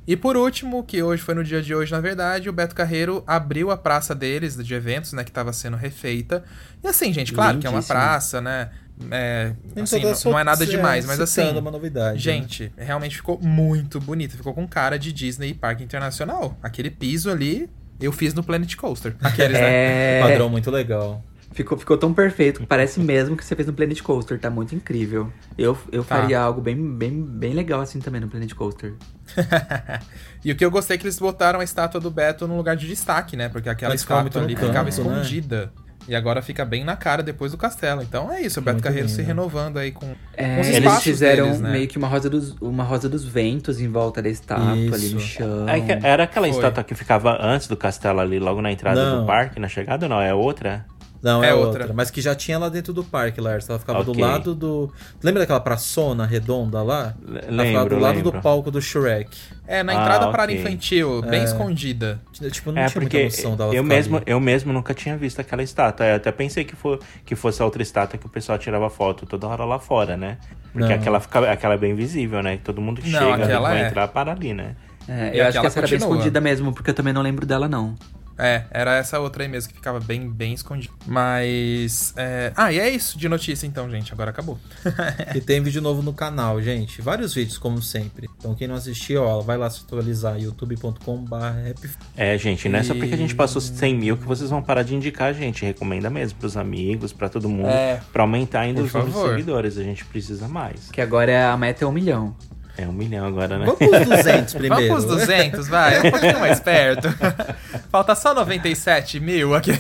E 0.07 0.17
por 0.17 0.37
último, 0.37 0.85
que 0.85 1.03
hoje 1.03 1.23
foi 1.23 1.35
no 1.35 1.43
dia 1.43 1.63
de 1.63 1.75
hoje, 1.75 1.91
na 1.91 2.01
verdade, 2.01 2.49
o 2.51 2.53
Beto 2.53 2.75
Carreiro 2.75 3.25
abriu 3.27 3.71
a 3.71 3.77
praça 3.77 4.15
deles 4.15 4.55
de 4.63 4.75
eventos, 4.75 5.15
né, 5.15 5.25
que 5.25 5.31
estava 5.31 5.51
sendo 5.51 5.79
refeita. 5.79 6.45
E 6.83 6.89
assim, 6.89 7.11
gente, 7.11 7.33
claro 7.33 7.59
que 7.59 7.67
é 7.67 7.71
uma 7.71 7.83
praça, 7.83 8.41
né? 8.41 8.71
É, 9.11 9.53
assim, 9.81 9.97
Então, 9.99 10.11
não, 10.11 10.17
só- 10.17 10.31
não 10.31 10.39
é 10.39 10.45
nada 10.45 10.63
é, 10.65 10.67
demais, 10.67 11.05
mas 11.05 11.21
assim, 11.21 11.51
uma 11.59 11.71
novidade. 11.71 12.15
né? 12.15 12.19
gente, 12.21 12.73
realmente 12.77 13.17
ficou 13.17 13.39
muito 13.43 14.01
bonito. 14.01 14.37
Ficou 14.37 14.55
com 14.55 14.67
cara 14.69 14.99
de 14.99 15.13
Disney 15.13 15.53
Parque 15.53 15.83
Internacional. 15.83 16.57
Aquele 16.63 16.91
piso 16.91 17.31
ali, 17.31 17.69
Eu 18.01 18.11
fiz 18.13 18.35
no 18.35 18.43
Planet 18.43 18.75
Coaster. 18.77 19.15
Aqueles, 19.23 19.53
né? 19.53 19.61
É, 20.19 20.21
Padrão 20.21 20.49
muito 20.49 20.69
legal. 20.71 21.23
ficou, 21.53 21.79
ficou 21.79 21.97
tão 21.97 22.13
perfeito 22.13 22.61
que 22.61 22.67
parece 22.67 22.99
mesmo 22.99 23.37
que 23.37 23.45
você 23.45 23.55
fez 23.55 23.67
no 23.69 23.73
Planet 23.73 24.01
Coaster, 24.03 24.39
tá 24.39 24.51
muito 24.51 24.75
incrível. 24.75 25.33
Eu, 25.57 25.79
eu 25.93 26.05
Tá. 26.05 26.17
faria 26.17 26.41
algo 26.41 26.61
bem, 26.61 26.75
bem, 26.97 27.23
bem 27.23 27.53
legal 27.55 27.81
assim 27.81 28.01
também 28.01 28.21
no 28.21 28.29
Planet 28.29 28.53
Coaster. 28.55 28.95
e 30.45 30.51
o 30.53 30.57
que 30.57 30.65
eu 30.65 30.71
gostei 30.71 30.97
é 30.97 30.99
que 30.99 31.05
eles 31.05 31.19
botaram 31.19 31.61
a 31.61 31.65
estátua 31.65 32.01
do 32.01 32.11
Beto 32.11 32.47
num 32.49 32.57
lugar 32.57 32.77
de 32.77 32.87
destaque, 32.87 33.37
né? 33.37 33.49
Porque 33.49 33.69
aquela 33.69 33.95
estátua 33.95 34.43
ali 34.43 34.57
ficava 34.57 34.83
né? 34.85 34.89
escondida. 34.91 35.73
E 36.07 36.15
agora 36.15 36.43
fica 36.43 36.65
bem 36.67 36.85
na 36.85 36.97
cara 36.97 37.23
depois 37.23 37.53
do 37.53 37.59
castelo. 37.59 38.03
Então 38.03 38.31
é 38.31 38.43
isso, 38.43 38.61
o 38.61 38.63
Beto 38.63 38.75
Muito 38.75 38.85
Carreiro 38.85 39.09
se 39.09 39.17
lindo. 39.19 39.29
renovando 39.29 39.79
aí 39.79 39.91
com, 39.91 40.15
É, 40.37 40.57
com 40.57 40.61
os 40.61 40.67
eles 40.69 41.03
fizeram 41.03 41.45
deles, 41.47 41.61
né? 41.61 41.71
meio 41.73 41.89
que 41.89 41.97
uma 41.97 42.07
rosa, 42.09 42.29
dos, 42.29 42.55
uma 42.61 42.85
rosa 42.85 43.09
dos 43.09 43.25
ventos 43.25 43.81
em 43.81 43.89
volta 43.89 44.21
da 44.21 44.29
estátua 44.29 44.73
ali 44.73 44.89
no 44.91 45.19
Isso. 45.19 45.21
chão. 45.21 45.67
É 45.69 46.07
Era 46.07 46.25
aquela 46.25 46.47
Foi. 46.47 46.57
estátua 46.57 46.85
que 46.85 46.95
ficava 46.95 47.39
antes 47.41 47.69
do 47.69 47.77
castelo 47.77 48.21
ali, 48.21 48.39
logo 48.39 48.61
na 48.61 48.71
entrada 48.71 49.03
Não. 49.03 49.21
do 49.23 49.27
parque, 49.27 49.59
na 49.59 49.69
chegada, 49.69 50.05
ou 50.07 50.11
não? 50.11 50.21
É 50.21 50.35
outra? 50.35 50.85
Não, 51.25 51.43
é, 51.43 51.49
É 51.49 51.55
outra. 51.55 51.81
outra. 51.85 51.95
Mas 51.95 52.11
que 52.11 52.21
já 52.21 52.35
tinha 52.35 52.59
lá 52.59 52.69
dentro 52.69 52.93
do 52.93 53.03
parque, 53.03 53.41
Lars. 53.41 53.67
Ela 53.67 53.79
ficava 53.79 54.05
do 54.05 54.11
Ok. 54.11 54.23
lado 54.23 54.55
do. 54.55 54.93
Lembra 55.23 55.41
daquela 55.41 55.59
praçona 55.59 56.27
redonda 56.27 56.83
lá? 56.83 57.15
L- 57.27 57.39
Ela 57.39 57.41
ficava 57.45 57.63
lembro, 57.63 57.97
do 57.97 58.03
lado 58.03 58.17
lembro. 58.17 58.31
do 58.33 58.41
palco 58.43 58.71
do 58.71 58.83
Shrek. 58.83 59.35
É, 59.67 59.83
na 59.83 59.93
Ah, 59.93 59.95
entrada 60.03 60.29
para 60.31 60.43
ok. 60.45 60.57
infantil, 60.61 61.23
bem 61.23 61.41
É. 61.41 61.45
escondida. 61.45 62.21
Tipo, 62.51 62.73
não 62.73 62.83
É 62.83 62.87
tinha 62.89 63.01
porque 63.01 63.23
muita 63.23 63.37
noção 63.39 63.57
dela 63.57 63.75
eu 63.75 63.83
mesmo, 63.83 64.17
ali. 64.19 64.25
eu 64.29 64.39
mesmo 64.39 64.71
nunca 64.71 64.93
tinha 64.93 65.17
visto 65.17 65.41
aquela 65.41 65.63
estátua. 65.63 66.05
Eu 66.05 66.17
até 66.17 66.31
pensei 66.31 66.63
que, 66.63 66.77
for, 66.77 67.01
que 67.25 67.35
fosse 67.35 67.63
a 67.63 67.65
outra 67.65 67.83
estátua 67.83 68.19
que 68.19 68.27
o 68.27 68.29
pessoal 68.29 68.59
tirava 68.59 68.91
foto 68.91 69.25
toda 69.25 69.47
hora 69.49 69.65
lá 69.65 69.79
fora, 69.79 70.19
né? 70.19 70.37
Porque 70.75 70.89
Não. 70.89 70.95
aquela, 70.95 71.21
fica, 71.21 71.51
aquela 71.51 71.73
é 71.75 71.79
bem 71.79 71.95
visível, 71.95 72.43
né? 72.43 72.59
Todo 72.63 72.83
mundo 72.83 73.01
que 73.01 73.09
Não, 73.09 73.19
chega 73.19 73.59
vai 73.61 73.81
é. 73.83 73.87
entrar 73.87 74.09
para 74.09 74.33
ali, 74.33 74.53
né? 74.53 74.77
É, 75.09 75.35
E 75.35 75.39
eu 75.39 75.47
acho 75.47 75.59
que 75.59 75.67
essa 75.67 75.79
era 75.79 75.87
bem 75.89 75.99
continua. 75.99 76.17
escondida 76.17 76.41
mesmo, 76.41 76.73
porque 76.75 76.91
eu 76.91 76.95
também 76.95 77.15
não 77.15 77.23
lembro 77.23 77.47
dela, 77.47 77.67
não. 77.67 77.95
É, 78.37 78.65
era 78.71 78.97
essa 78.97 79.21
outra 79.21 79.45
aí 79.45 79.49
mesmo 79.49 79.69
que 79.71 79.77
ficava 79.77 80.01
bem, 80.01 80.29
bem 80.29 80.53
escondida. 80.55 80.93
Mas. 81.07 82.13
é, 82.17 82.53
Ah, 82.57 82.73
e 82.73 82.79
é 82.79 82.89
isso 82.91 83.17
de 83.19 83.29
notícia 83.29 83.67
então, 83.67 83.89
gente. 83.91 84.13
Agora 84.13 84.31
acabou. 84.31 84.59
E 85.35 85.41
tem 85.41 85.61
vídeo 85.63 85.81
novo 85.83 86.03
no 86.03 86.13
canal, 86.13 86.61
gente. 86.63 87.01
Vários 87.03 87.35
vídeos, 87.35 87.59
como 87.59 87.81
sempre. 87.83 88.29
Então, 88.39 88.55
quem 88.55 88.67
não 88.69 88.75
assistiu, 88.77 89.23
ó, 89.23 89.41
vai 89.41 89.57
lá 89.57 89.69
se 89.71 89.83
atualizar. 89.85 90.39
youtube.com.br. 90.41 91.89
É, 92.17 92.37
gente, 92.39 92.69
não 92.69 92.79
é 92.79 92.83
só 92.83 92.95
porque 92.95 93.15
a 93.15 93.17
gente 93.17 93.35
passou 93.35 93.61
100 93.61 93.95
mil 93.97 94.17
que 94.17 94.25
vocês 94.25 94.51
vão 94.51 94.63
parar 94.63 94.83
de 94.83 94.95
indicar 94.95 95.29
a 95.29 95.33
gente. 95.33 95.65
Recomenda 95.65 96.11
mesmo 96.11 96.39
pros 96.39 96.57
amigos, 96.57 97.13
pra 97.13 97.29
todo 97.29 97.49
mundo. 97.49 97.69
É. 97.69 98.01
Pra 98.13 98.23
aumentar 98.23 98.61
ainda 98.61 98.81
Por 98.81 98.87
os 98.87 98.93
números 98.93 99.13
de 99.15 99.19
favor. 99.21 99.31
seguidores. 99.31 99.79
A 99.79 99.83
gente 99.83 100.05
precisa 100.05 100.49
mais. 100.49 100.91
Que 100.91 101.01
agora 101.01 101.31
é- 101.31 101.45
a 101.45 101.57
meta 101.57 101.85
é 101.85 101.89
um 101.89 101.93
milhão. 101.93 102.37
É 102.77 102.87
um 102.89 102.93
milhão 102.93 103.25
agora, 103.27 103.57
né? 103.59 103.67
Vamos 103.67 103.79
pros 103.79 104.09
200 104.09 104.55
primeiro. 104.55 104.89
Vamos 104.95 105.05
pros 105.05 105.19
200, 105.27 105.69
vai. 105.69 105.99
Um 105.99 106.11
pouquinho 106.11 106.41
mais 106.41 106.59
perto. 106.61 107.09
Falta 107.91 108.15
só 108.17 108.35
97 108.35 109.21
mil 109.21 109.55
aqui. 109.55 109.71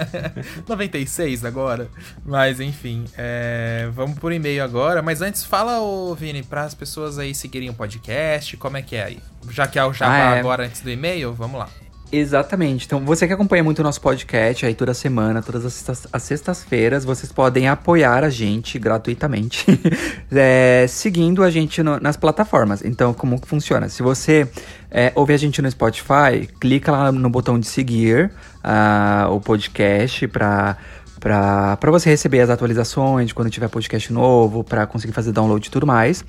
96 0.66 1.44
agora. 1.44 1.88
Mas 2.24 2.58
enfim, 2.60 3.04
é, 3.16 3.88
vamos 3.92 4.18
por 4.18 4.32
e-mail 4.32 4.64
agora. 4.64 5.02
Mas 5.02 5.20
antes, 5.20 5.44
fala, 5.44 5.80
ô 5.80 6.14
Vini, 6.14 6.42
para 6.42 6.62
as 6.62 6.74
pessoas 6.74 7.18
aí 7.18 7.34
seguirem 7.34 7.68
o 7.68 7.74
podcast, 7.74 8.56
como 8.56 8.76
é 8.76 8.82
que 8.82 8.96
é 8.96 9.04
aí? 9.04 9.18
Já 9.50 9.66
que 9.66 9.78
é 9.78 9.84
o 9.84 9.92
jabá 9.92 10.32
Ah, 10.32 10.36
é. 10.36 10.40
agora 10.40 10.64
antes 10.64 10.80
do 10.80 10.90
e-mail, 10.90 11.34
vamos 11.34 11.58
lá. 11.58 11.68
Exatamente. 12.12 12.86
Então, 12.86 13.00
você 13.04 13.26
que 13.26 13.32
acompanha 13.32 13.62
muito 13.62 13.78
o 13.78 13.82
nosso 13.84 14.00
podcast 14.00 14.66
aí 14.66 14.74
toda 14.74 14.92
semana, 14.92 15.40
todas 15.42 15.64
as 15.64 15.72
sextas- 15.74 16.06
as 16.12 16.22
sextas-feiras, 16.24 17.04
vocês 17.04 17.30
podem 17.30 17.68
apoiar 17.68 18.24
a 18.24 18.30
gente 18.30 18.78
gratuitamente, 18.80 19.64
é, 20.32 20.86
seguindo 20.88 21.44
a 21.44 21.50
gente 21.50 21.82
no- 21.84 22.00
nas 22.00 22.16
plataformas. 22.16 22.84
Então, 22.84 23.14
como 23.14 23.40
que 23.40 23.46
funciona? 23.46 23.88
Se 23.88 24.02
você 24.02 24.48
é, 24.90 25.12
ouve 25.14 25.32
a 25.32 25.36
gente 25.36 25.62
no 25.62 25.70
Spotify, 25.70 26.48
clica 26.60 26.90
lá 26.90 27.12
no 27.12 27.30
botão 27.30 27.60
de 27.60 27.66
seguir 27.68 28.32
ah, 28.64 29.28
o 29.30 29.40
podcast 29.40 30.26
para 30.26 30.76
para 31.20 31.90
você 31.90 32.08
receber 32.08 32.40
as 32.40 32.48
atualizações 32.48 33.28
de 33.28 33.34
quando 33.34 33.50
tiver 33.50 33.68
podcast 33.68 34.10
novo, 34.10 34.64
para 34.64 34.86
conseguir 34.86 35.12
fazer 35.12 35.32
download 35.32 35.68
e 35.68 35.70
tudo 35.70 35.86
mais. 35.86 36.24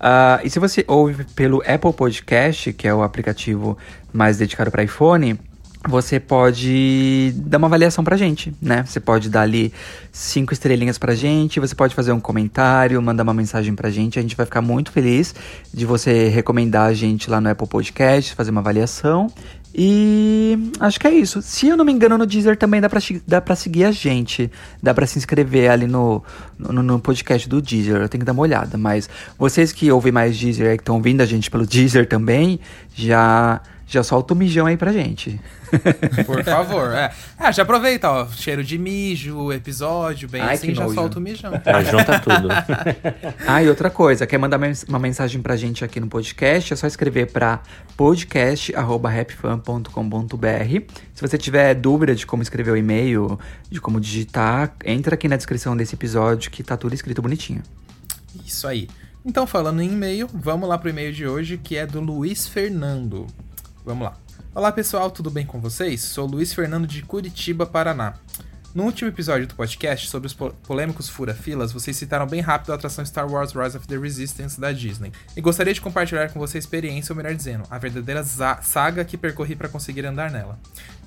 Ah, 0.00 0.40
e 0.42 0.50
se 0.50 0.58
você 0.58 0.84
ouve 0.88 1.22
pelo 1.36 1.58
Apple 1.64 1.92
Podcast, 1.92 2.72
que 2.72 2.88
é 2.88 2.92
o 2.92 3.04
aplicativo 3.04 3.78
mais 4.12 4.36
dedicado 4.36 4.70
para 4.70 4.82
iPhone, 4.82 5.38
você 5.88 6.20
pode 6.20 7.32
dar 7.36 7.58
uma 7.58 7.66
avaliação 7.66 8.04
pra 8.04 8.16
gente, 8.16 8.54
né? 8.62 8.84
Você 8.86 9.00
pode 9.00 9.28
dar 9.28 9.42
ali 9.42 9.72
cinco 10.12 10.52
estrelinhas 10.52 10.96
pra 10.96 11.14
gente, 11.14 11.58
você 11.58 11.74
pode 11.74 11.94
fazer 11.94 12.12
um 12.12 12.20
comentário, 12.20 13.00
mandar 13.02 13.24
uma 13.24 13.34
mensagem 13.34 13.74
pra 13.74 13.90
gente, 13.90 14.18
a 14.18 14.22
gente 14.22 14.36
vai 14.36 14.46
ficar 14.46 14.62
muito 14.62 14.92
feliz 14.92 15.34
de 15.74 15.84
você 15.84 16.28
recomendar 16.28 16.88
a 16.88 16.94
gente 16.94 17.28
lá 17.28 17.40
no 17.40 17.50
Apple 17.50 17.66
Podcast, 17.66 18.34
fazer 18.34 18.52
uma 18.52 18.60
avaliação. 18.60 19.28
E 19.74 20.70
acho 20.78 21.00
que 21.00 21.06
é 21.06 21.10
isso. 21.10 21.40
Se 21.40 21.66
eu 21.66 21.76
não 21.76 21.84
me 21.84 21.92
engano, 21.92 22.18
no 22.18 22.26
Deezer 22.26 22.56
também 22.56 22.80
dá 22.80 22.90
pra, 22.90 23.00
dá 23.26 23.40
pra 23.40 23.56
seguir 23.56 23.84
a 23.84 23.90
gente. 23.90 24.50
Dá 24.82 24.92
pra 24.92 25.06
se 25.06 25.18
inscrever 25.18 25.70
ali 25.70 25.86
no, 25.86 26.22
no, 26.58 26.82
no 26.82 27.00
podcast 27.00 27.48
do 27.48 27.60
Deezer. 27.60 27.96
Eu 27.96 28.08
tenho 28.08 28.20
que 28.20 28.26
dar 28.26 28.32
uma 28.32 28.42
olhada. 28.42 28.76
Mas 28.76 29.08
vocês 29.38 29.72
que 29.72 29.90
ouvem 29.90 30.12
mais 30.12 30.38
Deezer 30.38 30.74
e 30.74 30.76
que 30.76 30.82
estão 30.82 30.96
ouvindo 30.96 31.22
a 31.22 31.26
gente 31.26 31.50
pelo 31.50 31.66
Deezer 31.66 32.06
também, 32.06 32.60
já, 32.94 33.62
já 33.92 34.02
solta 34.02 34.32
o 34.32 34.36
mijão 34.36 34.66
aí 34.66 34.76
pra 34.76 34.92
gente. 34.92 35.38
Por 36.24 36.42
favor. 36.42 36.92
É. 36.92 37.12
Ah, 37.38 37.52
já 37.52 37.62
aproveita, 37.62 38.10
ó. 38.10 38.26
Cheiro 38.28 38.64
de 38.64 38.78
mijo, 38.78 39.52
episódio, 39.52 40.28
bem 40.28 40.40
Ai, 40.40 40.54
assim, 40.54 40.74
já 40.74 40.84
nojo. 40.84 40.94
solta 40.94 41.18
o 41.18 41.20
mijão. 41.20 41.52
É, 41.54 41.84
junta 41.84 42.18
tudo. 42.20 42.48
Ah, 43.46 43.62
e 43.62 43.68
outra 43.68 43.90
coisa, 43.90 44.26
quer 44.26 44.38
mandar 44.38 44.58
uma 44.88 44.98
mensagem 44.98 45.42
pra 45.42 45.56
gente 45.56 45.84
aqui 45.84 46.00
no 46.00 46.06
podcast, 46.06 46.72
é 46.72 46.76
só 46.76 46.86
escrever 46.86 47.30
pra 47.30 47.60
podcast.rapfan.com.br. 47.96 50.94
Se 51.14 51.20
você 51.20 51.36
tiver 51.36 51.74
dúvida 51.74 52.14
de 52.14 52.24
como 52.24 52.42
escrever 52.42 52.70
o 52.70 52.76
e-mail, 52.76 53.38
de 53.70 53.80
como 53.80 54.00
digitar, 54.00 54.74
entra 54.84 55.14
aqui 55.14 55.28
na 55.28 55.36
descrição 55.36 55.76
desse 55.76 55.94
episódio 55.94 56.50
que 56.50 56.62
tá 56.62 56.76
tudo 56.76 56.94
escrito 56.94 57.20
bonitinho. 57.20 57.62
Isso 58.46 58.66
aí. 58.66 58.88
Então, 59.24 59.46
falando 59.46 59.82
em 59.82 59.92
e-mail, 59.92 60.28
vamos 60.32 60.68
lá 60.68 60.78
pro 60.78 60.90
e-mail 60.90 61.12
de 61.12 61.26
hoje, 61.26 61.58
que 61.58 61.76
é 61.76 61.86
do 61.86 62.00
Luiz 62.00 62.46
Fernando. 62.46 63.26
Vamos 63.84 64.04
lá. 64.04 64.16
Olá, 64.54 64.70
pessoal, 64.70 65.10
tudo 65.10 65.30
bem 65.30 65.46
com 65.46 65.60
vocês? 65.60 66.00
Sou 66.02 66.26
Luiz 66.26 66.52
Fernando 66.52 66.86
de 66.86 67.02
Curitiba, 67.02 67.66
Paraná. 67.66 68.14
No 68.74 68.84
último 68.84 69.10
episódio 69.10 69.46
do 69.46 69.54
podcast 69.54 70.08
sobre 70.08 70.26
os 70.26 70.32
po- 70.32 70.50
polêmicos 70.66 71.06
fura-filas, 71.08 71.72
vocês 71.72 71.94
citaram 71.94 72.26
bem 72.26 72.40
rápido 72.40 72.72
a 72.72 72.74
atração 72.74 73.04
Star 73.04 73.30
Wars 73.30 73.52
Rise 73.52 73.76
of 73.76 73.86
the 73.86 73.98
Resistance 73.98 74.58
da 74.58 74.72
Disney. 74.72 75.12
E 75.36 75.42
gostaria 75.42 75.74
de 75.74 75.80
compartilhar 75.80 76.30
com 76.32 76.38
você 76.38 76.56
a 76.56 76.60
experiência, 76.60 77.12
ou 77.12 77.16
melhor 77.16 77.34
dizendo, 77.34 77.64
a 77.70 77.76
verdadeira 77.78 78.24
saga 78.24 79.04
que 79.04 79.18
percorri 79.18 79.54
para 79.56 79.68
conseguir 79.68 80.06
andar 80.06 80.30
nela. 80.30 80.58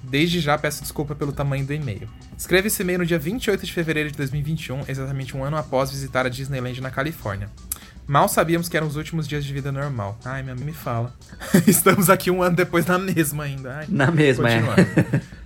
Desde 0.04 0.40
já 0.40 0.56
peço 0.60 0.84
desculpa 0.84 1.16
pelo 1.16 1.32
tamanho 1.32 1.66
do 1.66 1.74
e-mail. 1.74 2.08
Escreve 2.38 2.68
esse 2.68 2.84
e-mail 2.84 3.00
no 3.00 3.06
dia 3.06 3.18
28 3.18 3.66
de 3.66 3.74
fevereiro 3.74 4.12
de 4.12 4.18
2021, 4.18 4.84
exatamente 4.88 5.36
um 5.36 5.44
ano 5.44 5.58
após 5.58 5.90
visitar 5.90 6.26
a 6.28 6.30
Disneyland 6.30 6.80
na 6.82 6.92
Califórnia. 6.92 7.50
Mal 8.08 8.30
sabíamos 8.30 8.70
que 8.70 8.78
eram 8.78 8.86
os 8.88 8.96
últimos 8.96 9.28
dias 9.28 9.44
de 9.44 9.52
vida 9.52 9.72
normal. 9.72 10.18
Ai, 10.24 10.44
minha 10.44 10.54
mãe 10.56 10.66
me 10.66 10.74
fala. 10.74 11.12
Estamos 11.66 12.10
aqui 12.10 12.30
um 12.30 12.44
ano 12.44 12.56
depois 12.56 12.86
na 12.86 13.00
mesma 13.00 13.46
ainda. 13.46 13.78
Ai, 13.78 13.86
Na 13.90 14.12
mesma, 14.12 14.48
é. 14.50 14.62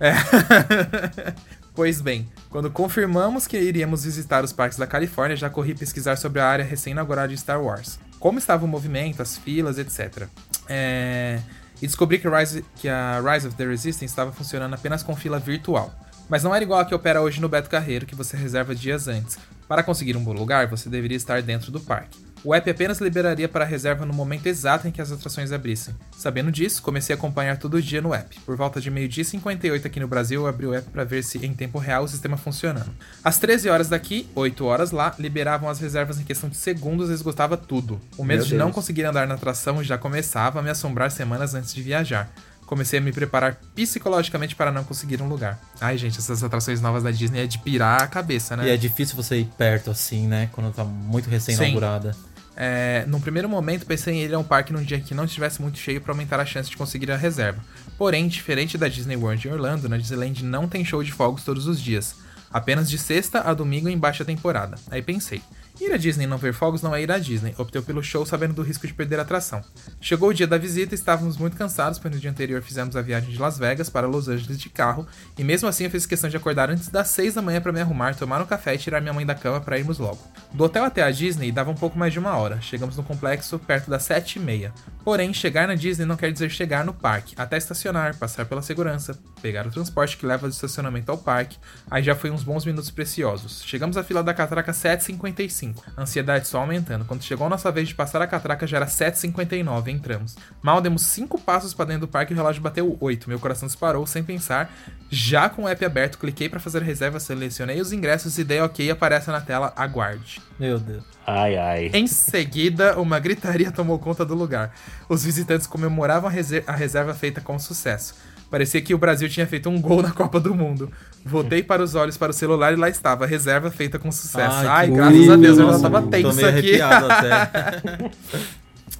É. 0.00 0.12
pois 1.74 2.00
bem, 2.02 2.28
quando 2.50 2.70
confirmamos 2.70 3.46
que 3.46 3.58
iríamos 3.58 4.04
visitar 4.04 4.44
os 4.44 4.52
parques 4.52 4.76
da 4.78 4.86
Califórnia, 4.86 5.36
já 5.36 5.48
corri 5.48 5.74
pesquisar 5.74 6.16
sobre 6.16 6.40
a 6.40 6.46
área 6.46 6.64
recém-inaugurada 6.64 7.28
de 7.28 7.38
Star 7.38 7.62
Wars. 7.62 7.98
Como 8.18 8.38
estava 8.38 8.64
o 8.64 8.68
movimento, 8.68 9.22
as 9.22 9.38
filas, 9.38 9.78
etc. 9.78 10.26
É, 10.68 11.40
E 11.80 11.86
descobri 11.86 12.18
que, 12.18 12.28
Rise- 12.28 12.64
que 12.76 12.88
a 12.90 13.20
Rise 13.20 13.46
of 13.48 13.56
the 13.56 13.64
Resistance 13.64 14.04
estava 14.04 14.32
funcionando 14.32 14.74
apenas 14.74 15.02
com 15.02 15.16
fila 15.16 15.38
virtual. 15.38 15.94
Mas 16.28 16.42
não 16.44 16.54
era 16.54 16.62
igual 16.62 16.78
a 16.80 16.84
que 16.84 16.94
opera 16.94 17.22
hoje 17.22 17.40
no 17.40 17.48
Beto 17.48 17.70
Carreiro, 17.70 18.04
que 18.04 18.14
você 18.14 18.36
reserva 18.36 18.74
dias 18.74 19.08
antes. 19.08 19.38
Para 19.70 19.84
conseguir 19.84 20.16
um 20.16 20.24
bom 20.24 20.32
lugar, 20.32 20.66
você 20.66 20.90
deveria 20.90 21.16
estar 21.16 21.40
dentro 21.42 21.70
do 21.70 21.78
parque. 21.78 22.18
O 22.42 22.52
app 22.52 22.68
apenas 22.68 22.98
liberaria 23.00 23.48
para 23.48 23.64
a 23.64 23.68
reserva 23.68 24.04
no 24.04 24.12
momento 24.12 24.48
exato 24.48 24.88
em 24.88 24.90
que 24.90 25.00
as 25.00 25.12
atrações 25.12 25.52
abrissem. 25.52 25.94
Sabendo 26.10 26.50
disso, 26.50 26.82
comecei 26.82 27.14
a 27.14 27.16
acompanhar 27.16 27.56
todo 27.56 27.80
dia 27.80 28.02
no 28.02 28.12
app. 28.12 28.40
Por 28.40 28.56
volta 28.56 28.80
de 28.80 28.90
meio-dia 28.90 29.22
e 29.22 29.24
58 29.24 29.86
aqui 29.86 30.00
no 30.00 30.08
Brasil, 30.08 30.40
eu 30.40 30.48
abri 30.48 30.66
o 30.66 30.74
app 30.74 30.90
para 30.90 31.04
ver 31.04 31.22
se 31.22 31.38
em 31.46 31.54
tempo 31.54 31.78
real 31.78 32.02
o 32.02 32.08
sistema 32.08 32.36
funcionando. 32.36 32.90
Às 33.22 33.38
13 33.38 33.68
horas 33.68 33.88
daqui, 33.88 34.28
8 34.34 34.64
horas 34.64 34.90
lá, 34.90 35.14
liberavam 35.20 35.68
as 35.68 35.78
reservas 35.78 36.18
em 36.18 36.24
questão 36.24 36.50
de 36.50 36.56
segundos 36.56 37.08
e 37.08 37.12
esgotava 37.12 37.56
tudo. 37.56 38.00
O 38.18 38.24
medo 38.24 38.40
Meu 38.40 38.46
de 38.48 38.56
não 38.56 38.66
Deus. 38.66 38.74
conseguir 38.74 39.04
andar 39.04 39.28
na 39.28 39.34
atração 39.34 39.84
já 39.84 39.96
começava 39.96 40.58
a 40.58 40.62
me 40.64 40.70
assombrar 40.70 41.12
semanas 41.12 41.54
antes 41.54 41.72
de 41.72 41.80
viajar. 41.80 42.28
Comecei 42.70 43.00
a 43.00 43.02
me 43.02 43.10
preparar 43.10 43.56
psicologicamente 43.74 44.54
para 44.54 44.70
não 44.70 44.84
conseguir 44.84 45.20
um 45.20 45.26
lugar. 45.26 45.58
Ai, 45.80 45.98
gente, 45.98 46.20
essas 46.20 46.44
atrações 46.44 46.80
novas 46.80 47.02
da 47.02 47.10
Disney 47.10 47.40
é 47.40 47.46
de 47.48 47.58
pirar 47.58 48.00
a 48.00 48.06
cabeça, 48.06 48.56
né? 48.56 48.68
E 48.68 48.70
é 48.70 48.76
difícil 48.76 49.16
você 49.16 49.38
ir 49.38 49.46
perto 49.58 49.90
assim, 49.90 50.28
né? 50.28 50.48
Quando 50.52 50.72
tá 50.72 50.84
muito 50.84 51.28
recém-inaugurada. 51.28 52.14
É, 52.54 53.04
num 53.08 53.20
primeiro 53.20 53.48
momento, 53.48 53.84
pensei 53.84 54.14
em 54.14 54.22
ir 54.22 54.32
a 54.32 54.38
um 54.38 54.44
parque 54.44 54.72
num 54.72 54.84
dia 54.84 55.00
que 55.00 55.14
não 55.14 55.24
estivesse 55.24 55.60
muito 55.60 55.78
cheio 55.78 56.00
para 56.00 56.12
aumentar 56.12 56.38
a 56.38 56.46
chance 56.46 56.70
de 56.70 56.76
conseguir 56.76 57.10
a 57.10 57.16
reserva. 57.16 57.60
Porém, 57.98 58.28
diferente 58.28 58.78
da 58.78 58.86
Disney 58.86 59.16
World 59.16 59.48
em 59.48 59.50
Orlando, 59.50 59.88
na 59.88 59.96
Disneyland 59.96 60.44
não 60.44 60.68
tem 60.68 60.84
show 60.84 61.02
de 61.02 61.10
fogos 61.10 61.42
todos 61.42 61.66
os 61.66 61.82
dias. 61.82 62.14
Apenas 62.52 62.88
de 62.88 62.98
sexta 62.98 63.40
a 63.40 63.52
domingo 63.52 63.88
em 63.88 63.98
baixa 63.98 64.24
temporada. 64.24 64.76
Aí 64.88 65.02
pensei, 65.02 65.42
Ir 65.80 65.94
à 65.94 65.96
Disney 65.96 66.24
e 66.24 66.26
não 66.26 66.36
ver 66.36 66.52
fogos 66.52 66.82
não 66.82 66.94
é 66.94 67.02
ir 67.02 67.10
à 67.10 67.18
Disney. 67.18 67.54
Optei 67.56 67.80
pelo 67.80 68.02
show 68.02 68.26
sabendo 68.26 68.52
do 68.52 68.62
risco 68.62 68.86
de 68.86 68.92
perder 68.92 69.18
a 69.18 69.22
atração. 69.22 69.64
Chegou 69.98 70.28
o 70.28 70.34
dia 70.34 70.46
da 70.46 70.58
visita 70.58 70.94
e 70.94 70.94
estávamos 70.94 71.38
muito 71.38 71.56
cansados, 71.56 71.98
pois 71.98 72.12
no 72.12 72.20
dia 72.20 72.30
anterior 72.30 72.60
fizemos 72.60 72.96
a 72.96 73.00
viagem 73.00 73.30
de 73.30 73.38
Las 73.38 73.56
Vegas 73.58 73.88
para 73.88 74.06
Los 74.06 74.28
Angeles 74.28 74.58
de 74.58 74.68
carro, 74.68 75.06
e 75.38 75.42
mesmo 75.42 75.66
assim 75.68 75.84
eu 75.84 75.90
fiz 75.90 76.04
questão 76.04 76.28
de 76.28 76.36
acordar 76.36 76.68
antes 76.68 76.88
das 76.88 77.08
6 77.08 77.34
da 77.34 77.40
manhã 77.40 77.62
para 77.62 77.72
me 77.72 77.80
arrumar, 77.80 78.14
tomar 78.14 78.42
um 78.42 78.46
café 78.46 78.74
e 78.74 78.78
tirar 78.78 79.00
minha 79.00 79.14
mãe 79.14 79.24
da 79.24 79.34
cama 79.34 79.58
para 79.58 79.78
irmos 79.78 79.98
logo. 79.98 80.18
Do 80.52 80.64
hotel 80.64 80.84
até 80.84 81.02
a 81.02 81.10
Disney 81.10 81.50
dava 81.50 81.70
um 81.70 81.74
pouco 81.74 81.98
mais 81.98 82.12
de 82.12 82.18
uma 82.18 82.36
hora. 82.36 82.60
Chegamos 82.60 82.96
no 82.98 83.02
complexo 83.02 83.58
perto 83.58 83.88
das 83.88 84.02
7 84.02 84.36
e 84.36 84.42
meia. 84.42 84.74
Porém, 85.04 85.32
chegar 85.32 85.66
na 85.66 85.74
Disney 85.74 86.04
não 86.04 86.16
quer 86.16 86.30
dizer 86.30 86.50
chegar 86.50 86.84
no 86.84 86.92
parque, 86.92 87.34
até 87.36 87.56
estacionar, 87.56 88.16
passar 88.16 88.44
pela 88.44 88.60
segurança, 88.60 89.18
pegar 89.40 89.66
o 89.66 89.70
transporte 89.70 90.16
que 90.16 90.26
leva 90.26 90.46
do 90.46 90.52
estacionamento 90.52 91.10
ao 91.10 91.16
parque, 91.16 91.58
aí 91.90 92.02
já 92.02 92.14
foi 92.14 92.30
uns 92.30 92.42
bons 92.42 92.66
minutos 92.66 92.90
preciosos. 92.90 93.62
Chegamos 93.64 93.96
à 93.96 94.04
fila 94.04 94.22
da 94.22 94.34
catraca 94.34 94.72
7h55, 94.72 95.76
a 95.96 96.02
ansiedade 96.02 96.46
só 96.46 96.58
aumentando. 96.58 97.04
Quando 97.06 97.22
chegou 97.22 97.46
a 97.46 97.50
nossa 97.50 97.72
vez 97.72 97.88
de 97.88 97.94
passar 97.94 98.20
a 98.20 98.26
catraca 98.26 98.66
já 98.66 98.76
era 98.76 98.86
7h59, 98.86 99.88
entramos. 99.88 100.36
Mal 100.62 100.80
demos 100.80 101.02
5 101.02 101.40
passos 101.40 101.72
para 101.72 101.86
dentro 101.86 102.02
do 102.02 102.08
parque 102.08 102.32
e 102.32 102.34
o 102.34 102.36
relógio 102.36 102.62
bateu 102.62 102.96
8, 103.00 103.28
meu 103.28 103.38
coração 103.38 103.66
disparou 103.66 104.06
sem 104.06 104.22
pensar. 104.22 104.70
Já 105.08 105.48
com 105.48 105.64
o 105.64 105.68
app 105.68 105.84
aberto, 105.84 106.18
cliquei 106.18 106.48
para 106.48 106.60
fazer 106.60 106.82
reserva, 106.82 107.18
selecionei 107.18 107.80
os 107.80 107.92
ingressos 107.92 108.38
e 108.38 108.44
dei 108.44 108.60
ok 108.60 108.86
e 108.86 108.90
aparece 108.90 109.30
na 109.30 109.40
tela 109.40 109.72
aguarde. 109.76 110.49
Meu 110.60 110.78
Deus. 110.78 111.02
Ai, 111.26 111.56
ai. 111.56 111.90
Em 111.94 112.06
seguida, 112.06 113.00
uma 113.00 113.18
gritaria 113.18 113.70
tomou 113.72 113.98
conta 113.98 114.24
do 114.24 114.34
lugar. 114.34 114.72
Os 115.08 115.24
visitantes 115.24 115.66
comemoravam 115.66 116.28
a, 116.28 116.32
reser- 116.32 116.62
a 116.66 116.72
reserva 116.72 117.14
feita 117.14 117.40
com 117.40 117.58
sucesso. 117.58 118.14
Parecia 118.50 118.80
que 118.82 118.92
o 118.92 118.98
Brasil 118.98 119.28
tinha 119.28 119.46
feito 119.46 119.70
um 119.70 119.80
gol 119.80 120.02
na 120.04 120.10
Copa 120.10 120.38
do 120.38 120.54
Mundo. 120.54 120.92
Voltei 121.24 121.62
para 121.62 121.82
os 121.82 121.94
olhos 121.94 122.16
para 122.18 122.30
o 122.30 122.34
celular 122.34 122.72
e 122.72 122.76
lá 122.76 122.88
estava, 122.88 123.24
reserva 123.26 123.70
feita 123.70 123.98
com 123.98 124.12
sucesso. 124.12 124.56
Ai, 124.56 124.66
Ai, 124.66 124.90
graças 124.90 125.14
incrível. 125.14 125.32
a 125.34 125.36
Deus, 125.36 125.58
eu 125.58 125.72
já 125.72 125.78
tava 125.80 126.02
tenso 126.02 126.46
aqui. 126.46 126.80
até. 126.82 128.10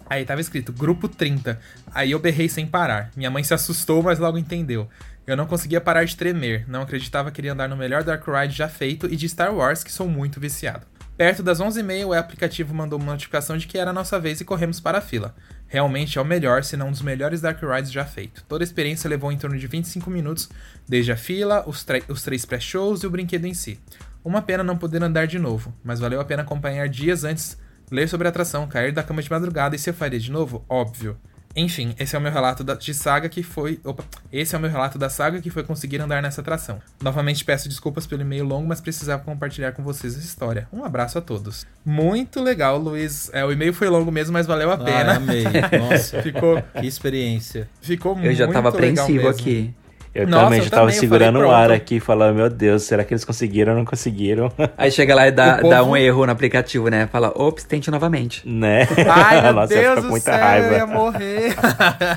Aí 0.09 0.25
tava 0.25 0.41
escrito 0.41 0.73
grupo 0.73 1.09
30. 1.09 1.59
Aí 1.95 2.11
eu 2.11 2.19
berrei 2.19 2.49
sem 2.49 2.67
parar. 2.67 3.11
Minha 3.17 3.31
mãe 3.31 3.45
se 3.45 3.55
assustou, 3.55 4.03
mas 4.03 4.19
logo 4.19 4.39
entendeu. 4.39 4.89
Eu 5.27 5.37
não 5.37 5.47
conseguia 5.47 5.81
parar 5.81 6.05
de 6.05 6.17
tremer. 6.17 6.65
Não 6.69 6.83
acreditava 6.83 7.31
que 7.31 7.41
iria 7.41 7.53
andar 7.53 7.69
no 7.69 7.77
melhor 7.77 8.03
Dark 8.03 8.27
Ride 8.27 8.57
já 8.57 8.69
feito 8.69 9.07
e 9.07 9.15
de 9.17 9.29
Star 9.29 9.55
Wars, 9.55 9.85
que 9.85 9.93
sou 9.93 10.09
muito 10.09 10.41
viciado. 10.41 10.85
Perto 11.21 11.43
das 11.43 11.61
11h30, 11.61 12.07
o 12.07 12.15
aplicativo 12.15 12.75
mandou 12.75 12.99
uma 12.99 13.13
notificação 13.13 13.59
de 13.59 13.67
que 13.67 13.77
era 13.77 13.91
a 13.91 13.93
nossa 13.93 14.19
vez 14.19 14.41
e 14.41 14.45
corremos 14.47 14.81
para 14.81 14.97
a 14.97 15.01
fila. 15.03 15.35
Realmente 15.67 16.17
é 16.17 16.23
o 16.23 16.25
melhor, 16.25 16.65
se 16.65 16.79
não 16.79 16.89
um 16.89 16.91
dos 16.91 17.03
melhores 17.03 17.43
Dark 17.43 17.61
Rides 17.63 17.93
já 17.93 18.07
feito. 18.07 18.43
Toda 18.49 18.63
a 18.63 18.65
experiência 18.65 19.07
levou 19.07 19.31
em 19.31 19.37
torno 19.37 19.59
de 19.59 19.67
25 19.67 20.09
minutos, 20.09 20.49
desde 20.89 21.13
a 21.13 21.19
fila, 21.19 21.63
os, 21.67 21.85
os 22.09 22.23
três 22.23 22.47
pré-shows 22.47 23.03
e 23.03 23.07
o 23.07 23.11
brinquedo 23.11 23.45
em 23.45 23.53
si. 23.53 23.79
Uma 24.25 24.41
pena 24.41 24.65
não 24.65 24.79
poder 24.79 25.03
andar 25.03 25.27
de 25.27 25.39
novo, 25.39 25.75
mas 25.85 26.01
valeu 26.01 26.23
a 26.23 26.25
pena 26.25 26.41
acompanhar 26.41 26.89
dias 26.89 27.23
antes, 27.23 27.59
ler 27.91 28.09
sobre 28.09 28.27
a 28.27 28.31
atração, 28.31 28.67
cair 28.67 28.91
da 28.91 29.03
cama 29.03 29.21
de 29.21 29.31
madrugada 29.31 29.77
e 29.77 29.79
se 29.79 29.91
eu 29.91 29.95
faria 29.95 30.19
de 30.19 30.33
novo, 30.33 30.65
óbvio. 30.71 31.19
Enfim, 31.57 31.95
esse 31.99 32.15
é 32.15 32.19
o 32.19 32.23
meu 32.23 32.31
relato 32.31 32.63
da, 32.63 32.75
de 32.75 32.95
saga 32.95 33.29
que 33.29 33.43
foi. 33.43 33.81
Opa, 33.85 34.05
esse 34.33 34.55
é 34.55 34.59
o 34.59 34.61
meu 34.61 34.71
relato 34.71 34.97
da 34.99 35.09
saga 35.11 35.41
que 35.41 35.51
foi 35.51 35.65
conseguir 35.65 36.01
andar 36.01 36.23
nessa 36.23 36.41
atração. 36.41 36.81
Novamente 37.03 37.45
peço 37.45 37.69
desculpas 37.69 38.07
pelo 38.07 38.23
e-mail 38.23 38.45
longo, 38.45 38.69
mas 38.69 38.81
precisava 38.81 39.23
compartilhar 39.25 39.73
com 39.73 39.83
vocês 39.83 40.15
essa 40.17 40.25
história. 40.25 40.69
Um 40.73 40.85
abraço 40.85 41.19
a 41.19 41.21
todos. 41.21 41.67
Muito 41.85 42.41
legal, 42.41 42.79
Luiz. 42.79 43.31
É, 43.33 43.45
o 43.45 43.51
e-mail 43.51 43.75
foi 43.75 43.89
longo 43.89 44.13
mesmo, 44.13 44.33
mas 44.33 44.47
valeu 44.47 44.71
a 44.71 44.75
Ai, 44.75 44.85
pena. 44.85 45.17
amei. 45.17 45.45
Nossa, 45.79 46.23
ficou, 46.23 46.63
que 46.79 46.87
experiência. 46.87 47.69
ficou 47.81 48.15
muito 48.15 48.29
Eu 48.29 48.35
já 48.35 48.47
tava 48.47 48.71
legal 48.71 48.75
apreensivo 49.05 49.25
mesmo. 49.25 49.29
aqui. 49.31 49.75
Eu 50.13 50.27
Nossa, 50.27 50.45
também 50.45 50.59
eu 50.59 50.65
já 50.65 50.71
tava 50.71 50.83
também, 50.87 50.99
segurando 50.99 51.39
o 51.39 51.51
ar 51.53 51.67
pronto. 51.69 51.77
aqui, 51.77 52.01
falando, 52.01 52.35
meu 52.35 52.51
Deus, 52.51 52.83
será 52.83 53.05
que 53.05 53.15
eles 53.15 53.25
conseguiram 53.25 53.73
ou 53.75 53.79
não 53.79 53.85
conseguiram? 53.85 54.51
Aí 54.77 54.91
chega 54.91 55.15
lá 55.15 55.29
e 55.29 55.31
dá, 55.31 55.59
povo- 55.59 55.71
dá 55.71 55.85
um 55.85 55.97
erro 55.97 56.27
no 56.27 56.33
aplicativo, 56.33 56.89
né? 56.89 57.07
Fala, 57.13 57.33
ops, 57.37 57.63
tente 57.63 57.93
novamente. 57.93 58.43
né? 58.45 58.89
Ai, 59.09 59.41
meu 59.43 59.53
Nossa, 59.53 59.73
eu 59.73 59.83
ia 59.83 59.83
Deus 59.83 59.91
ficar 59.91 60.01
do 60.01 60.03
com 60.03 60.09
muita 60.11 60.33
céu, 60.33 60.41
raiva. 60.45 60.67
eu 60.67 60.73
ia 60.79 60.87
morrer. 60.87 61.55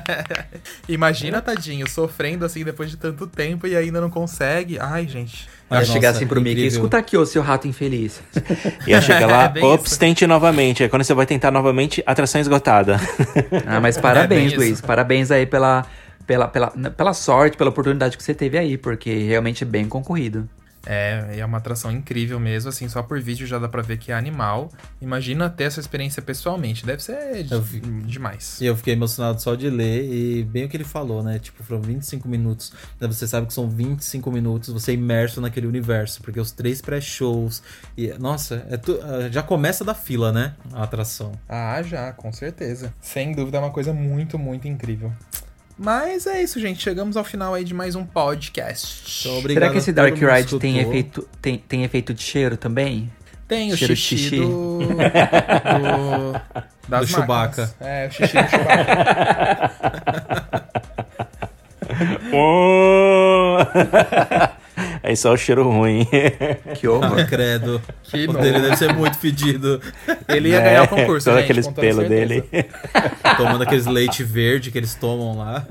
Imagina, 0.89 1.41
tadinho, 1.41 1.87
sofrendo 1.89 2.45
assim 2.45 2.63
depois 2.63 2.89
de 2.89 2.97
tanto 2.97 3.27
tempo 3.27 3.67
e 3.67 3.75
ainda 3.75 4.01
não 4.01 4.09
consegue. 4.09 4.77
Ai, 4.79 5.07
gente. 5.07 5.47
Vai 5.69 5.79
Nossa, 5.79 5.91
chegar 5.93 6.09
assim 6.09 6.27
pro 6.27 6.41
Mickey, 6.41 6.65
escuta 6.67 6.97
aqui, 6.97 7.17
ô 7.17 7.25
seu 7.25 7.41
rato 7.41 7.67
infeliz. 7.67 8.21
Ia 8.85 9.01
chegar 9.01 9.25
lá, 9.27 9.51
É 9.55 9.63
ops, 9.63 9.91
isso. 9.91 9.99
tente 9.99 10.27
novamente. 10.27 10.83
Aí 10.83 10.89
quando 10.89 11.03
você 11.03 11.13
vai 11.13 11.25
tentar 11.25 11.51
novamente, 11.51 12.03
atração 12.05 12.39
esgotada. 12.41 12.99
Ah, 13.65 13.79
mas 13.79 13.97
É 13.97 14.01
parabéns, 14.01 14.49
bem 14.51 14.57
Luiz. 14.57 14.71
isso. 14.73 14.83
Parabéns 14.83 15.31
aí 15.31 15.45
pela, 15.45 15.85
pela, 16.25 16.47
pela, 16.47 16.67
pela 16.71 17.13
sorte, 17.13 17.57
pela 17.57 17.69
oportunidade 17.69 18.17
que 18.17 18.23
você 18.23 18.33
teve 18.33 18.57
aí, 18.57 18.77
porque 18.77 19.13
realmente 19.25 19.63
é 19.63 19.67
bem 19.67 19.87
concorrido. 19.87 20.47
É, 20.85 21.35
é 21.37 21.45
uma 21.45 21.59
atração 21.59 21.89
incrível 21.89 22.37
mesmo, 22.41 22.67
assim, 22.67 22.89
só 22.89 23.01
por 23.01 23.17
vídeo 23.21 23.47
já 23.47 23.57
dá 23.57 23.69
pra 23.69 23.81
ver 23.81 23.95
que 23.97 24.11
é 24.11 24.15
animal. 24.15 24.69
Imagina 25.01 25.49
ter 25.49 25.63
essa 25.63 25.79
experiência 25.79 26.21
pessoalmente, 26.21 26.85
deve 26.85 27.01
ser 27.01 27.41
de- 27.45 27.53
Eu 27.53 27.61
demais. 28.05 28.59
E 28.59 28.65
eu 28.65 28.75
fiquei 28.75 28.91
emocionado 28.93 29.41
só 29.41 29.55
de 29.55 29.69
ler 29.69 30.03
e 30.03 30.43
bem 30.43 30.65
o 30.65 30.69
que 30.69 30.75
ele 30.75 30.83
falou, 30.83 31.23
né? 31.23 31.39
Tipo, 31.39 31.63
foram 31.63 31.81
25 31.81 32.27
minutos. 32.27 32.73
Né, 32.99 33.07
Você 33.07 33.25
sabe 33.25 33.47
que 33.47 33.53
são 33.53 33.69
25 33.69 34.29
minutos 34.29 34.67
você 34.73 34.91
é 34.91 34.95
imerso 34.95 35.39
naquele 35.39 35.67
universo, 35.67 36.21
porque 36.21 36.37
os 36.41 36.51
três 36.51 36.81
pré-shows. 36.81 37.63
E, 37.97 38.09
nossa, 38.19 38.65
é 38.69 38.75
tu- 38.75 38.99
ah, 39.03 39.29
já 39.31 39.41
começa 39.41 39.85
da 39.85 39.93
fila, 39.93 40.33
né? 40.33 40.53
A 40.73 40.83
atração. 40.83 41.31
Ah, 41.47 41.81
já, 41.81 42.11
com 42.11 42.33
certeza. 42.33 42.93
Sem 42.99 43.31
dúvida 43.33 43.57
é 43.57 43.61
uma 43.61 43.71
coisa 43.71 43.93
muito, 43.93 44.37
muito 44.37 44.67
incrível. 44.67 45.13
Mas 45.83 46.25
é 46.25 46.41
isso, 46.41 46.61
gente. 46.61 46.81
Chegamos 46.81 47.17
ao 47.17 47.25
final 47.25 47.53
aí 47.53 47.65
de 47.65 47.73
mais 47.73 47.93
um 47.93 48.05
podcast. 48.05 49.19
Então, 49.19 49.37
obrigado 49.39 49.63
Será 49.63 49.73
que 49.73 49.79
esse 49.79 49.91
Dark 49.91 50.15
Ride 50.15 50.57
tem 50.57 50.79
efeito, 50.79 51.27
tem, 51.41 51.57
tem 51.57 51.83
efeito 51.83 52.13
de 52.13 52.23
cheiro 52.23 52.55
também? 52.55 53.11
Tem 53.49 53.73
o 53.73 53.77
Cheiro 53.77 53.93
xixi, 53.93 54.17
xixi. 54.17 54.37
do. 54.37 54.79
do 54.87 56.41
das 56.87 57.01
Do 57.01 57.07
Chewbacca. 57.07 57.75
É, 57.81 58.07
o 58.07 58.11
xixi 58.13 58.41
do 58.41 58.49
Chewbacca. 58.49 59.73
Oh! 62.33 63.57
Aí 65.03 65.15
só 65.17 65.33
o 65.33 65.37
cheiro 65.37 65.63
ruim. 65.63 66.07
Que 66.75 66.87
horror. 66.87 67.19
Ah, 67.19 67.25
credo. 67.25 67.81
Que 68.03 68.25
o 68.25 68.33
dele 68.33 68.59
deve 68.61 68.77
ser 68.77 68.93
muito 68.93 69.17
fedido. 69.17 69.81
Ele 70.27 70.49
ia 70.49 70.59
Né? 70.59 70.65
ganhar 70.65 70.83
o 70.83 70.87
concurso, 70.87 71.25
Todo 71.25 71.35
gente, 71.37 71.43
aqueles 71.45 71.67
pelos 71.67 72.07
dele. 72.07 72.43
Tomando 73.37 73.63
aqueles 73.63 73.85
leite 73.85 74.23
verde 74.23 74.71
que 74.71 74.77
eles 74.77 74.95
tomam 74.95 75.37
lá. 75.37 75.65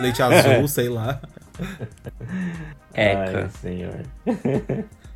Leite 0.00 0.22
azul, 0.22 0.66
sei 0.68 0.88
lá. 0.88 1.20
Eca. 2.94 3.44
Ai, 3.44 3.48
senhor. 3.60 4.00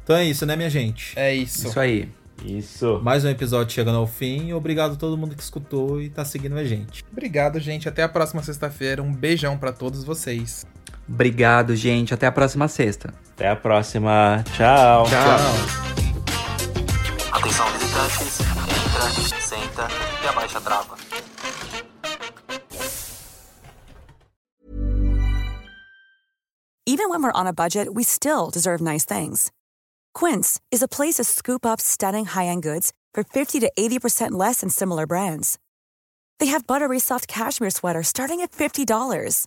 Então 0.04 0.16
é 0.16 0.24
isso, 0.24 0.46
né, 0.46 0.56
minha 0.56 0.70
gente? 0.70 1.18
É 1.18 1.34
isso. 1.34 1.68
Isso 1.68 1.80
aí. 1.80 2.08
Isso. 2.44 3.00
Mais 3.02 3.24
um 3.24 3.28
episódio 3.28 3.74
chegando 3.74 3.98
ao 3.98 4.06
fim. 4.06 4.52
Obrigado 4.52 4.92
a 4.92 4.96
todo 4.96 5.18
mundo 5.18 5.34
que 5.34 5.42
escutou 5.42 6.00
e 6.00 6.08
tá 6.08 6.24
seguindo 6.24 6.56
a 6.56 6.64
gente. 6.64 7.04
Obrigado, 7.10 7.58
gente. 7.58 7.88
Até 7.88 8.02
a 8.04 8.08
próxima 8.08 8.42
sexta-feira. 8.42 9.02
Um 9.02 9.12
beijão 9.12 9.58
pra 9.58 9.72
todos 9.72 10.04
vocês. 10.04 10.64
Obrigado, 11.08 11.74
gente. 11.74 12.12
Até 12.12 12.26
a 12.26 12.32
próxima 12.32 12.68
sexta. 12.68 13.14
Até 13.34 13.48
a 13.48 13.56
próxima. 13.56 14.44
Tchau. 14.56 15.06
Atenção 17.32 17.66
visitantes, 17.72 18.40
entra, 18.40 19.40
senta 19.40 19.88
e 20.24 20.28
abaixa 20.28 20.58
a 20.58 20.60
trava. 20.60 20.96
Even 26.86 27.10
when 27.10 27.22
we're 27.22 27.32
on 27.32 27.46
a 27.46 27.52
budget, 27.52 27.92
we 27.94 28.02
still 28.02 28.50
deserve 28.50 28.80
nice 28.80 29.04
things. 29.04 29.50
Quince 30.14 30.58
is 30.72 30.82
a 30.82 30.88
place 30.88 31.16
to 31.16 31.24
scoop 31.24 31.66
up 31.66 31.80
stunning 31.80 32.24
high-end 32.24 32.62
goods 32.62 32.92
for 33.14 33.22
50 33.22 33.60
to 33.60 33.70
80% 33.78 34.32
less 34.32 34.60
than 34.62 34.70
similar 34.70 35.06
brands. 35.06 35.58
They 36.40 36.46
have 36.46 36.66
buttery 36.66 36.98
soft 36.98 37.28
cashmere 37.28 37.70
sweaters 37.70 38.08
starting 38.08 38.40
at 38.40 38.52
$50, 38.52 39.46